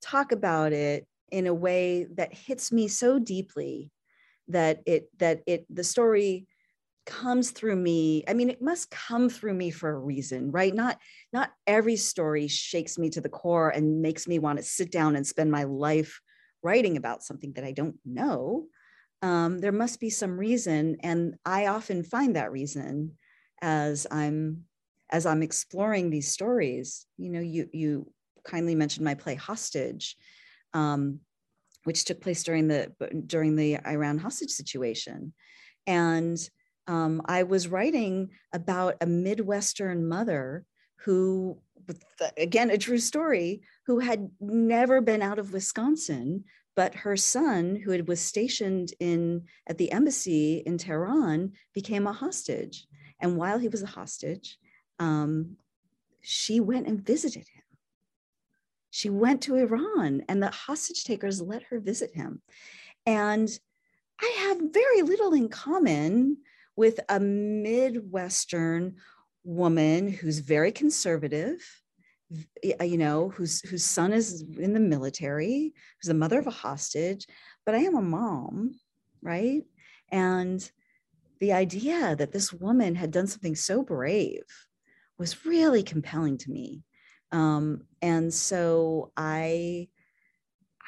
talk 0.02 0.32
about 0.32 0.74
it 0.74 1.06
in 1.32 1.48
a 1.48 1.54
way 1.54 2.06
that 2.16 2.34
hits 2.34 2.72
me 2.72 2.88
so 2.88 3.20
deeply 3.20 3.92
that 4.48 4.82
it 4.86 5.10
that 5.20 5.42
it 5.46 5.66
the 5.70 5.84
story 5.84 6.48
comes 7.06 7.52
through 7.52 7.76
me. 7.76 8.24
I 8.28 8.34
mean 8.34 8.50
it 8.50 8.62
must 8.62 8.92
come 8.92 9.30
through 9.30 9.54
me 9.54 9.72
for 9.72 9.90
a 9.90 10.00
reason 10.00 10.52
right? 10.52 10.74
Not 10.74 11.00
not 11.34 11.52
every 11.66 11.98
story 11.98 12.48
shakes 12.48 12.98
me 12.98 13.10
to 13.12 13.22
the 13.22 13.30
core 13.30 13.70
and 13.70 14.02
makes 14.02 14.28
me 14.28 14.40
want 14.40 14.58
to 14.58 14.64
sit 14.64 14.92
down 14.92 15.16
and 15.16 15.28
spend 15.28 15.52
my 15.52 15.64
life 15.64 16.22
writing 16.64 16.98
about 16.98 17.24
something 17.24 17.54
that 17.54 17.64
i 17.64 17.72
don't 17.72 17.96
know 18.06 18.66
um, 19.22 19.60
there 19.60 19.72
must 19.72 20.00
be 20.00 20.10
some 20.10 20.40
reason 20.40 20.98
and 21.02 21.36
i 21.46 21.68
often 21.68 22.04
find 22.04 22.36
that 22.36 22.52
reason 22.52 23.12
as 23.62 24.06
i'm 24.12 24.64
as 25.10 25.26
i'm 25.26 25.42
exploring 25.42 26.10
these 26.10 26.32
stories. 26.32 27.06
You 27.18 27.32
know 27.32 27.40
you 27.40 27.70
you 27.72 28.12
kindly 28.44 28.76
mentioned 28.76 29.06
my 29.06 29.16
play 29.16 29.36
hostage 29.36 30.16
um, 30.74 31.20
which 31.84 32.06
took 32.06 32.22
place 32.22 32.44
during 32.44 32.68
the 32.68 32.92
during 33.26 33.56
the 33.56 33.78
iran 33.86 34.18
hostage 34.18 34.52
situation. 34.52 35.34
And 35.86 36.38
um, 36.88 37.22
I 37.26 37.44
was 37.44 37.68
writing 37.68 38.30
about 38.54 38.96
a 39.02 39.06
Midwestern 39.06 40.08
mother 40.08 40.66
who, 41.02 41.62
again, 42.38 42.70
a 42.70 42.78
true 42.78 42.98
story, 42.98 43.62
who 43.86 44.00
had 44.00 44.30
never 44.40 45.00
been 45.02 45.22
out 45.22 45.40
of 45.40 45.54
Wisconsin, 45.54 46.44
but 46.78 46.94
her 46.94 47.18
son, 47.18 47.76
who 47.76 48.04
was 48.04 48.22
stationed 48.22 48.94
in 49.00 49.42
at 49.66 49.80
the 49.80 49.92
embassy 49.92 50.62
in 50.64 50.78
Tehran, 50.78 51.54
became 51.74 52.06
a 52.06 52.14
hostage. 52.14 52.86
And 53.20 53.36
while 53.36 53.58
he 53.58 53.68
was 53.68 53.82
a 53.82 53.88
hostage, 53.88 54.60
um, 55.00 55.58
she 56.22 56.60
went 56.60 56.86
and 56.86 57.04
visited 57.04 57.48
him. 57.48 57.64
She 58.92 59.10
went 59.10 59.42
to 59.42 59.56
Iran, 59.56 60.24
and 60.30 60.42
the 60.42 60.52
hostage 60.52 61.04
takers 61.04 61.42
let 61.42 61.64
her 61.64 61.80
visit 61.80 62.12
him. 62.14 62.44
And 63.08 63.50
I 64.22 64.36
have 64.42 64.72
very 64.72 65.02
little 65.02 65.34
in 65.34 65.50
common 65.50 66.38
with 66.76 67.00
a 67.10 67.20
Midwestern 67.20 68.98
woman 69.44 70.10
who's 70.10 70.40
very 70.40 70.72
conservative, 70.72 71.60
you 72.62 72.98
know, 72.98 73.30
whose 73.30 73.62
whose 73.62 73.84
son 73.84 74.12
is 74.14 74.44
in 74.58 74.74
the 74.74 74.80
military, 74.80 75.74
who's 76.00 76.08
the 76.08 76.14
mother 76.14 76.40
of 76.40 76.48
a 76.48 76.52
hostage, 76.52 77.26
but 77.66 77.76
I 77.76 77.80
am 77.80 77.96
a 77.96 78.02
mom, 78.02 78.80
right? 79.22 79.64
And 80.12 80.70
the 81.40 81.54
idea 81.54 82.16
that 82.16 82.32
this 82.32 82.52
woman 82.52 82.96
had 82.96 83.12
done 83.12 83.28
something 83.28 83.56
so 83.56 83.84
brave 83.84 84.44
was 85.18 85.46
really 85.46 85.84
compelling 85.84 86.38
to 86.40 86.52
me. 86.52 86.84
Um, 87.32 87.84
and 88.02 88.34
so 88.34 89.12
I 89.16 89.88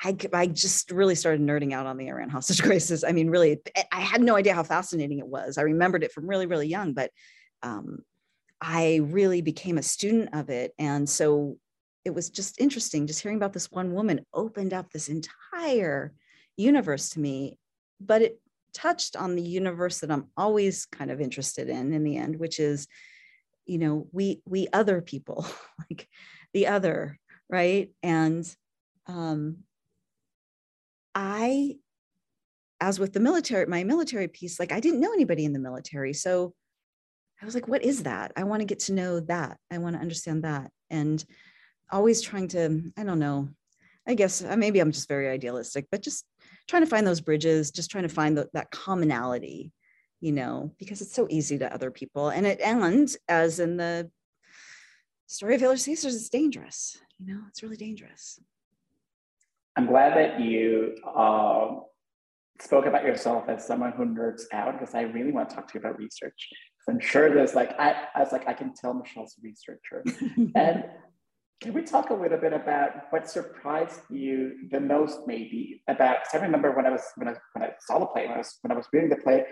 I, 0.02 0.16
I 0.34 0.48
just 0.48 0.92
really 0.92 1.16
started 1.16 1.42
nerding 1.42 1.74
out 1.74 1.86
on 1.86 1.98
the 1.98 2.08
Iran 2.08 2.30
hostage 2.30 2.62
crisis. 2.64 3.04
I 3.04 3.12
mean, 3.12 3.30
really, 3.30 3.60
I 3.92 4.00
had 4.00 4.22
no 4.22 4.36
idea 4.36 4.54
how 4.54 4.64
fascinating 4.64 5.20
it 5.20 5.28
was. 5.28 5.58
I 5.58 5.64
remembered 5.64 6.04
it 6.04 6.12
from 6.14 6.28
really, 6.28 6.46
really 6.46 6.68
young, 6.68 6.94
but 6.94 7.12
um, 7.64 8.00
I 8.62 9.00
really 9.04 9.42
became 9.42 9.78
a 9.78 9.84
student 9.84 10.30
of 10.34 10.50
it. 10.50 10.74
And 10.78 11.10
so 11.10 11.58
it 12.06 12.14
was 12.14 12.30
just 12.30 12.60
interesting. 12.60 13.08
Just 13.08 13.22
hearing 13.22 13.38
about 13.38 13.54
this 13.54 13.72
one 13.72 13.94
woman 13.94 14.26
opened 14.34 14.74
up 14.74 14.92
this 14.92 15.10
entire 15.10 16.14
universe 16.58 17.10
to 17.12 17.20
me, 17.20 17.58
but 18.02 18.22
it 18.22 18.40
touched 18.74 19.16
on 19.16 19.36
the 19.36 19.42
universe 19.42 20.00
that 20.00 20.12
I'm 20.12 20.28
always 20.38 20.86
kind 20.86 21.12
of 21.12 21.22
interested 21.22 21.70
in 21.70 21.94
in 21.94 22.04
the 22.04 22.18
end, 22.18 22.38
which 22.38 22.60
is, 22.60 22.88
you 23.66 23.78
know, 23.78 24.08
we 24.12 24.42
we 24.46 24.68
other 24.74 25.02
people, 25.02 25.46
like 25.90 26.08
the 26.54 26.68
other, 26.68 27.18
right? 27.50 27.92
And 28.04 28.46
um, 29.08 29.58
I, 31.16 31.78
as 32.80 33.00
with 33.00 33.14
the 33.14 33.20
military, 33.20 33.66
my 33.66 33.84
military 33.84 34.28
piece, 34.28 34.60
like 34.60 34.72
I 34.72 34.80
didn't 34.80 35.02
know 35.02 35.14
anybody 35.14 35.46
in 35.46 35.54
the 35.54 35.60
military. 35.60 36.14
So 36.14 36.54
I 37.42 37.46
was 37.46 37.56
like, 37.56 37.68
what 37.68 37.84
is 37.84 38.04
that? 38.04 38.32
I 38.36 38.44
want 38.44 38.62
to 38.62 38.66
get 38.66 38.80
to 38.82 38.94
know 38.94 39.20
that. 39.22 39.58
I 39.72 39.78
want 39.78 39.96
to 39.96 40.02
understand 40.02 40.44
that. 40.44 40.72
And 40.90 41.24
always 41.92 42.22
trying 42.22 42.50
to, 42.50 42.92
I 42.98 43.04
don't 43.04 43.20
know, 43.20 43.50
I 44.08 44.14
guess 44.16 44.44
uh, 44.44 44.56
maybe 44.58 44.80
I'm 44.80 44.92
just 44.92 45.08
very 45.08 45.30
idealistic, 45.30 45.88
but 45.92 46.02
just 46.02 46.26
trying 46.68 46.84
to 46.84 46.90
find 46.90 47.06
those 47.06 47.22
bridges, 47.22 47.72
just 47.72 47.92
trying 47.92 48.04
to 48.04 48.10
find 48.10 48.38
the, 48.38 48.50
that 48.54 48.72
commonality, 48.72 49.72
you 50.20 50.32
know, 50.32 50.74
because 50.80 51.02
it's 51.02 51.14
so 51.14 51.28
easy 51.30 51.58
to 51.60 51.74
other 51.74 51.92
people. 51.92 52.30
And 52.30 52.46
it 52.46 52.60
ends 52.62 53.18
as 53.28 53.60
in 53.60 53.78
the 53.78 54.10
story 55.28 55.56
of 55.56 55.62
Hitler's 55.62 55.86
Tasters, 55.86 56.16
it's 56.16 56.30
dangerous. 56.30 56.98
You 57.20 57.34
know, 57.34 57.42
it's 57.48 57.64
really 57.64 57.78
dangerous. 57.78 58.40
I'm 59.76 59.86
glad 59.86 60.18
that 60.18 60.42
you 60.42 60.96
uh, 61.06 61.76
spoke 62.60 62.86
about 62.86 63.04
yourself 63.04 63.48
as 63.48 63.66
someone 63.66 63.94
who 63.94 64.06
nerds 64.06 64.44
out 64.52 64.80
because 64.80 64.94
I 64.96 65.02
really 65.02 65.32
want 65.32 65.50
to 65.50 65.56
talk 65.56 65.68
to 65.70 65.74
you 65.76 65.80
about 65.80 65.98
research. 65.98 66.50
I'm 66.90 67.00
sure 67.00 67.34
there's 67.34 67.56
like 67.56 67.80
I, 67.80 67.96
I 68.16 68.20
was 68.20 68.32
like 68.32 68.48
I 68.48 68.54
can 68.54 68.74
tell 68.74 68.94
Michelle's 68.94 69.36
a 69.38 69.42
researcher. 69.44 70.04
and 70.56 70.86
can 71.62 71.74
we 71.74 71.82
talk 71.84 72.10
a 72.10 72.14
little 72.14 72.38
bit 72.38 72.54
about 72.54 73.12
what 73.12 73.30
surprised 73.30 74.02
you 74.10 74.70
the 74.72 74.80
most, 74.80 75.20
maybe 75.28 75.84
about? 75.88 76.20
Because 76.24 76.40
I 76.40 76.46
remember 76.46 76.72
when 76.72 76.86
I 76.86 76.90
was 76.90 77.04
when 77.16 77.28
I 77.28 77.36
when 77.54 77.64
I 77.64 77.74
saw 77.80 78.00
the 78.00 78.06
play 78.08 78.28
when 78.28 78.36
I 78.36 78.38
was 78.38 78.58
when 78.62 78.72
I 78.72 78.76
was 78.76 78.88
reading 78.94 79.10
the 79.10 79.18
play, 79.18 79.44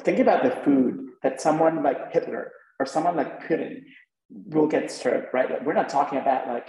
thinking 0.00 0.22
about 0.22 0.42
the 0.42 0.50
food 0.62 1.10
that 1.22 1.40
someone 1.40 1.82
like 1.82 2.12
Hitler 2.12 2.52
or 2.78 2.86
someone 2.86 3.16
like 3.16 3.46
Putin 3.48 3.82
will 4.30 4.66
get 4.66 4.90
served. 4.90 5.28
Right, 5.32 5.50
like, 5.50 5.64
we're 5.64 5.74
not 5.74 5.88
talking 5.88 6.18
about 6.18 6.48
like 6.48 6.68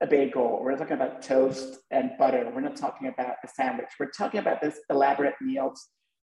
a 0.00 0.06
bagel. 0.06 0.60
We're 0.62 0.76
talking 0.76 0.94
about 0.94 1.22
toast 1.22 1.78
and 1.90 2.12
butter. 2.18 2.50
We're 2.52 2.60
not 2.60 2.76
talking 2.76 3.08
about 3.08 3.36
a 3.44 3.48
sandwich. 3.48 3.88
We're 3.98 4.10
talking 4.10 4.40
about 4.40 4.60
this 4.60 4.78
elaborate 4.90 5.34
meals 5.40 5.88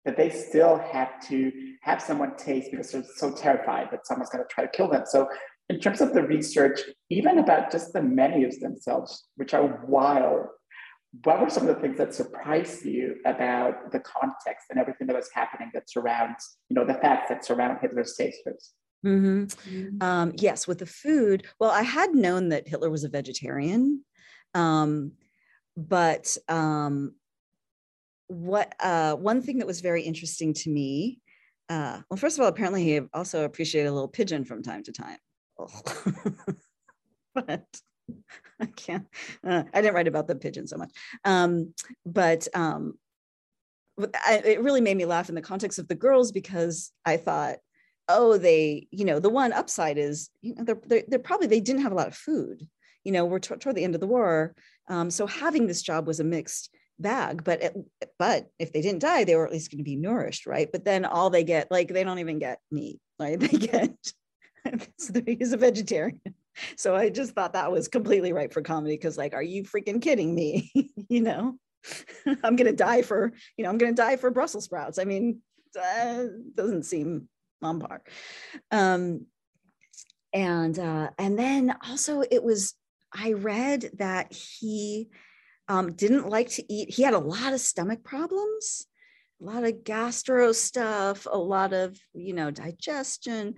that 0.04 0.16
they 0.16 0.30
still 0.30 0.78
have 0.78 1.20
to 1.28 1.52
have 1.82 2.02
someone 2.02 2.36
taste 2.36 2.70
because 2.70 2.90
they're 2.90 3.04
so 3.16 3.32
terrified 3.32 3.88
that 3.90 4.06
someone's 4.06 4.30
going 4.30 4.44
to 4.44 4.52
try 4.52 4.64
to 4.64 4.70
kill 4.70 4.88
them. 4.88 5.04
So, 5.06 5.28
in 5.68 5.78
terms 5.78 6.00
of 6.00 6.12
the 6.12 6.22
research, 6.22 6.80
even 7.08 7.38
about 7.38 7.70
just 7.70 7.92
the 7.92 8.02
menus 8.02 8.58
themselves, 8.58 9.28
which 9.36 9.54
are 9.54 9.84
wild, 9.86 10.46
what 11.24 11.40
were 11.40 11.50
some 11.50 11.68
of 11.68 11.74
the 11.74 11.80
things 11.80 11.98
that 11.98 12.14
surprised 12.14 12.84
you 12.84 13.16
about 13.26 13.92
the 13.92 14.00
context 14.00 14.66
and 14.70 14.78
everything 14.78 15.06
that 15.06 15.16
was 15.16 15.30
happening 15.32 15.70
that 15.72 15.88
surrounds, 15.88 16.56
you 16.68 16.74
know, 16.74 16.84
the 16.84 16.94
facts 16.94 17.28
that 17.28 17.44
surround 17.44 17.78
Hitler's 17.80 18.14
tasters? 18.16 18.72
Mm-hmm. 19.04 19.44
Mm-hmm. 19.44 20.02
Um, 20.02 20.32
yes, 20.36 20.66
with 20.66 20.78
the 20.78 20.86
food. 20.86 21.46
Well, 21.58 21.70
I 21.70 21.82
had 21.82 22.14
known 22.14 22.50
that 22.50 22.68
Hitler 22.68 22.90
was 22.90 23.04
a 23.04 23.08
vegetarian, 23.08 24.04
um, 24.54 25.12
but 25.76 26.36
um, 26.48 27.14
what 28.32 28.74
uh, 28.80 29.14
one 29.14 29.42
thing 29.42 29.58
that 29.58 29.66
was 29.66 29.80
very 29.80 30.02
interesting 30.02 30.54
to 30.54 30.70
me. 30.70 31.20
Uh, 31.68 32.00
well, 32.10 32.16
first 32.16 32.38
of 32.38 32.42
all, 32.42 32.48
apparently 32.48 32.84
he 32.84 33.00
also 33.14 33.44
appreciated 33.44 33.88
a 33.88 33.92
little 33.92 34.08
pigeon 34.08 34.44
from 34.44 34.62
time 34.62 34.82
to 34.84 34.92
time. 34.92 35.18
Oh. 35.58 35.68
but 37.34 37.64
I 38.60 38.66
can't. 38.66 39.06
Uh, 39.46 39.64
I 39.72 39.80
didn't 39.80 39.94
write 39.94 40.08
about 40.08 40.28
the 40.28 40.34
pigeon 40.34 40.66
so 40.66 40.76
much, 40.76 40.90
um, 41.24 41.72
but 42.04 42.48
um, 42.54 42.94
I, 43.98 44.42
it 44.44 44.62
really 44.62 44.80
made 44.80 44.96
me 44.96 45.04
laugh 45.04 45.28
in 45.28 45.34
the 45.34 45.42
context 45.42 45.78
of 45.78 45.88
the 45.88 45.94
girls 45.94 46.32
because 46.32 46.90
I 47.04 47.16
thought 47.16 47.56
oh 48.08 48.36
they 48.36 48.88
you 48.90 49.04
know 49.04 49.20
the 49.20 49.30
one 49.30 49.52
upside 49.52 49.98
is 49.98 50.28
you 50.40 50.54
know 50.54 50.64
they're, 50.64 50.80
they're, 50.86 51.02
they're 51.06 51.18
probably 51.18 51.46
they 51.46 51.60
didn't 51.60 51.82
have 51.82 51.92
a 51.92 51.94
lot 51.94 52.08
of 52.08 52.16
food 52.16 52.66
you 53.04 53.12
know 53.12 53.24
we're 53.24 53.38
t- 53.38 53.54
toward 53.56 53.76
the 53.76 53.84
end 53.84 53.94
of 53.94 54.00
the 54.00 54.06
war 54.06 54.54
um, 54.88 55.10
so 55.10 55.26
having 55.26 55.66
this 55.66 55.82
job 55.82 56.06
was 56.06 56.18
a 56.18 56.24
mixed 56.24 56.74
bag 57.02 57.44
but 57.44 57.62
it, 57.62 57.76
but 58.18 58.48
if 58.58 58.72
they 58.72 58.80
didn't 58.80 59.00
die 59.00 59.24
they 59.24 59.36
were 59.36 59.46
at 59.46 59.52
least 59.52 59.70
going 59.70 59.78
to 59.78 59.84
be 59.84 59.96
nourished 59.96 60.46
right? 60.46 60.70
But 60.70 60.84
then 60.84 61.04
all 61.04 61.30
they 61.30 61.44
get 61.44 61.70
like 61.70 61.88
they 61.88 62.04
don't 62.04 62.18
even 62.18 62.38
get 62.38 62.60
meat. 62.70 63.00
Right 63.18 63.38
they 63.38 63.48
get 63.48 63.94
so 64.98 65.12
he's 65.26 65.52
a 65.52 65.56
vegetarian. 65.56 66.20
So 66.76 66.94
i 66.94 67.08
just 67.08 67.32
thought 67.32 67.54
that 67.54 67.72
was 67.72 67.88
completely 67.88 68.32
right 68.32 68.52
for 68.52 68.62
comedy 68.62 68.94
because 68.94 69.18
like 69.18 69.34
are 69.34 69.42
you 69.42 69.64
freaking 69.64 70.00
kidding 70.00 70.34
me? 70.34 70.72
You 71.08 71.20
know? 71.20 71.58
I'm 72.44 72.56
gonna 72.56 72.72
die 72.72 73.02
for 73.02 73.32
you 73.56 73.64
know 73.64 73.70
i'm 73.70 73.76
gonna 73.76 73.92
die 73.92 74.16
for 74.16 74.30
brussels 74.30 74.64
sprouts. 74.64 74.98
I 74.98 75.04
mean 75.04 75.42
uh, 75.76 76.24
doesn't 76.54 76.84
seem 76.84 77.28
Lombard. 77.60 78.02
Um, 78.70 79.26
and 80.32 80.78
uh, 80.78 81.10
and 81.18 81.38
then 81.38 81.74
also 81.88 82.22
it 82.22 82.42
was 82.42 82.74
I 83.14 83.32
read 83.34 83.90
that 83.98 84.32
he 84.32 85.08
um, 85.68 85.92
didn't 85.92 86.28
like 86.28 86.50
to 86.50 86.72
eat. 86.72 86.90
He 86.90 87.02
had 87.02 87.14
a 87.14 87.18
lot 87.18 87.52
of 87.52 87.60
stomach 87.60 88.02
problems, 88.02 88.86
a 89.40 89.44
lot 89.44 89.64
of 89.64 89.84
gastro 89.84 90.52
stuff, 90.52 91.26
a 91.30 91.38
lot 91.38 91.72
of 91.72 91.98
you 92.14 92.34
know 92.34 92.50
digestion, 92.50 93.54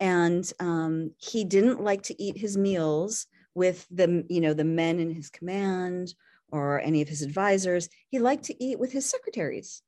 and 0.00 0.50
um, 0.60 1.12
he 1.18 1.44
didn't 1.44 1.82
like 1.82 2.02
to 2.04 2.22
eat 2.22 2.38
his 2.38 2.56
meals 2.56 3.26
with 3.54 3.86
the 3.90 4.24
you 4.28 4.40
know 4.40 4.54
the 4.54 4.64
men 4.64 4.98
in 4.98 5.10
his 5.10 5.30
command 5.30 6.14
or 6.50 6.80
any 6.80 7.02
of 7.02 7.08
his 7.08 7.22
advisors. 7.22 7.88
He 8.08 8.18
liked 8.18 8.44
to 8.44 8.64
eat 8.64 8.78
with 8.78 8.92
his 8.92 9.08
secretaries 9.08 9.82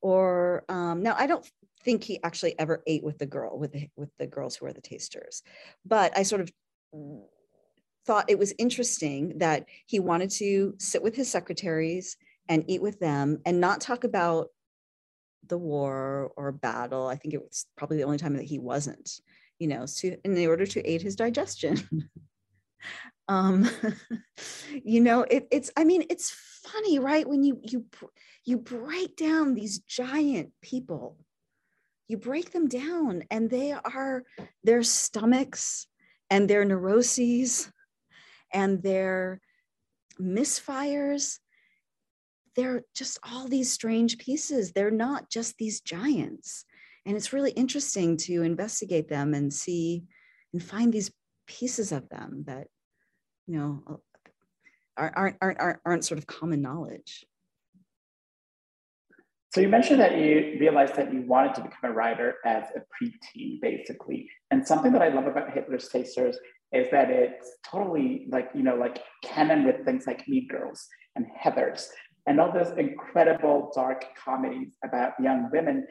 or 0.00 0.64
um, 0.68 1.02
now 1.02 1.14
I 1.18 1.26
don't 1.26 1.48
think 1.84 2.04
he 2.04 2.22
actually 2.22 2.58
ever 2.58 2.82
ate 2.86 3.04
with 3.04 3.18
the 3.18 3.26
girl 3.26 3.58
with 3.58 3.72
the, 3.72 3.88
with 3.96 4.10
the 4.18 4.26
girls 4.26 4.56
who 4.56 4.66
are 4.66 4.72
the 4.72 4.80
tasters 4.80 5.42
but 5.86 6.16
i 6.16 6.22
sort 6.22 6.40
of 6.40 6.50
thought 8.08 8.30
it 8.30 8.38
was 8.38 8.54
interesting 8.56 9.34
that 9.36 9.66
he 9.84 10.00
wanted 10.00 10.30
to 10.30 10.74
sit 10.78 11.02
with 11.02 11.14
his 11.14 11.30
secretaries 11.30 12.16
and 12.48 12.64
eat 12.66 12.80
with 12.80 12.98
them 13.00 13.38
and 13.44 13.60
not 13.60 13.82
talk 13.82 14.02
about 14.02 14.48
the 15.46 15.58
war 15.58 16.32
or 16.34 16.50
battle. 16.50 17.06
I 17.06 17.16
think 17.16 17.34
it 17.34 17.42
was 17.42 17.66
probably 17.76 17.98
the 17.98 18.04
only 18.04 18.16
time 18.16 18.34
that 18.36 18.46
he 18.46 18.58
wasn't, 18.58 19.20
you 19.58 19.68
know, 19.68 19.84
to, 19.98 20.16
in 20.24 20.46
order 20.46 20.64
to 20.64 20.90
aid 20.90 21.02
his 21.02 21.16
digestion. 21.16 22.08
um, 23.28 23.68
you 24.82 25.02
know, 25.02 25.26
it, 25.30 25.46
it's, 25.50 25.70
I 25.76 25.84
mean, 25.84 26.04
it's 26.08 26.34
funny, 26.64 26.98
right? 26.98 27.28
When 27.28 27.44
you, 27.44 27.60
you, 27.62 27.84
you 28.42 28.56
break 28.56 29.16
down 29.16 29.52
these 29.52 29.80
giant 29.80 30.52
people, 30.62 31.18
you 32.08 32.16
break 32.16 32.52
them 32.52 32.68
down 32.68 33.24
and 33.30 33.50
they 33.50 33.72
are 33.72 34.24
their 34.64 34.82
stomachs 34.82 35.86
and 36.30 36.48
their 36.48 36.64
neuroses 36.64 37.70
and 38.52 38.82
their 38.82 39.40
misfires 40.20 41.38
they're 42.58 42.82
just 42.92 43.20
all 43.22 43.46
these 43.46 43.70
strange 43.72 44.18
pieces. 44.18 44.72
They're 44.72 44.90
not 44.90 45.30
just 45.30 45.56
these 45.58 45.80
giants. 45.80 46.64
And 47.06 47.16
it's 47.16 47.32
really 47.32 47.52
interesting 47.52 48.16
to 48.16 48.42
investigate 48.42 49.08
them 49.08 49.32
and 49.32 49.54
see 49.54 50.02
and 50.52 50.60
find 50.60 50.92
these 50.92 51.12
pieces 51.46 51.92
of 51.92 52.08
them 52.08 52.42
that, 52.48 52.66
you 53.46 53.56
know, 53.56 54.00
aren't, 54.96 55.36
aren't, 55.40 55.60
aren't, 55.60 55.78
aren't 55.86 56.04
sort 56.04 56.18
of 56.18 56.26
common 56.26 56.60
knowledge. 56.60 57.24
So 59.54 59.60
you 59.60 59.68
mentioned 59.68 60.00
that 60.00 60.18
you 60.18 60.56
realized 60.58 60.96
that 60.96 61.12
you 61.12 61.22
wanted 61.22 61.54
to 61.54 61.60
become 61.62 61.90
a 61.90 61.92
writer 61.92 62.38
as 62.44 62.64
a 62.74 62.80
preteen, 62.80 63.60
basically. 63.60 64.28
And 64.50 64.66
something 64.66 64.92
that 64.94 65.02
I 65.02 65.10
love 65.10 65.28
about 65.28 65.52
Hitler's 65.52 65.88
Tasters 65.88 66.36
is 66.72 66.90
that 66.90 67.10
it's 67.10 67.56
totally 67.70 68.26
like, 68.30 68.50
you 68.54 68.62
know, 68.62 68.76
like 68.76 69.02
canon 69.24 69.64
with 69.64 69.84
things 69.84 70.06
like 70.06 70.26
Mean 70.28 70.46
Girls 70.48 70.86
and 71.16 71.26
Heathers 71.42 71.86
and 72.28 72.38
all 72.38 72.52
those 72.52 72.76
incredible 72.76 73.72
dark 73.74 74.04
comedies 74.22 74.68
about 74.84 75.12
young 75.18 75.48
women. 75.50 75.86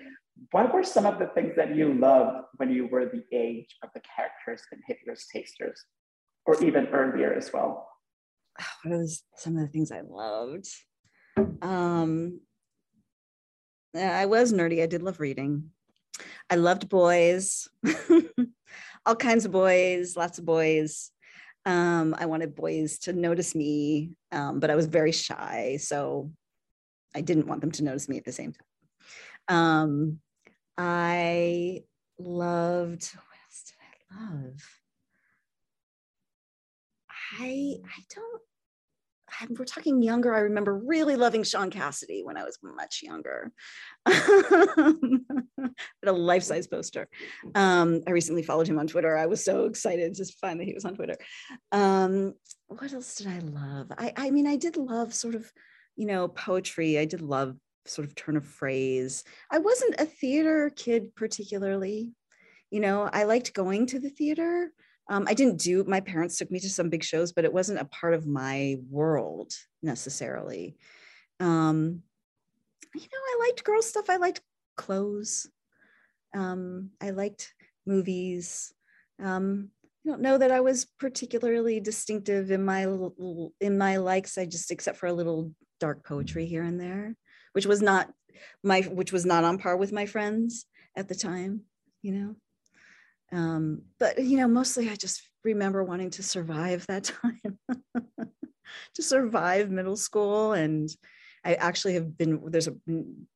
What 0.51 0.71
were 0.71 0.83
some 0.83 1.07
of 1.07 1.17
the 1.17 1.27
things 1.33 1.55
that 1.55 1.75
you 1.75 1.95
loved 1.95 2.45
when 2.57 2.69
you 2.71 2.85
were 2.85 3.05
the 3.05 3.23
age 3.35 3.75
of 3.83 3.89
the 3.95 4.01
characters 4.15 4.61
in 4.71 4.79
Hitler's 4.85 5.25
Tasters, 5.33 5.83
or 6.45 6.63
even 6.63 6.87
earlier 6.89 7.33
as 7.33 7.51
well? 7.51 7.89
What 8.83 8.99
was 8.99 9.23
some 9.35 9.57
of 9.57 9.63
the 9.63 9.67
things 9.67 9.91
I 9.91 10.01
loved? 10.07 10.67
Um, 11.63 12.41
I 13.95 14.27
was 14.27 14.53
nerdy. 14.53 14.83
I 14.83 14.85
did 14.85 15.01
love 15.01 15.19
reading. 15.19 15.71
I 16.51 16.55
loved 16.55 16.87
boys, 16.87 17.67
all 19.07 19.15
kinds 19.15 19.45
of 19.45 19.51
boys, 19.51 20.17
lots 20.17 20.37
of 20.37 20.45
boys. 20.45 21.11
Um, 21.65 22.13
I 22.19 22.25
wanted 22.25 22.55
boys 22.55 22.99
to 22.99 23.13
notice 23.13 23.55
me, 23.55 24.11
um, 24.33 24.59
but 24.59 24.69
I 24.69 24.75
was 24.75 24.85
very 24.85 25.13
shy. 25.13 25.77
So 25.79 26.31
I 27.15 27.21
didn't 27.21 27.47
want 27.47 27.61
them 27.61 27.71
to 27.71 27.83
notice 27.83 28.09
me 28.09 28.17
at 28.17 28.25
the 28.25 28.33
same 28.33 28.53
time. 28.53 29.55
Um, 29.57 30.19
I 30.77 31.83
loved, 32.19 33.09
what 33.15 33.37
else 33.45 33.63
did 33.65 33.77
I 34.11 34.21
love? 34.21 34.61
I, 37.39 37.75
I 37.85 38.01
don't 38.13 38.41
we're 39.49 39.65
talking 39.65 40.01
younger, 40.01 40.33
I 40.33 40.39
remember 40.41 40.77
really 40.77 41.15
loving 41.15 41.43
Shaun 41.43 41.69
Cassidy 41.69 42.23
when 42.23 42.37
I 42.37 42.43
was 42.43 42.57
much 42.61 43.01
younger. 43.03 43.51
but 44.05 44.15
a 46.05 46.11
life 46.11 46.43
size 46.43 46.67
poster. 46.67 47.07
Um, 47.55 48.01
I 48.07 48.11
recently 48.11 48.43
followed 48.43 48.67
him 48.67 48.79
on 48.79 48.87
Twitter. 48.87 49.17
I 49.17 49.25
was 49.25 49.43
so 49.43 49.65
excited 49.65 50.15
to 50.15 50.25
find 50.39 50.59
that 50.59 50.65
he 50.65 50.73
was 50.73 50.85
on 50.85 50.95
Twitter. 50.95 51.17
Um, 51.71 52.33
what 52.67 52.93
else 52.93 53.15
did 53.15 53.27
I 53.27 53.39
love? 53.39 53.91
I, 53.97 54.13
I 54.15 54.31
mean, 54.31 54.47
I 54.47 54.55
did 54.55 54.77
love 54.77 55.13
sort 55.13 55.35
of, 55.35 55.51
you 55.95 56.05
know, 56.05 56.27
poetry. 56.27 56.97
I 56.97 57.05
did 57.05 57.21
love 57.21 57.55
sort 57.85 58.07
of 58.07 58.15
turn 58.15 58.37
of 58.37 58.45
phrase. 58.45 59.23
I 59.51 59.59
wasn't 59.59 59.99
a 59.99 60.05
theater 60.05 60.71
kid 60.75 61.15
particularly. 61.15 62.11
You 62.69 62.81
know, 62.81 63.09
I 63.11 63.23
liked 63.23 63.53
going 63.53 63.87
to 63.87 63.99
the 63.99 64.09
theater 64.09 64.71
um, 65.09 65.25
I 65.27 65.33
didn't 65.33 65.61
do, 65.61 65.83
my 65.85 66.01
parents 66.01 66.37
took 66.37 66.51
me 66.51 66.59
to 66.59 66.69
some 66.69 66.89
big 66.89 67.03
shows, 67.03 67.31
but 67.31 67.45
it 67.45 67.53
wasn't 67.53 67.79
a 67.79 67.85
part 67.85 68.13
of 68.13 68.27
my 68.27 68.77
world 68.89 69.53
necessarily. 69.81 70.75
Um, 71.39 72.03
you 72.93 73.01
know, 73.01 73.07
I 73.13 73.47
liked 73.47 73.63
girl 73.63 73.81
stuff. 73.81 74.09
I 74.09 74.17
liked 74.17 74.41
clothes. 74.75 75.49
Um, 76.35 76.91
I 77.01 77.11
liked 77.11 77.53
movies. 77.85 78.73
Um, 79.23 79.69
I 79.85 80.09
don't 80.09 80.21
know 80.21 80.37
that 80.37 80.51
I 80.51 80.59
was 80.59 80.85
particularly 80.99 81.79
distinctive 81.79 82.51
in 82.51 82.63
my 82.63 82.83
in 83.61 83.77
my 83.77 83.97
likes. 83.97 84.37
I 84.37 84.45
just, 84.45 84.71
except 84.71 84.97
for 84.97 85.07
a 85.07 85.13
little 85.13 85.53
dark 85.79 86.05
poetry 86.05 86.45
here 86.45 86.63
and 86.63 86.79
there, 86.79 87.15
which 87.53 87.65
was 87.65 87.81
not 87.81 88.09
my, 88.63 88.81
which 88.81 89.11
was 89.11 89.25
not 89.25 89.43
on 89.43 89.57
par 89.57 89.77
with 89.77 89.91
my 89.91 90.05
friends 90.05 90.65
at 90.95 91.07
the 91.07 91.15
time. 91.15 91.61
You 92.01 92.13
know. 92.13 92.35
Um, 93.31 93.83
but 93.99 94.23
you 94.23 94.37
know, 94.37 94.47
mostly 94.47 94.89
I 94.89 94.95
just 94.95 95.21
remember 95.43 95.83
wanting 95.83 96.11
to 96.11 96.23
survive 96.23 96.85
that 96.87 97.03
time, 97.21 97.59
to 98.95 99.01
survive 99.01 99.69
middle 99.69 99.97
school. 99.97 100.53
And 100.53 100.89
I 101.43 101.55
actually 101.55 101.93
have 101.95 102.17
been 102.17 102.41
there's 102.47 102.67
a 102.67 102.75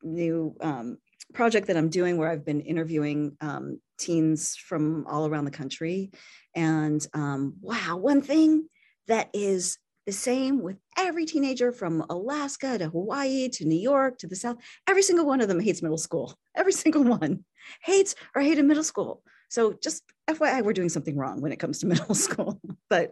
new 0.04 0.56
um, 0.62 0.98
project 1.34 1.68
that 1.68 1.78
I'm 1.78 1.90
doing 1.90 2.18
where 2.18 2.30
I've 2.30 2.46
been 2.46 2.62
interviewing 2.62 3.38
um, 3.42 3.80
teens 3.98 4.56
from 4.56 5.06
all 5.08 5.28
around 5.28 5.46
the 5.46 5.52
country. 5.52 6.12
And 6.56 7.06
um, 7.14 7.56
wow, 7.62 7.98
one 7.98 8.22
thing 8.22 8.68
that 9.08 9.30
is 9.34 9.78
the 10.06 10.12
same 10.12 10.62
with 10.62 10.78
every 10.98 11.26
teenager 11.26 11.72
from 11.72 12.04
Alaska 12.10 12.78
to 12.78 12.90
Hawaii 12.90 13.50
to 13.50 13.66
New 13.66 13.80
York 13.80 14.18
to 14.20 14.28
the 14.28 14.36
South. 14.36 14.58
Every 14.88 15.04
single 15.04 15.26
one 15.26 15.42
of 15.42 15.48
them 15.48 15.60
hates 15.60 15.82
middle 15.82 15.98
school. 15.98 16.36
Every 16.56 16.74
single 16.74 17.04
one 17.04 17.46
hates 17.84 18.16
or 18.36 18.42
hated 18.42 18.66
middle 18.66 18.84
school. 18.84 19.24
So 19.52 19.74
just 19.74 20.04
FYI, 20.30 20.64
we're 20.64 20.72
doing 20.72 20.88
something 20.88 21.18
wrong 21.18 21.42
when 21.42 21.52
it 21.52 21.60
comes 21.60 21.80
to 21.80 21.88
middle 21.94 22.16
school. 22.16 22.60
but 22.90 23.12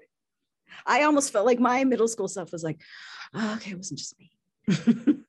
I 0.87 1.03
almost 1.03 1.33
felt 1.33 1.45
like 1.45 1.59
my 1.59 1.83
middle 1.83 2.07
school 2.07 2.29
stuff 2.29 2.53
was 2.53 2.63
like, 2.63 2.79
oh, 3.33 3.55
okay, 3.55 3.71
it 3.71 3.77
wasn't 3.77 3.99
just 3.99 4.15
me. 4.17 4.31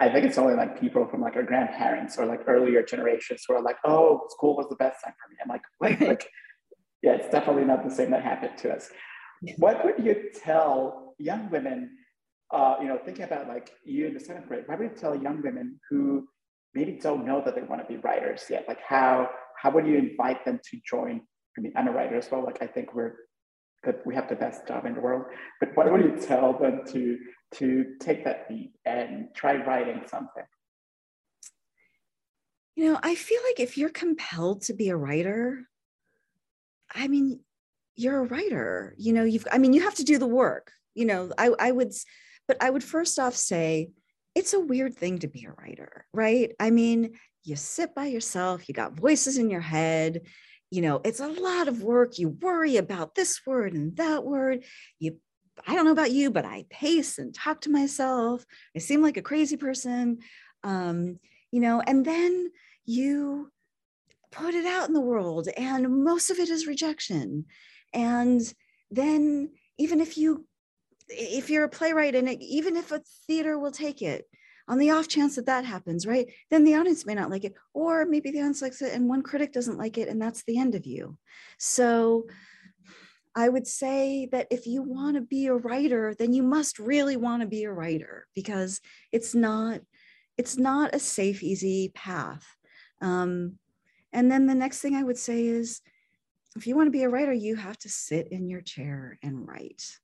I 0.00 0.10
think 0.10 0.26
it's 0.26 0.38
only 0.38 0.54
like 0.54 0.80
people 0.80 1.06
from 1.06 1.20
like 1.22 1.36
our 1.36 1.44
grandparents 1.44 2.18
or 2.18 2.26
like 2.26 2.42
earlier 2.48 2.82
generations 2.82 3.44
who 3.46 3.54
are 3.54 3.62
like, 3.62 3.76
oh, 3.84 4.26
school 4.30 4.56
was 4.56 4.68
the 4.68 4.76
best 4.76 5.04
time 5.04 5.14
for 5.22 5.30
me. 5.30 5.36
I'm 5.40 5.48
like, 5.48 5.62
wait, 5.80 6.00
like, 6.06 6.28
yeah, 7.02 7.12
it's 7.12 7.30
definitely 7.30 7.64
not 7.64 7.84
the 7.84 7.94
same 7.94 8.10
that 8.10 8.24
happened 8.24 8.58
to 8.58 8.74
us. 8.74 8.90
What 9.58 9.84
would 9.84 10.04
you 10.04 10.30
tell 10.34 11.14
young 11.18 11.48
women, 11.50 11.96
uh, 12.50 12.74
you 12.80 12.88
know, 12.88 12.98
thinking 13.04 13.24
about 13.24 13.46
like 13.46 13.70
you 13.84 14.08
in 14.08 14.14
the 14.14 14.20
seventh 14.20 14.48
grade, 14.48 14.64
what 14.66 14.80
would 14.80 14.90
you 14.90 14.96
tell 14.96 15.14
young 15.14 15.40
women 15.42 15.80
who 15.88 16.26
maybe 16.76 16.92
don't 16.92 17.26
know 17.26 17.42
that 17.44 17.54
they 17.54 17.62
want 17.62 17.80
to 17.80 17.88
be 17.92 17.98
writers 18.00 18.44
yet? 18.50 18.66
Like 18.68 18.80
how 18.80 19.30
how 19.60 19.70
would 19.70 19.86
you 19.86 19.96
invite 19.96 20.44
them 20.44 20.60
to 20.70 20.78
join? 20.88 21.22
I 21.56 21.60
mean, 21.60 21.72
I'm 21.74 21.88
a 21.88 21.92
writer 21.92 22.16
as 22.16 22.30
well. 22.30 22.44
Like 22.44 22.62
I 22.62 22.66
think 22.66 22.94
we're 22.94 23.14
good. 23.82 23.96
We 24.04 24.14
have 24.14 24.28
the 24.28 24.36
best 24.36 24.68
job 24.68 24.84
in 24.84 24.94
the 24.94 25.00
world. 25.00 25.24
But 25.58 25.70
what 25.74 25.90
would 25.90 26.02
you 26.02 26.16
tell 26.20 26.52
them 26.58 26.82
to 26.92 27.18
to 27.54 27.96
take 28.00 28.24
that 28.24 28.46
leap 28.50 28.74
and 28.84 29.28
try 29.34 29.56
writing 29.64 30.02
something? 30.06 30.44
You 32.76 32.92
know, 32.92 33.00
I 33.02 33.14
feel 33.14 33.40
like 33.48 33.58
if 33.58 33.78
you're 33.78 33.88
compelled 33.88 34.62
to 34.62 34.74
be 34.74 34.90
a 34.90 34.96
writer, 34.96 35.66
I 36.94 37.08
mean, 37.08 37.40
you're 37.94 38.18
a 38.18 38.26
writer. 38.26 38.94
You 38.98 39.14
know, 39.14 39.24
you've 39.24 39.46
I 39.50 39.56
mean, 39.56 39.72
you 39.72 39.80
have 39.82 39.94
to 39.94 40.04
do 40.04 40.18
the 40.18 40.26
work. 40.26 40.70
You 40.94 41.06
know, 41.06 41.32
I 41.38 41.52
I 41.58 41.70
would 41.72 41.92
but 42.46 42.58
I 42.60 42.68
would 42.68 42.84
first 42.84 43.18
off 43.18 43.34
say 43.34 43.90
it's 44.36 44.52
a 44.52 44.60
weird 44.60 44.94
thing 44.94 45.18
to 45.20 45.28
be 45.28 45.46
a 45.46 45.52
writer, 45.62 46.04
right? 46.12 46.52
I 46.60 46.70
mean, 46.70 47.14
you 47.42 47.56
sit 47.56 47.94
by 47.94 48.06
yourself, 48.06 48.68
you 48.68 48.74
got 48.74 48.92
voices 48.92 49.38
in 49.38 49.48
your 49.48 49.62
head, 49.62 50.20
you 50.70 50.82
know, 50.82 51.00
it's 51.04 51.20
a 51.20 51.28
lot 51.28 51.68
of 51.68 51.82
work. 51.82 52.18
You 52.18 52.28
worry 52.28 52.76
about 52.76 53.14
this 53.14 53.40
word 53.46 53.72
and 53.72 53.96
that 53.96 54.24
word. 54.24 54.64
You, 54.98 55.16
I 55.66 55.74
don't 55.74 55.86
know 55.86 55.92
about 55.92 56.10
you, 56.10 56.30
but 56.30 56.44
I 56.44 56.66
pace 56.68 57.16
and 57.16 57.34
talk 57.34 57.62
to 57.62 57.70
myself. 57.70 58.44
I 58.76 58.80
seem 58.80 59.00
like 59.00 59.16
a 59.16 59.22
crazy 59.22 59.56
person, 59.56 60.18
um, 60.62 61.18
you 61.50 61.60
know, 61.60 61.80
and 61.86 62.04
then 62.04 62.50
you 62.84 63.50
put 64.32 64.54
it 64.54 64.66
out 64.66 64.88
in 64.88 64.92
the 64.92 65.00
world, 65.00 65.48
and 65.56 66.04
most 66.04 66.28
of 66.28 66.38
it 66.38 66.50
is 66.50 66.66
rejection. 66.66 67.46
And 67.94 68.42
then, 68.90 69.52
even 69.78 70.00
if 70.00 70.18
you 70.18 70.46
if 71.08 71.50
you're 71.50 71.64
a 71.64 71.68
playwright 71.68 72.14
and 72.14 72.28
it, 72.28 72.40
even 72.42 72.76
if 72.76 72.92
a 72.92 73.02
theater 73.26 73.58
will 73.58 73.70
take 73.70 74.02
it 74.02 74.26
on 74.68 74.78
the 74.78 74.90
off 74.90 75.06
chance 75.06 75.36
that 75.36 75.46
that 75.46 75.64
happens 75.64 76.06
right 76.06 76.26
then 76.50 76.64
the 76.64 76.74
audience 76.74 77.06
may 77.06 77.14
not 77.14 77.30
like 77.30 77.44
it 77.44 77.54
or 77.72 78.04
maybe 78.04 78.30
the 78.30 78.38
audience 78.38 78.62
likes 78.62 78.82
it 78.82 78.92
and 78.92 79.08
one 79.08 79.22
critic 79.22 79.52
doesn't 79.52 79.78
like 79.78 79.96
it 79.98 80.08
and 80.08 80.20
that's 80.20 80.42
the 80.44 80.58
end 80.58 80.74
of 80.74 80.86
you. 80.86 81.16
So 81.58 82.26
i 83.34 83.48
would 83.48 83.66
say 83.66 84.28
that 84.32 84.46
if 84.50 84.66
you 84.66 84.82
want 84.82 85.14
to 85.14 85.20
be 85.20 85.46
a 85.46 85.54
writer 85.54 86.14
then 86.18 86.32
you 86.32 86.42
must 86.42 86.78
really 86.78 87.16
want 87.16 87.42
to 87.42 87.48
be 87.48 87.64
a 87.64 87.72
writer 87.72 88.26
because 88.34 88.80
it's 89.12 89.34
not 89.34 89.80
it's 90.38 90.58
not 90.58 90.94
a 90.94 90.98
safe 90.98 91.42
easy 91.42 91.90
path. 91.94 92.44
Um, 93.00 93.58
and 94.12 94.30
then 94.30 94.46
the 94.46 94.54
next 94.54 94.80
thing 94.80 94.96
i 94.96 95.02
would 95.02 95.18
say 95.18 95.46
is 95.46 95.80
if 96.56 96.66
you 96.66 96.74
want 96.74 96.86
to 96.86 96.98
be 96.98 97.02
a 97.02 97.08
writer 97.08 97.32
you 97.32 97.54
have 97.54 97.78
to 97.78 97.88
sit 97.88 98.32
in 98.32 98.48
your 98.48 98.62
chair 98.62 99.18
and 99.22 99.46
write 99.46 99.98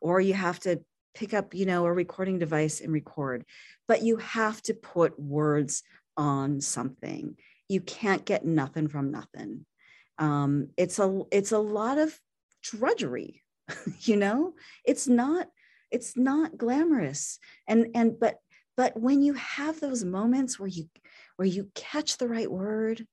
or 0.00 0.20
you 0.20 0.34
have 0.34 0.60
to 0.60 0.80
pick 1.14 1.34
up, 1.34 1.54
you 1.54 1.66
know, 1.66 1.84
a 1.84 1.92
recording 1.92 2.38
device 2.38 2.80
and 2.80 2.92
record, 2.92 3.44
but 3.86 4.02
you 4.02 4.16
have 4.16 4.62
to 4.62 4.74
put 4.74 5.18
words 5.18 5.82
on 6.16 6.60
something. 6.60 7.36
You 7.68 7.80
can't 7.80 8.24
get 8.24 8.44
nothing 8.44 8.88
from 8.88 9.10
nothing. 9.10 9.66
Um, 10.18 10.68
it's 10.76 10.98
a 10.98 11.22
it's 11.30 11.52
a 11.52 11.58
lot 11.58 11.98
of 11.98 12.18
drudgery, 12.62 13.42
you 14.00 14.16
know. 14.16 14.54
It's 14.84 15.06
not 15.06 15.48
it's 15.90 16.16
not 16.16 16.58
glamorous, 16.58 17.38
and 17.66 17.88
and 17.94 18.18
but 18.18 18.36
but 18.76 18.98
when 18.98 19.22
you 19.22 19.34
have 19.34 19.80
those 19.80 20.04
moments 20.04 20.58
where 20.58 20.68
you 20.68 20.84
where 21.36 21.48
you 21.48 21.70
catch 21.74 22.16
the 22.16 22.28
right 22.28 22.50
word, 22.50 23.06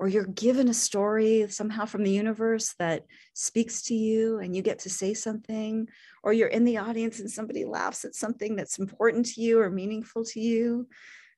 or 0.00 0.08
you're 0.08 0.24
given 0.24 0.68
a 0.68 0.74
story 0.74 1.44
somehow 1.50 1.84
from 1.84 2.02
the 2.02 2.10
universe 2.10 2.74
that 2.78 3.04
speaks 3.34 3.82
to 3.82 3.94
you 3.94 4.38
and 4.38 4.56
you 4.56 4.62
get 4.62 4.78
to 4.78 4.88
say 4.88 5.12
something, 5.12 5.86
or 6.22 6.32
you're 6.32 6.48
in 6.48 6.64
the 6.64 6.78
audience 6.78 7.20
and 7.20 7.30
somebody 7.30 7.66
laughs 7.66 8.06
at 8.06 8.14
something 8.14 8.56
that's 8.56 8.78
important 8.78 9.26
to 9.26 9.42
you 9.42 9.60
or 9.60 9.68
meaningful 9.68 10.24
to 10.24 10.40
you. 10.40 10.88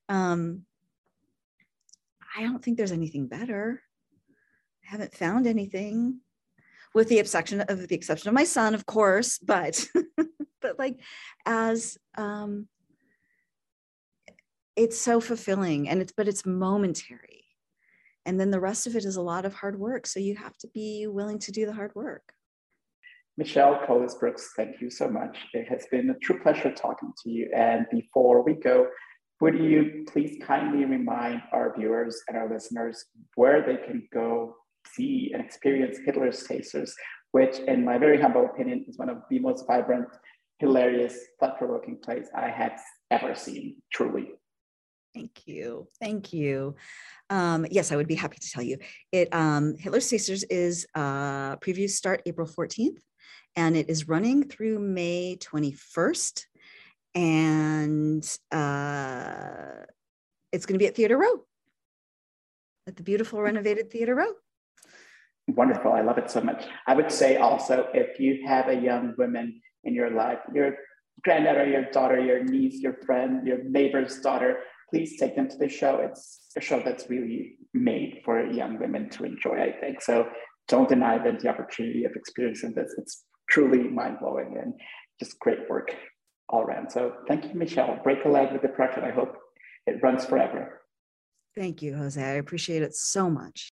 Um, 0.07 0.61
I 2.37 2.43
don't 2.43 2.63
think 2.63 2.77
there's 2.77 2.93
anything 2.93 3.27
better. 3.27 3.81
I 4.87 4.91
haven't 4.91 5.13
found 5.13 5.45
anything 5.45 6.21
with 6.95 7.09
the 7.09 7.19
exception 7.19 7.59
of 7.59 7.85
the 7.89 7.95
exception 7.95 8.29
of 8.29 8.33
my 8.33 8.45
son, 8.45 8.73
of 8.75 8.85
course, 8.85 9.39
but 9.39 9.85
but 10.61 10.79
like 10.79 11.01
as 11.45 11.97
um 12.17 12.69
it's 14.77 14.97
so 14.97 15.19
fulfilling 15.19 15.89
and 15.89 16.01
it's 16.01 16.13
but 16.13 16.29
it's 16.29 16.45
momentary 16.45 17.32
and 18.25 18.39
then 18.39 18.51
the 18.51 18.59
rest 18.59 18.87
of 18.87 18.95
it 18.95 19.05
is 19.05 19.15
a 19.15 19.21
lot 19.21 19.45
of 19.45 19.53
hard 19.53 19.79
work 19.79 20.05
so 20.07 20.19
you 20.19 20.35
have 20.35 20.57
to 20.57 20.67
be 20.73 21.07
willing 21.07 21.39
to 21.39 21.51
do 21.51 21.65
the 21.65 21.73
hard 21.73 21.93
work. 21.95 22.33
Michelle 23.37 23.81
Kholos 23.85 24.19
Brooks 24.19 24.51
thank 24.55 24.79
you 24.79 24.89
so 24.89 25.09
much. 25.09 25.37
It 25.53 25.67
has 25.67 25.85
been 25.89 26.09
a 26.09 26.19
true 26.19 26.39
pleasure 26.39 26.71
talking 26.71 27.11
to 27.23 27.29
you 27.29 27.49
and 27.55 27.85
before 27.91 28.43
we 28.43 28.53
go 28.53 28.87
would 29.43 29.59
you 29.59 30.05
please 30.07 30.37
kindly 30.41 30.85
remind 30.85 31.41
our 31.51 31.75
viewers 31.77 32.21
and 32.29 32.37
our 32.37 32.49
listeners 32.49 33.05
where 33.35 33.61
they 33.61 33.75
can 33.75 34.07
go 34.13 34.55
see 34.87 35.31
and 35.33 35.43
experience 35.43 35.97
hitler's 36.05 36.43
tasters 36.43 36.95
which 37.31 37.59
in 37.59 37.83
my 37.83 37.97
very 37.97 38.21
humble 38.21 38.45
opinion 38.45 38.85
is 38.87 38.97
one 38.97 39.09
of 39.09 39.17
the 39.29 39.39
most 39.39 39.65
vibrant 39.67 40.07
hilarious 40.59 41.17
thought-provoking 41.39 41.97
plays 42.03 42.27
i 42.37 42.47
have 42.47 42.79
ever 43.11 43.35
seen 43.35 43.75
truly 43.91 44.31
Thank 45.13 45.45
you. 45.45 45.87
Thank 45.99 46.33
you. 46.33 46.75
Um, 47.29 47.67
yes, 47.69 47.91
I 47.91 47.95
would 47.95 48.07
be 48.07 48.15
happy 48.15 48.37
to 48.39 48.49
tell 48.49 48.63
you. 48.63 48.77
It 49.11 49.33
um, 49.33 49.75
Hitler's 49.77 50.09
Tasters 50.09 50.43
is 50.45 50.87
uh, 50.95 51.57
previews 51.57 51.91
start 51.91 52.23
April 52.25 52.47
14th, 52.47 52.97
and 53.55 53.77
it 53.77 53.89
is 53.89 54.07
running 54.07 54.47
through 54.47 54.79
May 54.79 55.37
21st. 55.39 56.45
And 57.15 58.37
uh, 58.51 59.85
it's 60.51 60.65
going 60.65 60.75
to 60.75 60.83
be 60.83 60.87
at 60.87 60.95
Theater 60.95 61.17
Row, 61.17 61.45
at 62.87 62.95
the 62.95 63.03
beautiful 63.03 63.39
renovated 63.39 63.91
Theater 63.91 64.15
Row. 64.15 64.31
Wonderful. 65.47 65.91
I 65.91 66.01
love 66.01 66.17
it 66.17 66.31
so 66.31 66.41
much. 66.41 66.65
I 66.87 66.95
would 66.95 67.11
say 67.11 67.37
also 67.37 67.87
if 67.93 68.19
you 68.19 68.47
have 68.47 68.69
a 68.69 68.75
young 68.75 69.13
woman 69.17 69.61
in 69.83 69.93
your 69.93 70.09
life, 70.09 70.39
your 70.53 70.77
granddaughter, 71.23 71.67
your 71.67 71.85
daughter, 71.91 72.19
your 72.19 72.43
niece, 72.43 72.81
your 72.81 72.93
friend, 73.05 73.45
your 73.45 73.63
neighbor's 73.63 74.19
daughter, 74.21 74.59
please 74.93 75.17
take 75.19 75.35
them 75.35 75.49
to 75.49 75.57
the 75.57 75.67
show. 75.67 75.95
It's 75.95 76.51
a 76.55 76.61
show 76.61 76.79
that's 76.85 77.09
really 77.09 77.55
made 77.73 78.21
for 78.23 78.45
young 78.45 78.77
women 78.79 79.09
to 79.09 79.23
enjoy, 79.23 79.59
I 79.59 79.71
think. 79.81 80.01
So 80.01 80.27
don't 80.67 80.87
deny 80.87 81.17
them 81.17 81.39
the 81.41 81.49
opportunity 81.49 82.03
of 82.03 82.11
experiencing 82.15 82.73
this. 82.75 82.93
It's 82.99 83.23
truly 83.49 83.89
mind 83.89 84.17
blowing 84.21 84.55
and 84.61 84.73
just 85.19 85.39
great 85.39 85.67
work 85.67 85.95
all 86.47 86.61
around. 86.61 86.91
So 86.91 87.13
thank 87.27 87.45
you, 87.45 87.55
Michelle. 87.55 87.99
Break 88.03 88.23
a 88.25 88.29
leg 88.29 88.51
with 88.53 88.61
the 88.61 88.67
project. 88.67 89.03
I 89.03 89.09
hope 89.09 89.35
it 89.87 89.97
runs 90.03 90.25
forever. 90.25 90.81
Thank 91.55 91.81
you, 91.81 91.95
Jose. 91.95 92.21
I 92.21 92.35
appreciate 92.35 92.83
it 92.83 92.95
so 92.95 93.31
much. 93.31 93.72